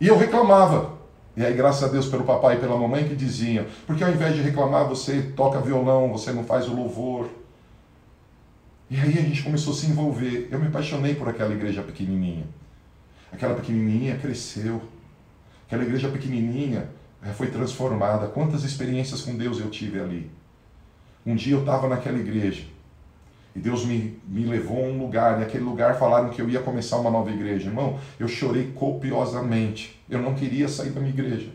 E 0.00 0.06
eu 0.06 0.16
reclamava. 0.16 0.96
E 1.36 1.44
aí, 1.44 1.52
graças 1.52 1.84
a 1.84 1.88
Deus 1.88 2.06
pelo 2.06 2.24
papai 2.24 2.56
e 2.56 2.58
pela 2.58 2.78
mamãe 2.78 3.04
que 3.06 3.14
diziam, 3.14 3.66
porque 3.86 4.02
ao 4.02 4.10
invés 4.10 4.34
de 4.34 4.40
reclamar, 4.40 4.88
você 4.88 5.20
toca 5.36 5.60
violão, 5.60 6.10
você 6.10 6.32
não 6.32 6.44
faz 6.44 6.66
o 6.66 6.74
louvor. 6.74 7.28
E 8.88 8.98
aí 8.98 9.18
a 9.18 9.22
gente 9.22 9.42
começou 9.42 9.74
a 9.74 9.76
se 9.76 9.86
envolver. 9.86 10.48
Eu 10.50 10.58
me 10.58 10.68
apaixonei 10.68 11.14
por 11.14 11.28
aquela 11.28 11.52
igreja 11.52 11.82
pequenininha. 11.82 12.46
Aquela 13.32 13.54
pequenininha 13.54 14.16
cresceu. 14.18 14.82
Aquela 15.66 15.82
igreja 15.82 16.08
pequenininha 16.08 16.88
eh, 17.24 17.32
foi 17.32 17.48
transformada. 17.48 18.28
Quantas 18.28 18.64
experiências 18.64 19.22
com 19.22 19.36
Deus 19.36 19.58
eu 19.58 19.70
tive 19.70 20.00
ali. 20.00 20.30
Um 21.24 21.34
dia 21.34 21.54
eu 21.54 21.60
estava 21.60 21.88
naquela 21.88 22.18
igreja 22.18 22.76
e 23.56 23.58
Deus 23.58 23.86
me, 23.86 24.20
me 24.28 24.44
levou 24.44 24.84
a 24.84 24.88
um 24.88 24.98
lugar, 24.98 25.36
e 25.36 25.40
naquele 25.40 25.64
lugar 25.64 25.98
falaram 25.98 26.28
que 26.28 26.42
eu 26.42 26.48
ia 26.48 26.60
começar 26.60 26.98
uma 26.98 27.10
nova 27.10 27.30
igreja. 27.30 27.70
Irmão, 27.70 27.98
eu 28.20 28.28
chorei 28.28 28.70
copiosamente. 28.74 29.98
Eu 30.10 30.20
não 30.20 30.34
queria 30.34 30.68
sair 30.68 30.90
da 30.90 31.00
minha 31.00 31.12
igreja. 31.12 31.48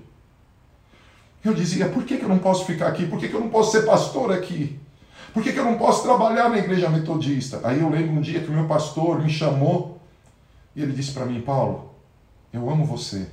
Eu 1.45 1.53
dizia, 1.53 1.89
por 1.89 2.03
que, 2.03 2.17
que 2.17 2.23
eu 2.23 2.29
não 2.29 2.39
posso 2.39 2.65
ficar 2.65 2.87
aqui? 2.87 3.05
Por 3.05 3.19
que, 3.19 3.27
que 3.27 3.35
eu 3.35 3.39
não 3.39 3.49
posso 3.49 3.71
ser 3.71 3.85
pastor 3.85 4.31
aqui? 4.31 4.79
Por 5.31 5.43
que, 5.43 5.53
que 5.53 5.59
eu 5.59 5.63
não 5.63 5.77
posso 5.77 6.01
trabalhar 6.01 6.49
na 6.49 6.57
igreja 6.57 6.89
metodista? 6.89 7.61
Aí 7.63 7.79
eu 7.79 7.89
lembro 7.89 8.13
um 8.13 8.21
dia 8.21 8.39
que 8.39 8.49
o 8.49 8.53
meu 8.53 8.65
pastor 8.65 9.21
me 9.21 9.29
chamou 9.29 9.90
e 10.75 10.81
ele 10.81 10.93
disse 10.93 11.11
para 11.11 11.25
mim, 11.25 11.41
Paulo, 11.41 11.93
eu 12.53 12.69
amo 12.69 12.85
você. 12.85 13.27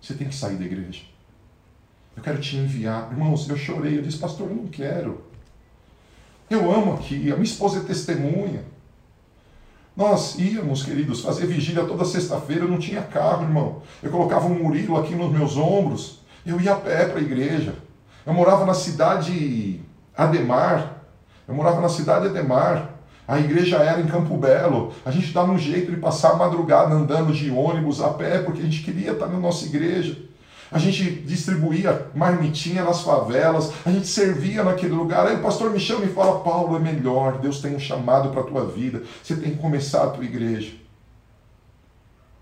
Você 0.00 0.14
tem 0.14 0.28
que 0.28 0.34
sair 0.34 0.56
da 0.56 0.64
igreja. 0.64 1.02
Eu 2.16 2.22
quero 2.22 2.40
te 2.40 2.56
enviar. 2.56 3.10
Irmãos, 3.10 3.48
eu 3.48 3.56
chorei. 3.56 3.98
Eu 3.98 4.02
disse, 4.02 4.18
pastor, 4.18 4.48
eu 4.48 4.56
não 4.56 4.66
quero. 4.66 5.22
Eu 6.48 6.70
amo 6.72 6.94
aqui. 6.94 7.30
A 7.30 7.36
minha 7.36 7.44
esposa 7.44 7.80
é 7.80 7.82
testemunha. 7.82 8.64
Nós 9.96 10.38
íamos, 10.38 10.82
queridos, 10.82 11.20
fazer 11.20 11.46
vigília 11.46 11.84
toda 11.84 12.04
sexta-feira. 12.04 12.64
Eu 12.64 12.68
não 12.68 12.78
tinha 12.78 13.02
carro, 13.02 13.44
irmão. 13.44 13.82
Eu 14.02 14.10
colocava 14.10 14.46
um 14.46 14.62
murilo 14.62 14.96
aqui 14.96 15.14
nos 15.14 15.30
meus 15.30 15.56
ombros. 15.56 16.20
Eu 16.44 16.60
ia 16.60 16.72
a 16.72 16.76
pé 16.76 17.06
para 17.06 17.18
a 17.18 17.22
igreja. 17.22 17.74
Eu 18.24 18.32
morava 18.32 18.64
na 18.64 18.74
cidade 18.74 19.80
Ademar. 20.16 21.04
Eu 21.46 21.54
morava 21.54 21.80
na 21.80 21.88
cidade 21.88 22.26
Ademar. 22.26 22.94
A 23.30 23.38
igreja 23.38 23.76
era 23.76 24.00
em 24.00 24.08
Campo 24.08 24.36
Belo. 24.36 24.92
A 25.04 25.12
gente 25.12 25.32
dava 25.32 25.52
um 25.52 25.56
jeito 25.56 25.92
de 25.92 25.98
passar 25.98 26.32
a 26.32 26.36
madrugada 26.36 26.92
andando 26.92 27.32
de 27.32 27.48
ônibus 27.48 28.00
a 28.00 28.08
pé, 28.08 28.38
porque 28.38 28.60
a 28.60 28.64
gente 28.64 28.82
queria 28.82 29.12
estar 29.12 29.28
na 29.28 29.38
nossa 29.38 29.66
igreja. 29.66 30.18
A 30.68 30.80
gente 30.80 31.08
distribuía 31.08 32.08
marmitinha 32.12 32.82
nas 32.82 33.02
favelas, 33.02 33.72
a 33.86 33.90
gente 33.92 34.08
servia 34.08 34.64
naquele 34.64 34.94
lugar. 34.94 35.28
Aí 35.28 35.36
o 35.36 35.42
pastor 35.42 35.70
me 35.70 35.78
chama 35.78 36.06
e 36.06 36.12
fala: 36.12 36.40
Paulo, 36.40 36.74
é 36.74 36.80
melhor, 36.80 37.38
Deus 37.38 37.60
tem 37.60 37.76
um 37.76 37.78
chamado 37.78 38.30
para 38.30 38.40
a 38.40 38.44
tua 38.44 38.66
vida, 38.66 39.04
você 39.22 39.36
tem 39.36 39.52
que 39.52 39.58
começar 39.58 40.02
a 40.02 40.10
tua 40.10 40.24
igreja. 40.24 40.72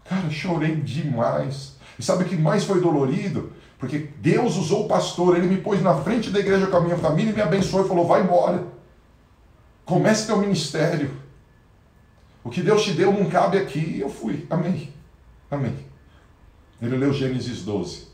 Cara, 0.07 0.30
chorei 0.30 0.74
demais. 0.76 1.76
E 1.99 2.03
sabe 2.03 2.24
o 2.24 2.26
que 2.26 2.34
mais 2.34 2.64
foi 2.64 2.80
dolorido? 2.80 3.53
Porque 3.78 4.09
Deus 4.22 4.57
usou 4.57 4.86
o 4.86 4.89
pastor, 4.89 5.36
ele 5.36 5.49
me 5.49 5.59
pôs 5.59 5.82
na 5.82 5.97
frente 5.97 6.30
da 6.30 6.41
igreja 6.41 6.66
com 6.66 6.78
a 6.78 6.80
minha 6.80 6.97
família 6.97 7.30
e 7.30 7.34
me 7.34 7.43
abençoou 7.43 7.84
e 7.84 7.89
falou: 7.89 8.07
vai 8.07 8.22
embora. 8.22 8.78
Comece 9.89 10.26
teu 10.26 10.36
ministério. 10.36 11.16
O 12.45 12.51
que 12.51 12.61
Deus 12.61 12.84
te 12.84 12.93
deu 12.93 13.11
não 13.11 13.30
cabe 13.30 13.57
aqui. 13.57 13.99
Eu 13.99 14.11
fui. 14.11 14.47
Amém. 14.51 14.93
Amém. 15.51 15.74
Ele 16.78 16.95
leu 16.95 17.11
Gênesis 17.11 17.64
12. 17.64 18.07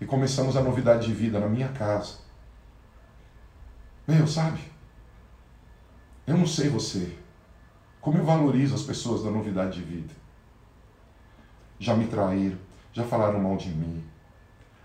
E 0.00 0.06
começamos 0.06 0.56
a 0.56 0.62
novidade 0.62 1.08
de 1.08 1.12
vida 1.12 1.40
na 1.40 1.48
minha 1.48 1.66
casa. 1.70 2.18
Meu, 4.06 4.24
sabe? 4.28 4.60
Eu 6.28 6.36
não 6.36 6.46
sei 6.46 6.68
você. 6.68 7.12
Como 8.00 8.18
eu 8.18 8.24
valorizo 8.24 8.76
as 8.76 8.82
pessoas 8.82 9.24
da 9.24 9.32
novidade 9.32 9.80
de 9.80 9.82
vida. 9.82 10.14
Já 11.76 11.96
me 11.96 12.06
traíram, 12.06 12.58
já 12.92 13.02
falaram 13.02 13.40
mal 13.40 13.56
de 13.56 13.68
mim, 13.68 14.04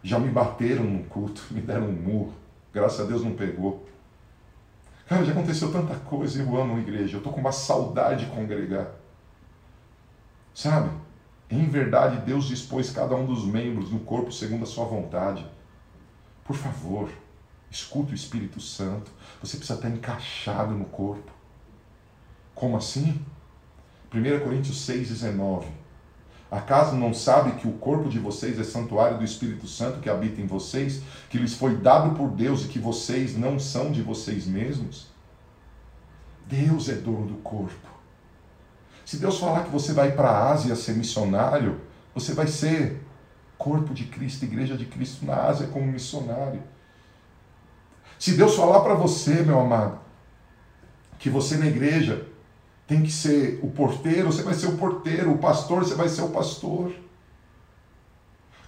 já 0.01 0.17
me 0.17 0.29
bateram 0.29 0.85
no 0.85 1.03
culto, 1.03 1.45
me 1.53 1.61
deram 1.61 1.85
um 1.85 1.91
murro. 1.91 2.33
Graças 2.73 2.99
a 2.99 3.03
Deus 3.03 3.23
não 3.23 3.33
pegou. 3.33 3.85
Cara, 5.07 5.23
já 5.23 5.31
aconteceu 5.31 5.71
tanta 5.71 5.95
coisa, 5.95 6.41
eu 6.41 6.59
amo 6.59 6.75
a 6.75 6.79
igreja, 6.79 7.15
eu 7.15 7.19
estou 7.19 7.31
com 7.31 7.39
uma 7.39 7.53
saudade 7.53 8.25
de 8.25 8.31
congregar. 8.31 8.91
Sabe? 10.53 10.89
Em 11.49 11.65
verdade, 11.69 12.25
Deus 12.25 12.45
dispôs 12.45 12.91
cada 12.91 13.15
um 13.15 13.25
dos 13.25 13.45
membros 13.45 13.89
do 13.89 13.99
corpo 13.99 14.33
segundo 14.33 14.63
a 14.63 14.67
sua 14.67 14.83
vontade. 14.83 15.45
Por 16.43 16.57
favor, 16.57 17.09
escuta 17.71 18.11
o 18.11 18.15
Espírito 18.15 18.59
Santo. 18.59 19.09
Você 19.41 19.55
precisa 19.55 19.79
estar 19.79 19.89
encaixado 19.89 20.73
no 20.73 20.85
corpo. 20.85 21.31
Como 22.53 22.75
assim? 22.75 23.23
1 24.13 24.39
Coríntios 24.43 24.81
6, 24.81 25.07
19. 25.07 25.67
Acaso 26.49 26.95
não 26.95 27.13
sabe 27.13 27.53
que 27.53 27.67
o 27.67 27.73
corpo 27.73 28.07
de 28.07 28.19
vocês 28.19 28.57
é 28.57 28.63
santuário 28.63 29.17
do 29.17 29.23
Espírito 29.23 29.67
Santo 29.67 29.99
que 29.99 30.09
habita 30.09 30.39
em 30.39 30.47
vocês, 30.47 31.01
que 31.29 31.37
lhes 31.37 31.53
foi 31.53 31.75
dado 31.75 32.15
por 32.15 32.29
Deus 32.29 32.63
e 32.63 32.67
que 32.69 32.79
vocês 32.79 33.35
não 33.37 33.59
são 33.59 33.91
de 33.91 34.01
vocês 34.01 34.47
mesmos? 34.47 35.07
Deus 36.45 36.87
é 36.87 36.93
dono 36.93 37.27
do 37.27 37.35
corpo. 37.35 37.89
Se 39.05 39.17
Deus 39.17 39.39
falar 39.39 39.65
que 39.65 39.69
você 39.69 39.91
vai 39.91 40.13
para 40.13 40.29
a 40.29 40.51
Ásia 40.51 40.75
ser 40.75 40.93
missionário, 40.93 41.81
você 42.13 42.33
vai 42.33 42.47
ser 42.47 43.01
corpo 43.57 43.93
de 43.93 44.05
Cristo, 44.05 44.45
igreja 44.45 44.77
de 44.77 44.85
Cristo 44.85 45.25
na 45.25 45.35
Ásia 45.35 45.67
como 45.67 45.91
missionário. 45.91 46.63
Se 48.17 48.33
Deus 48.33 48.55
falar 48.55 48.81
para 48.81 48.93
você, 48.93 49.43
meu 49.43 49.59
amado, 49.59 49.99
que 51.19 51.29
você 51.29 51.57
na 51.57 51.67
igreja 51.67 52.25
tem 52.87 53.03
que 53.03 53.11
ser 53.11 53.59
o 53.61 53.69
porteiro, 53.69 54.31
você 54.31 54.41
vai 54.41 54.53
ser 54.53 54.67
o 54.67 54.77
porteiro, 54.77 55.33
o 55.33 55.37
pastor, 55.37 55.83
você 55.83 55.93
vai 55.93 56.07
ser 56.07 56.21
o 56.21 56.29
pastor. 56.29 56.93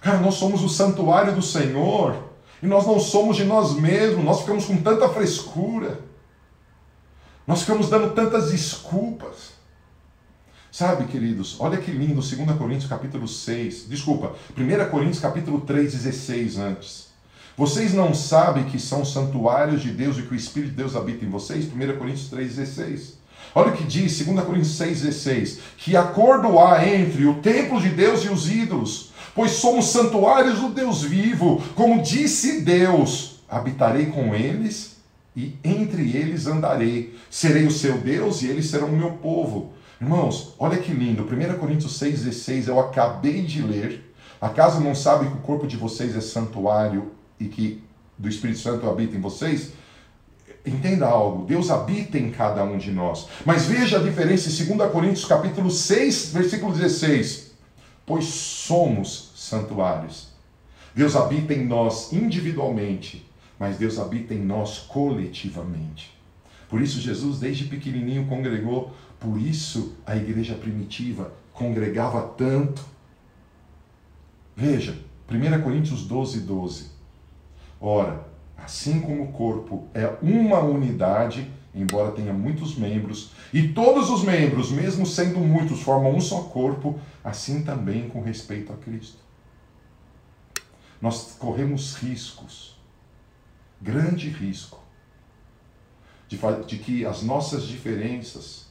Cara, 0.00 0.18
nós 0.18 0.34
somos 0.34 0.62
o 0.62 0.68
santuário 0.68 1.34
do 1.34 1.42
Senhor 1.42 2.22
e 2.62 2.66
nós 2.66 2.86
não 2.86 3.00
somos 3.00 3.36
de 3.36 3.44
nós 3.44 3.74
mesmos, 3.74 4.22
nós 4.22 4.40
ficamos 4.40 4.66
com 4.66 4.76
tanta 4.76 5.08
frescura, 5.08 6.00
nós 7.46 7.60
ficamos 7.60 7.88
dando 7.88 8.14
tantas 8.14 8.50
desculpas. 8.50 9.58
Sabe, 10.70 11.06
queridos, 11.06 11.56
olha 11.58 11.78
que 11.78 11.90
lindo, 11.90 12.20
2 12.20 12.56
Coríntios 12.56 12.88
capítulo 12.88 13.26
6, 13.26 13.88
desculpa, 13.88 14.34
1 14.56 14.90
Coríntios 14.90 15.18
capítulo 15.18 15.62
3, 15.62 15.92
16 15.92 16.58
antes. 16.58 17.08
Vocês 17.56 17.92
não 17.92 18.14
sabem 18.14 18.64
que 18.64 18.78
são 18.78 19.04
santuários 19.04 19.82
de 19.82 19.90
Deus 19.90 20.16
e 20.16 20.22
que 20.22 20.32
o 20.32 20.36
Espírito 20.36 20.70
de 20.70 20.76
Deus 20.76 20.94
habita 20.94 21.24
em 21.24 21.28
vocês? 21.28 21.64
1 21.64 21.98
Coríntios 21.98 22.28
3, 22.28 22.56
16. 22.56 23.19
Olha 23.54 23.72
o 23.72 23.76
que 23.76 23.84
diz 23.84 24.18
2 24.18 24.40
Coríntios 24.44 24.78
6,16: 24.78 25.58
que 25.76 25.96
acordo 25.96 26.58
há 26.58 26.86
entre 26.86 27.26
o 27.26 27.34
templo 27.34 27.80
de 27.80 27.88
Deus 27.88 28.24
e 28.24 28.28
os 28.28 28.50
ídolos, 28.50 29.10
pois 29.34 29.52
somos 29.52 29.86
santuários 29.86 30.60
do 30.60 30.70
Deus 30.70 31.02
vivo, 31.02 31.62
como 31.74 32.02
disse 32.02 32.60
Deus: 32.60 33.40
habitarei 33.48 34.06
com 34.06 34.34
eles 34.34 34.96
e 35.36 35.56
entre 35.64 36.16
eles 36.16 36.46
andarei, 36.46 37.16
serei 37.28 37.66
o 37.66 37.70
seu 37.70 37.98
Deus 37.98 38.42
e 38.42 38.46
eles 38.46 38.66
serão 38.66 38.88
o 38.88 38.96
meu 38.96 39.12
povo. 39.12 39.72
Irmãos, 40.00 40.54
olha 40.58 40.78
que 40.78 40.92
lindo, 40.92 41.24
1 41.24 41.58
Coríntios 41.58 42.00
6,16 42.00 42.68
eu 42.68 42.80
acabei 42.80 43.42
de 43.42 43.62
ler. 43.62 44.14
Acaso 44.40 44.80
não 44.80 44.94
sabe 44.94 45.26
que 45.26 45.34
o 45.34 45.40
corpo 45.40 45.66
de 45.66 45.76
vocês 45.76 46.16
é 46.16 46.20
santuário 46.20 47.12
e 47.38 47.46
que 47.46 47.82
do 48.16 48.28
Espírito 48.28 48.60
Santo 48.60 48.88
habita 48.88 49.16
em 49.16 49.20
vocês? 49.20 49.72
Entenda 50.64 51.06
algo, 51.06 51.46
Deus 51.46 51.70
habita 51.70 52.18
em 52.18 52.30
cada 52.30 52.62
um 52.64 52.76
de 52.76 52.90
nós. 52.90 53.26
Mas 53.46 53.66
veja 53.66 53.98
a 53.98 54.02
diferença 54.02 54.50
em 54.50 54.76
2 54.76 54.92
Coríntios 54.92 55.24
capítulo 55.24 55.70
6, 55.70 56.32
versículo 56.32 56.72
16. 56.74 57.52
Pois 58.04 58.24
somos 58.26 59.32
santuários. 59.34 60.28
Deus 60.94 61.16
habita 61.16 61.54
em 61.54 61.64
nós 61.64 62.12
individualmente, 62.12 63.26
mas 63.58 63.78
Deus 63.78 63.98
habita 63.98 64.34
em 64.34 64.44
nós 64.44 64.78
coletivamente. 64.80 66.14
Por 66.68 66.80
isso 66.82 67.00
Jesus 67.00 67.38
desde 67.38 67.64
pequenininho 67.64 68.26
congregou, 68.26 68.92
por 69.18 69.40
isso 69.40 69.96
a 70.06 70.16
igreja 70.16 70.54
primitiva 70.54 71.32
congregava 71.52 72.22
tanto. 72.36 72.84
Veja, 74.56 74.96
1 75.30 75.62
Coríntios 75.62 76.06
12, 76.06 76.40
12. 76.40 76.86
Ora, 77.80 78.29
assim 78.64 79.00
como 79.00 79.24
o 79.24 79.32
corpo 79.32 79.88
é 79.94 80.06
uma 80.22 80.60
unidade, 80.60 81.50
embora 81.74 82.12
tenha 82.12 82.32
muitos 82.32 82.76
membros, 82.76 83.32
e 83.52 83.68
todos 83.68 84.10
os 84.10 84.22
membros, 84.22 84.70
mesmo 84.70 85.06
sendo 85.06 85.38
muitos, 85.38 85.82
formam 85.82 86.14
um 86.14 86.20
só 86.20 86.42
corpo, 86.44 86.98
assim 87.24 87.62
também 87.62 88.08
com 88.08 88.22
respeito 88.22 88.72
a 88.72 88.76
Cristo. 88.76 89.18
Nós 91.00 91.36
corremos 91.38 91.94
riscos, 91.94 92.76
grande 93.80 94.28
risco, 94.28 94.78
de, 96.28 96.38
de 96.66 96.78
que 96.78 97.04
as 97.06 97.22
nossas 97.22 97.64
diferenças 97.64 98.66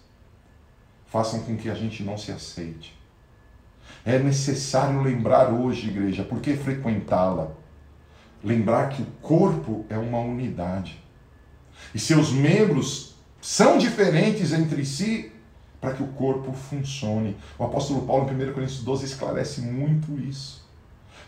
façam 1.08 1.42
com 1.42 1.58
que 1.58 1.70
a 1.70 1.74
gente 1.74 2.04
não 2.04 2.18
se 2.18 2.32
aceite. 2.32 2.98
É 4.06 4.20
necessário 4.20 5.02
lembrar 5.02 5.52
hoje, 5.52 5.88
igreja, 5.90 6.24
por 6.24 6.40
que 6.40 6.56
frequentá-la? 6.56 7.52
Lembrar 8.44 8.90
que 8.90 9.02
o 9.02 9.08
corpo 9.22 9.86
é 9.90 9.98
uma 9.98 10.20
unidade. 10.20 11.02
E 11.94 12.00
seus 12.00 12.32
membros 12.32 13.16
são 13.42 13.78
diferentes 13.78 14.54
entre 14.54 14.86
si 14.86 15.32
para 15.80 15.94
que 15.94 16.04
o 16.04 16.08
corpo 16.08 16.52
funcione. 16.54 17.38
O 17.58 17.64
apóstolo 17.64 18.02
Paulo, 18.02 18.30
em 18.30 18.50
1 18.50 18.54
Coríntios 18.54 18.84
12, 18.84 19.06
esclarece 19.06 19.62
muito 19.62 20.20
isso. 20.20 20.68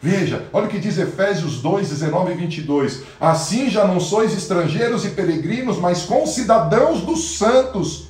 Veja, 0.01 0.49
olha 0.51 0.65
o 0.65 0.69
que 0.69 0.79
diz 0.79 0.97
Efésios 0.97 1.61
2, 1.61 1.89
19 1.89 2.31
e 2.31 2.35
22. 2.35 3.03
Assim 3.19 3.69
já 3.69 3.85
não 3.85 3.99
sois 3.99 4.33
estrangeiros 4.33 5.05
e 5.05 5.11
peregrinos, 5.11 5.77
mas 5.77 6.03
concidadãos 6.03 7.01
dos 7.01 7.37
santos. 7.37 8.07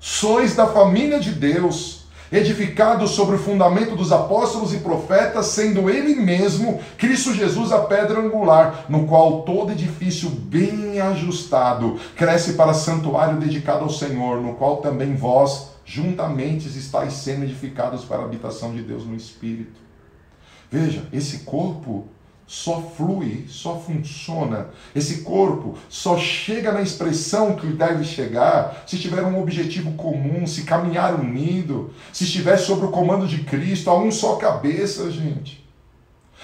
Sois 0.00 0.54
da 0.54 0.66
família 0.66 1.20
de 1.20 1.32
Deus, 1.32 1.97
edificados 2.30 3.10
sobre 3.10 3.36
o 3.36 3.38
fundamento 3.38 3.96
dos 3.96 4.12
apóstolos 4.12 4.74
e 4.74 4.78
profetas, 4.78 5.46
sendo 5.46 5.88
Ele 5.88 6.14
mesmo, 6.14 6.80
Cristo 6.96 7.34
Jesus, 7.34 7.72
a 7.72 7.80
pedra 7.80 8.20
angular, 8.20 8.84
no 8.88 9.06
qual 9.06 9.42
todo 9.42 9.72
edifício 9.72 10.28
bem 10.28 11.00
ajustado 11.00 11.98
cresce 12.16 12.54
para 12.54 12.74
santuário 12.74 13.38
dedicado 13.38 13.84
ao 13.84 13.90
Senhor, 13.90 14.40
no 14.40 14.54
qual 14.54 14.78
também 14.78 15.14
vós, 15.14 15.70
juntamente, 15.84 16.68
estáis 16.68 17.14
sendo 17.14 17.44
edificados 17.44 18.04
para 18.04 18.18
a 18.18 18.24
habitação 18.24 18.72
de 18.72 18.82
Deus 18.82 19.06
no 19.06 19.16
Espírito. 19.16 19.80
Veja, 20.70 21.06
esse 21.12 21.38
corpo 21.40 22.06
só 22.48 22.80
flui, 22.96 23.44
só 23.46 23.78
funciona. 23.78 24.70
Esse 24.96 25.20
corpo 25.20 25.76
só 25.86 26.16
chega 26.16 26.72
na 26.72 26.80
expressão 26.80 27.54
que 27.54 27.66
deve 27.66 28.04
chegar 28.04 28.84
se 28.86 28.98
tiver 28.98 29.22
um 29.22 29.38
objetivo 29.38 29.92
comum, 29.92 30.46
se 30.46 30.62
caminhar 30.62 31.14
unido, 31.20 31.92
se 32.10 32.24
estiver 32.24 32.56
sob 32.56 32.86
o 32.86 32.90
comando 32.90 33.28
de 33.28 33.44
Cristo, 33.44 33.90
a 33.90 33.98
um 33.98 34.10
só 34.10 34.36
cabeça, 34.36 35.10
gente. 35.10 35.68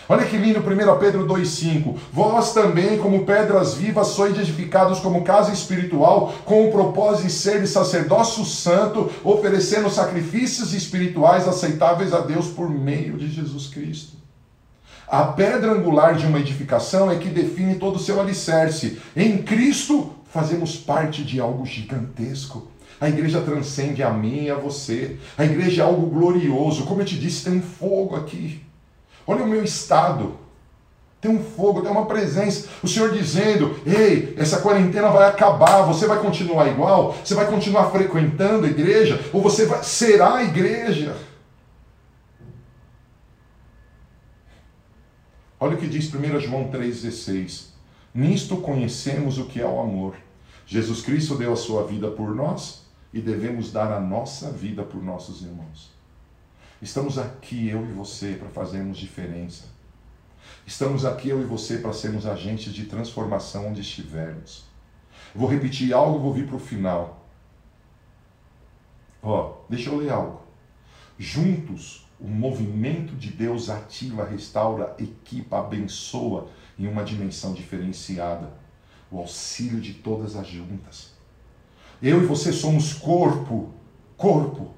Olha 0.06 0.26
que 0.26 0.36
lindo 0.36 0.60
1 0.60 0.98
Pedro 0.98 1.26
2,5. 1.26 1.96
Vós 2.12 2.52
também, 2.52 2.98
como 2.98 3.24
pedras 3.24 3.72
vivas, 3.72 4.08
sois 4.08 4.38
edificados 4.38 5.00
como 5.00 5.24
casa 5.24 5.54
espiritual, 5.54 6.34
com 6.44 6.68
o 6.68 6.70
propósito 6.70 7.28
de 7.28 7.32
ser 7.32 7.66
sacerdócio 7.66 8.44
santo, 8.44 9.10
oferecendo 9.24 9.88
sacrifícios 9.88 10.74
espirituais 10.74 11.48
aceitáveis 11.48 12.12
a 12.12 12.20
Deus 12.20 12.48
por 12.48 12.68
meio 12.68 13.16
de 13.16 13.30
Jesus 13.30 13.68
Cristo. 13.68 14.23
A 15.08 15.24
pedra 15.24 15.72
angular 15.72 16.14
de 16.14 16.26
uma 16.26 16.38
edificação 16.38 17.10
é 17.10 17.16
que 17.16 17.28
define 17.28 17.76
todo 17.76 17.96
o 17.96 18.00
seu 18.00 18.20
alicerce. 18.20 18.98
Em 19.14 19.38
Cristo, 19.38 20.12
fazemos 20.30 20.76
parte 20.76 21.22
de 21.22 21.38
algo 21.38 21.66
gigantesco. 21.66 22.68
A 23.00 23.08
igreja 23.08 23.40
transcende 23.40 24.02
a 24.02 24.10
mim 24.10 24.44
e 24.44 24.50
a 24.50 24.54
você. 24.54 25.16
A 25.36 25.44
igreja 25.44 25.82
é 25.82 25.84
algo 25.84 26.06
glorioso. 26.06 26.84
Como 26.84 27.02
eu 27.02 27.04
te 27.04 27.18
disse, 27.18 27.44
tem 27.44 27.58
um 27.58 27.62
fogo 27.62 28.16
aqui. 28.16 28.62
Olha 29.26 29.44
o 29.44 29.48
meu 29.48 29.62
estado. 29.62 30.36
Tem 31.20 31.30
um 31.30 31.42
fogo, 31.42 31.80
tem 31.80 31.90
uma 31.90 32.06
presença. 32.06 32.68
O 32.82 32.88
Senhor 32.88 33.10
dizendo: 33.12 33.78
Ei, 33.86 34.34
essa 34.36 34.58
quarentena 34.58 35.08
vai 35.08 35.28
acabar. 35.28 35.82
Você 35.82 36.06
vai 36.06 36.18
continuar 36.18 36.68
igual? 36.68 37.16
Você 37.24 37.34
vai 37.34 37.46
continuar 37.46 37.90
frequentando 37.90 38.66
a 38.66 38.70
igreja? 38.70 39.20
Ou 39.32 39.40
você 39.40 39.66
vai, 39.66 39.82
será 39.82 40.34
a 40.34 40.44
igreja? 40.44 41.16
Olha 45.58 45.76
o 45.76 45.78
que 45.78 45.86
diz 45.86 46.12
1 46.12 46.40
João 46.40 46.70
3,16. 46.70 47.66
Nisto 48.14 48.56
conhecemos 48.58 49.38
o 49.38 49.46
que 49.46 49.60
é 49.60 49.66
o 49.66 49.80
amor. 49.80 50.16
Jesus 50.66 51.02
Cristo 51.02 51.36
deu 51.36 51.52
a 51.52 51.56
sua 51.56 51.86
vida 51.86 52.10
por 52.10 52.34
nós 52.34 52.84
e 53.12 53.20
devemos 53.20 53.70
dar 53.70 53.92
a 53.92 54.00
nossa 54.00 54.50
vida 54.50 54.82
por 54.82 55.02
nossos 55.02 55.42
irmãos. 55.42 55.92
Estamos 56.82 57.18
aqui, 57.18 57.68
eu 57.68 57.84
e 57.84 57.92
você, 57.92 58.34
para 58.34 58.48
fazermos 58.48 58.98
diferença. 58.98 59.64
Estamos 60.66 61.04
aqui, 61.04 61.28
eu 61.28 61.40
e 61.40 61.44
você, 61.44 61.78
para 61.78 61.92
sermos 61.92 62.26
agentes 62.26 62.72
de 62.72 62.86
transformação 62.86 63.68
onde 63.68 63.80
estivermos. 63.80 64.64
vou 65.34 65.48
repetir 65.48 65.92
algo 65.92 66.18
vou 66.18 66.32
vir 66.32 66.46
para 66.46 66.56
o 66.56 66.60
final. 66.60 67.26
Ó, 69.22 69.58
deixa 69.68 69.90
eu 69.90 69.96
ler 69.96 70.10
algo. 70.10 70.42
Juntos 71.18 72.03
o 72.20 72.28
movimento 72.28 73.14
de 73.14 73.30
Deus 73.30 73.68
ativa, 73.68 74.24
restaura, 74.24 74.94
equipa, 74.98 75.58
abençoa 75.58 76.48
em 76.78 76.86
uma 76.86 77.04
dimensão 77.04 77.52
diferenciada. 77.52 78.52
O 79.10 79.18
auxílio 79.18 79.80
de 79.80 79.94
todas 79.94 80.36
as 80.36 80.46
juntas. 80.46 81.12
Eu 82.02 82.22
e 82.22 82.26
você 82.26 82.52
somos 82.52 82.92
corpo, 82.92 83.72
corpo. 84.16 84.70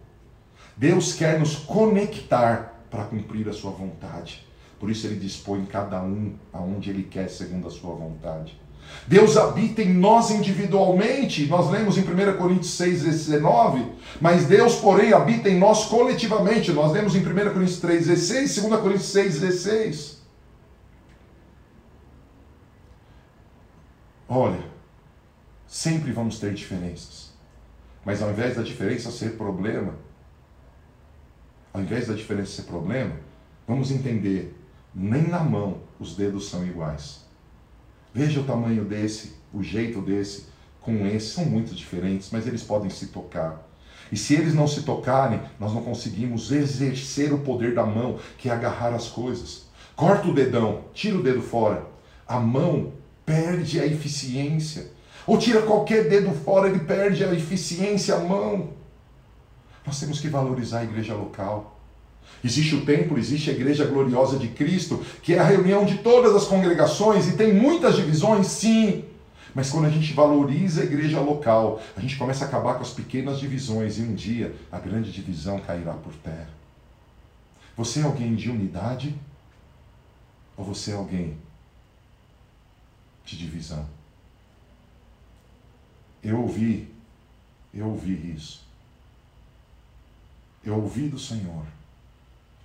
Deus 0.77 1.15
quer 1.15 1.39
nos 1.39 1.57
conectar 1.57 2.85
para 2.91 3.05
cumprir 3.05 3.49
a 3.49 3.53
sua 3.53 3.71
vontade. 3.71 4.47
Por 4.79 4.91
isso 4.91 5.07
ele 5.07 5.19
dispõe 5.19 5.65
cada 5.65 6.03
um 6.03 6.35
aonde 6.53 6.91
ele 6.91 7.05
quer, 7.05 7.29
segundo 7.29 7.67
a 7.67 7.71
sua 7.71 7.95
vontade. 7.95 8.61
Deus 9.07 9.37
habita 9.37 9.83
em 9.83 9.95
nós 9.95 10.31
individualmente, 10.31 11.47
nós 11.47 11.71
lemos 11.71 11.97
em 11.97 12.01
1 12.01 12.37
Coríntios 12.37 12.73
6, 12.73 13.05
19, 13.05 13.93
mas 14.21 14.47
Deus, 14.47 14.77
porém, 14.77 15.13
habita 15.13 15.49
em 15.49 15.59
nós 15.59 15.85
coletivamente, 15.87 16.73
nós 16.73 16.93
lemos 16.93 17.15
em 17.15 17.21
1 17.21 17.25
Coríntios 17.53 17.79
3, 17.79 18.07
16, 18.07 18.63
2 18.63 18.81
Coríntios 18.81 19.09
6, 19.09 19.41
16. 19.41 20.17
Olha, 24.29 24.65
sempre 25.69 26.11
vamos 26.11 26.41
ter 26.41 26.53
diferenças, 26.53 27.33
mas 28.05 28.21
ao 28.21 28.31
invés 28.31 28.57
da 28.57 28.63
diferença 28.63 29.13
ser 29.13 29.37
problema, 29.37 29.95
ao 31.73 31.81
invés 31.81 32.09
da 32.09 32.15
diferença 32.15 32.51
ser 32.51 32.63
problema, 32.63 33.15
vamos 33.69 33.93
entender, 33.93 34.57
nem 34.93 35.29
na 35.29 35.41
mão 35.41 35.81
os 36.01 36.17
dedos 36.17 36.49
são 36.49 36.67
iguais. 36.67 37.26
Veja 38.17 38.41
o 38.41 38.45
tamanho 38.45 38.83
desse, 38.83 39.33
o 39.53 39.63
jeito 39.63 40.01
desse, 40.01 40.47
com 40.81 41.07
esse, 41.07 41.35
são 41.35 41.45
muito 41.45 41.75
diferentes, 41.75 42.31
mas 42.33 42.47
eles 42.47 42.63
podem 42.63 42.89
se 42.89 43.09
tocar. 43.09 43.63
E 44.11 44.17
se 44.17 44.33
eles 44.33 44.55
não 44.55 44.67
se 44.67 44.85
tocarem, 44.85 45.39
nós 45.61 45.75
não 45.75 45.83
conseguimos 45.83 46.51
exercer 46.51 47.31
o 47.35 47.41
poder 47.41 47.75
da 47.75 47.85
mão, 47.85 48.19
que 48.39 48.49
é 48.49 48.53
agarrar 48.53 48.95
as 48.95 49.09
coisas. 49.09 49.67
Corta 49.95 50.29
o 50.29 50.33
dedão, 50.33 50.85
tira 50.95 51.19
o 51.19 51.23
dedo 51.23 51.43
fora. 51.43 51.85
A 52.27 52.41
mão 52.41 52.95
perde 53.27 53.79
a 53.79 53.85
eficiência. 53.85 54.91
Ou 55.27 55.37
tira 55.37 55.61
qualquer 55.61 56.09
dedo 56.09 56.31
fora, 56.33 56.71
ele 56.71 56.79
perde 56.79 57.23
a 57.23 57.35
eficiência, 57.35 58.15
a 58.15 58.21
mão. 58.21 58.71
Nós 59.87 60.01
temos 60.01 60.21
que 60.21 60.29
valorizar 60.29 60.79
a 60.79 60.85
igreja 60.85 61.15
local. 61.15 61.76
Existe 62.45 62.77
o 62.77 62.85
templo, 62.85 63.19
existe 63.19 63.51
a 63.51 63.53
igreja 63.53 63.85
gloriosa 63.87 64.39
de 64.39 64.49
Cristo, 64.49 65.05
que 65.23 65.35
é 65.35 65.39
a 65.39 65.45
reunião 65.45 65.85
de 65.85 65.99
todas 65.99 66.35
as 66.35 66.45
congregações 66.45 67.27
e 67.27 67.37
tem 67.37 67.53
muitas 67.53 67.97
divisões, 67.97 68.47
sim. 68.47 69.05
Mas 69.55 69.71
quando 69.71 69.87
a 69.87 69.91
gente 69.91 70.13
valoriza 70.13 70.83
a 70.83 70.85
igreja 70.85 71.19
local, 71.19 71.81
a 71.97 72.01
gente 72.01 72.17
começa 72.17 72.45
a 72.45 72.49
acabar 72.49 72.75
com 72.75 72.83
as 72.83 72.91
pequenas 72.91 73.41
divisões 73.41 73.99
e 73.99 74.03
um 74.03 74.15
dia 74.15 74.55
a 74.71 74.79
grande 74.79 75.11
divisão 75.11 75.59
cairá 75.59 75.95
por 75.95 76.13
terra. 76.15 76.51
Você 77.77 78.01
é 78.01 78.03
alguém 78.05 78.35
de 78.35 78.51
unidade 78.51 79.15
ou 80.57 80.65
você 80.65 80.93
é 80.93 80.95
alguém 80.95 81.37
de 83.25 83.37
divisão? 83.37 83.87
Eu 86.23 86.41
ouvi, 86.43 86.89
eu 87.75 87.89
ouvi 87.89 88.35
isso. 88.35 88.65
Eu 90.65 90.75
ouvi 90.75 91.09
do 91.09 91.19
Senhor 91.19 91.76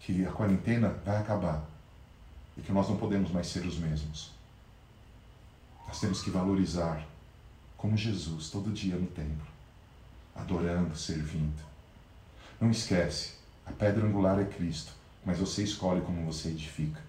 que 0.01 0.25
a 0.25 0.31
quarentena 0.31 0.89
vai 1.05 1.17
acabar 1.17 1.63
e 2.57 2.61
que 2.61 2.71
nós 2.71 2.89
não 2.89 2.97
podemos 2.97 3.31
mais 3.31 3.47
ser 3.47 3.65
os 3.65 3.77
mesmos. 3.77 4.31
Nós 5.87 5.99
temos 5.99 6.21
que 6.21 6.29
valorizar 6.29 7.05
como 7.77 7.97
Jesus 7.97 8.49
todo 8.49 8.71
dia 8.71 8.95
no 8.95 9.07
templo, 9.07 9.47
adorando, 10.35 10.95
servindo. 10.95 11.61
Não 12.59 12.69
esquece, 12.69 13.33
a 13.65 13.71
pedra 13.71 14.05
angular 14.05 14.39
é 14.39 14.45
Cristo, 14.45 14.93
mas 15.25 15.39
você 15.39 15.63
escolhe 15.63 16.01
como 16.01 16.25
você 16.25 16.49
edifica. 16.49 17.01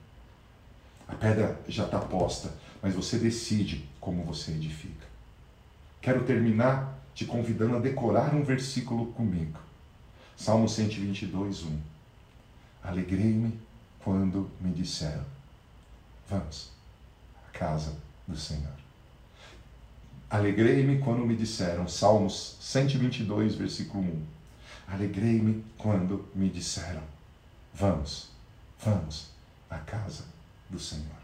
A 1.09 1.14
pedra 1.14 1.61
já 1.68 1.84
está 1.84 1.99
posta, 1.99 2.53
mas 2.82 2.95
você 2.95 3.18
decide 3.18 3.88
como 4.01 4.24
você 4.24 4.53
edifica. 4.53 5.07
Quero 6.01 6.24
terminar 6.24 6.99
te 7.14 7.24
convidando 7.24 7.76
a 7.76 7.80
decorar 7.80 8.34
um 8.34 8.43
versículo 8.43 9.12
comigo. 9.12 9.59
Salmo 10.36 10.68
122, 10.68 11.64
1. 11.64 11.91
Alegrei-me 12.82 13.60
quando 14.00 14.50
me 14.60 14.72
disseram: 14.72 15.24
Vamos 16.28 16.70
à 17.46 17.50
casa 17.58 17.96
do 18.26 18.36
Senhor. 18.36 18.72
Alegrei-me 20.28 20.98
quando 20.98 21.26
me 21.26 21.36
disseram, 21.36 21.86
Salmos 21.86 22.56
122, 22.60 23.54
versículo 23.54 24.02
1. 24.02 24.26
Alegrei-me 24.88 25.64
quando 25.78 26.28
me 26.34 26.48
disseram: 26.48 27.02
Vamos, 27.74 28.30
vamos 28.82 29.30
à 29.70 29.78
casa 29.78 30.24
do 30.68 30.78
Senhor. 30.78 31.21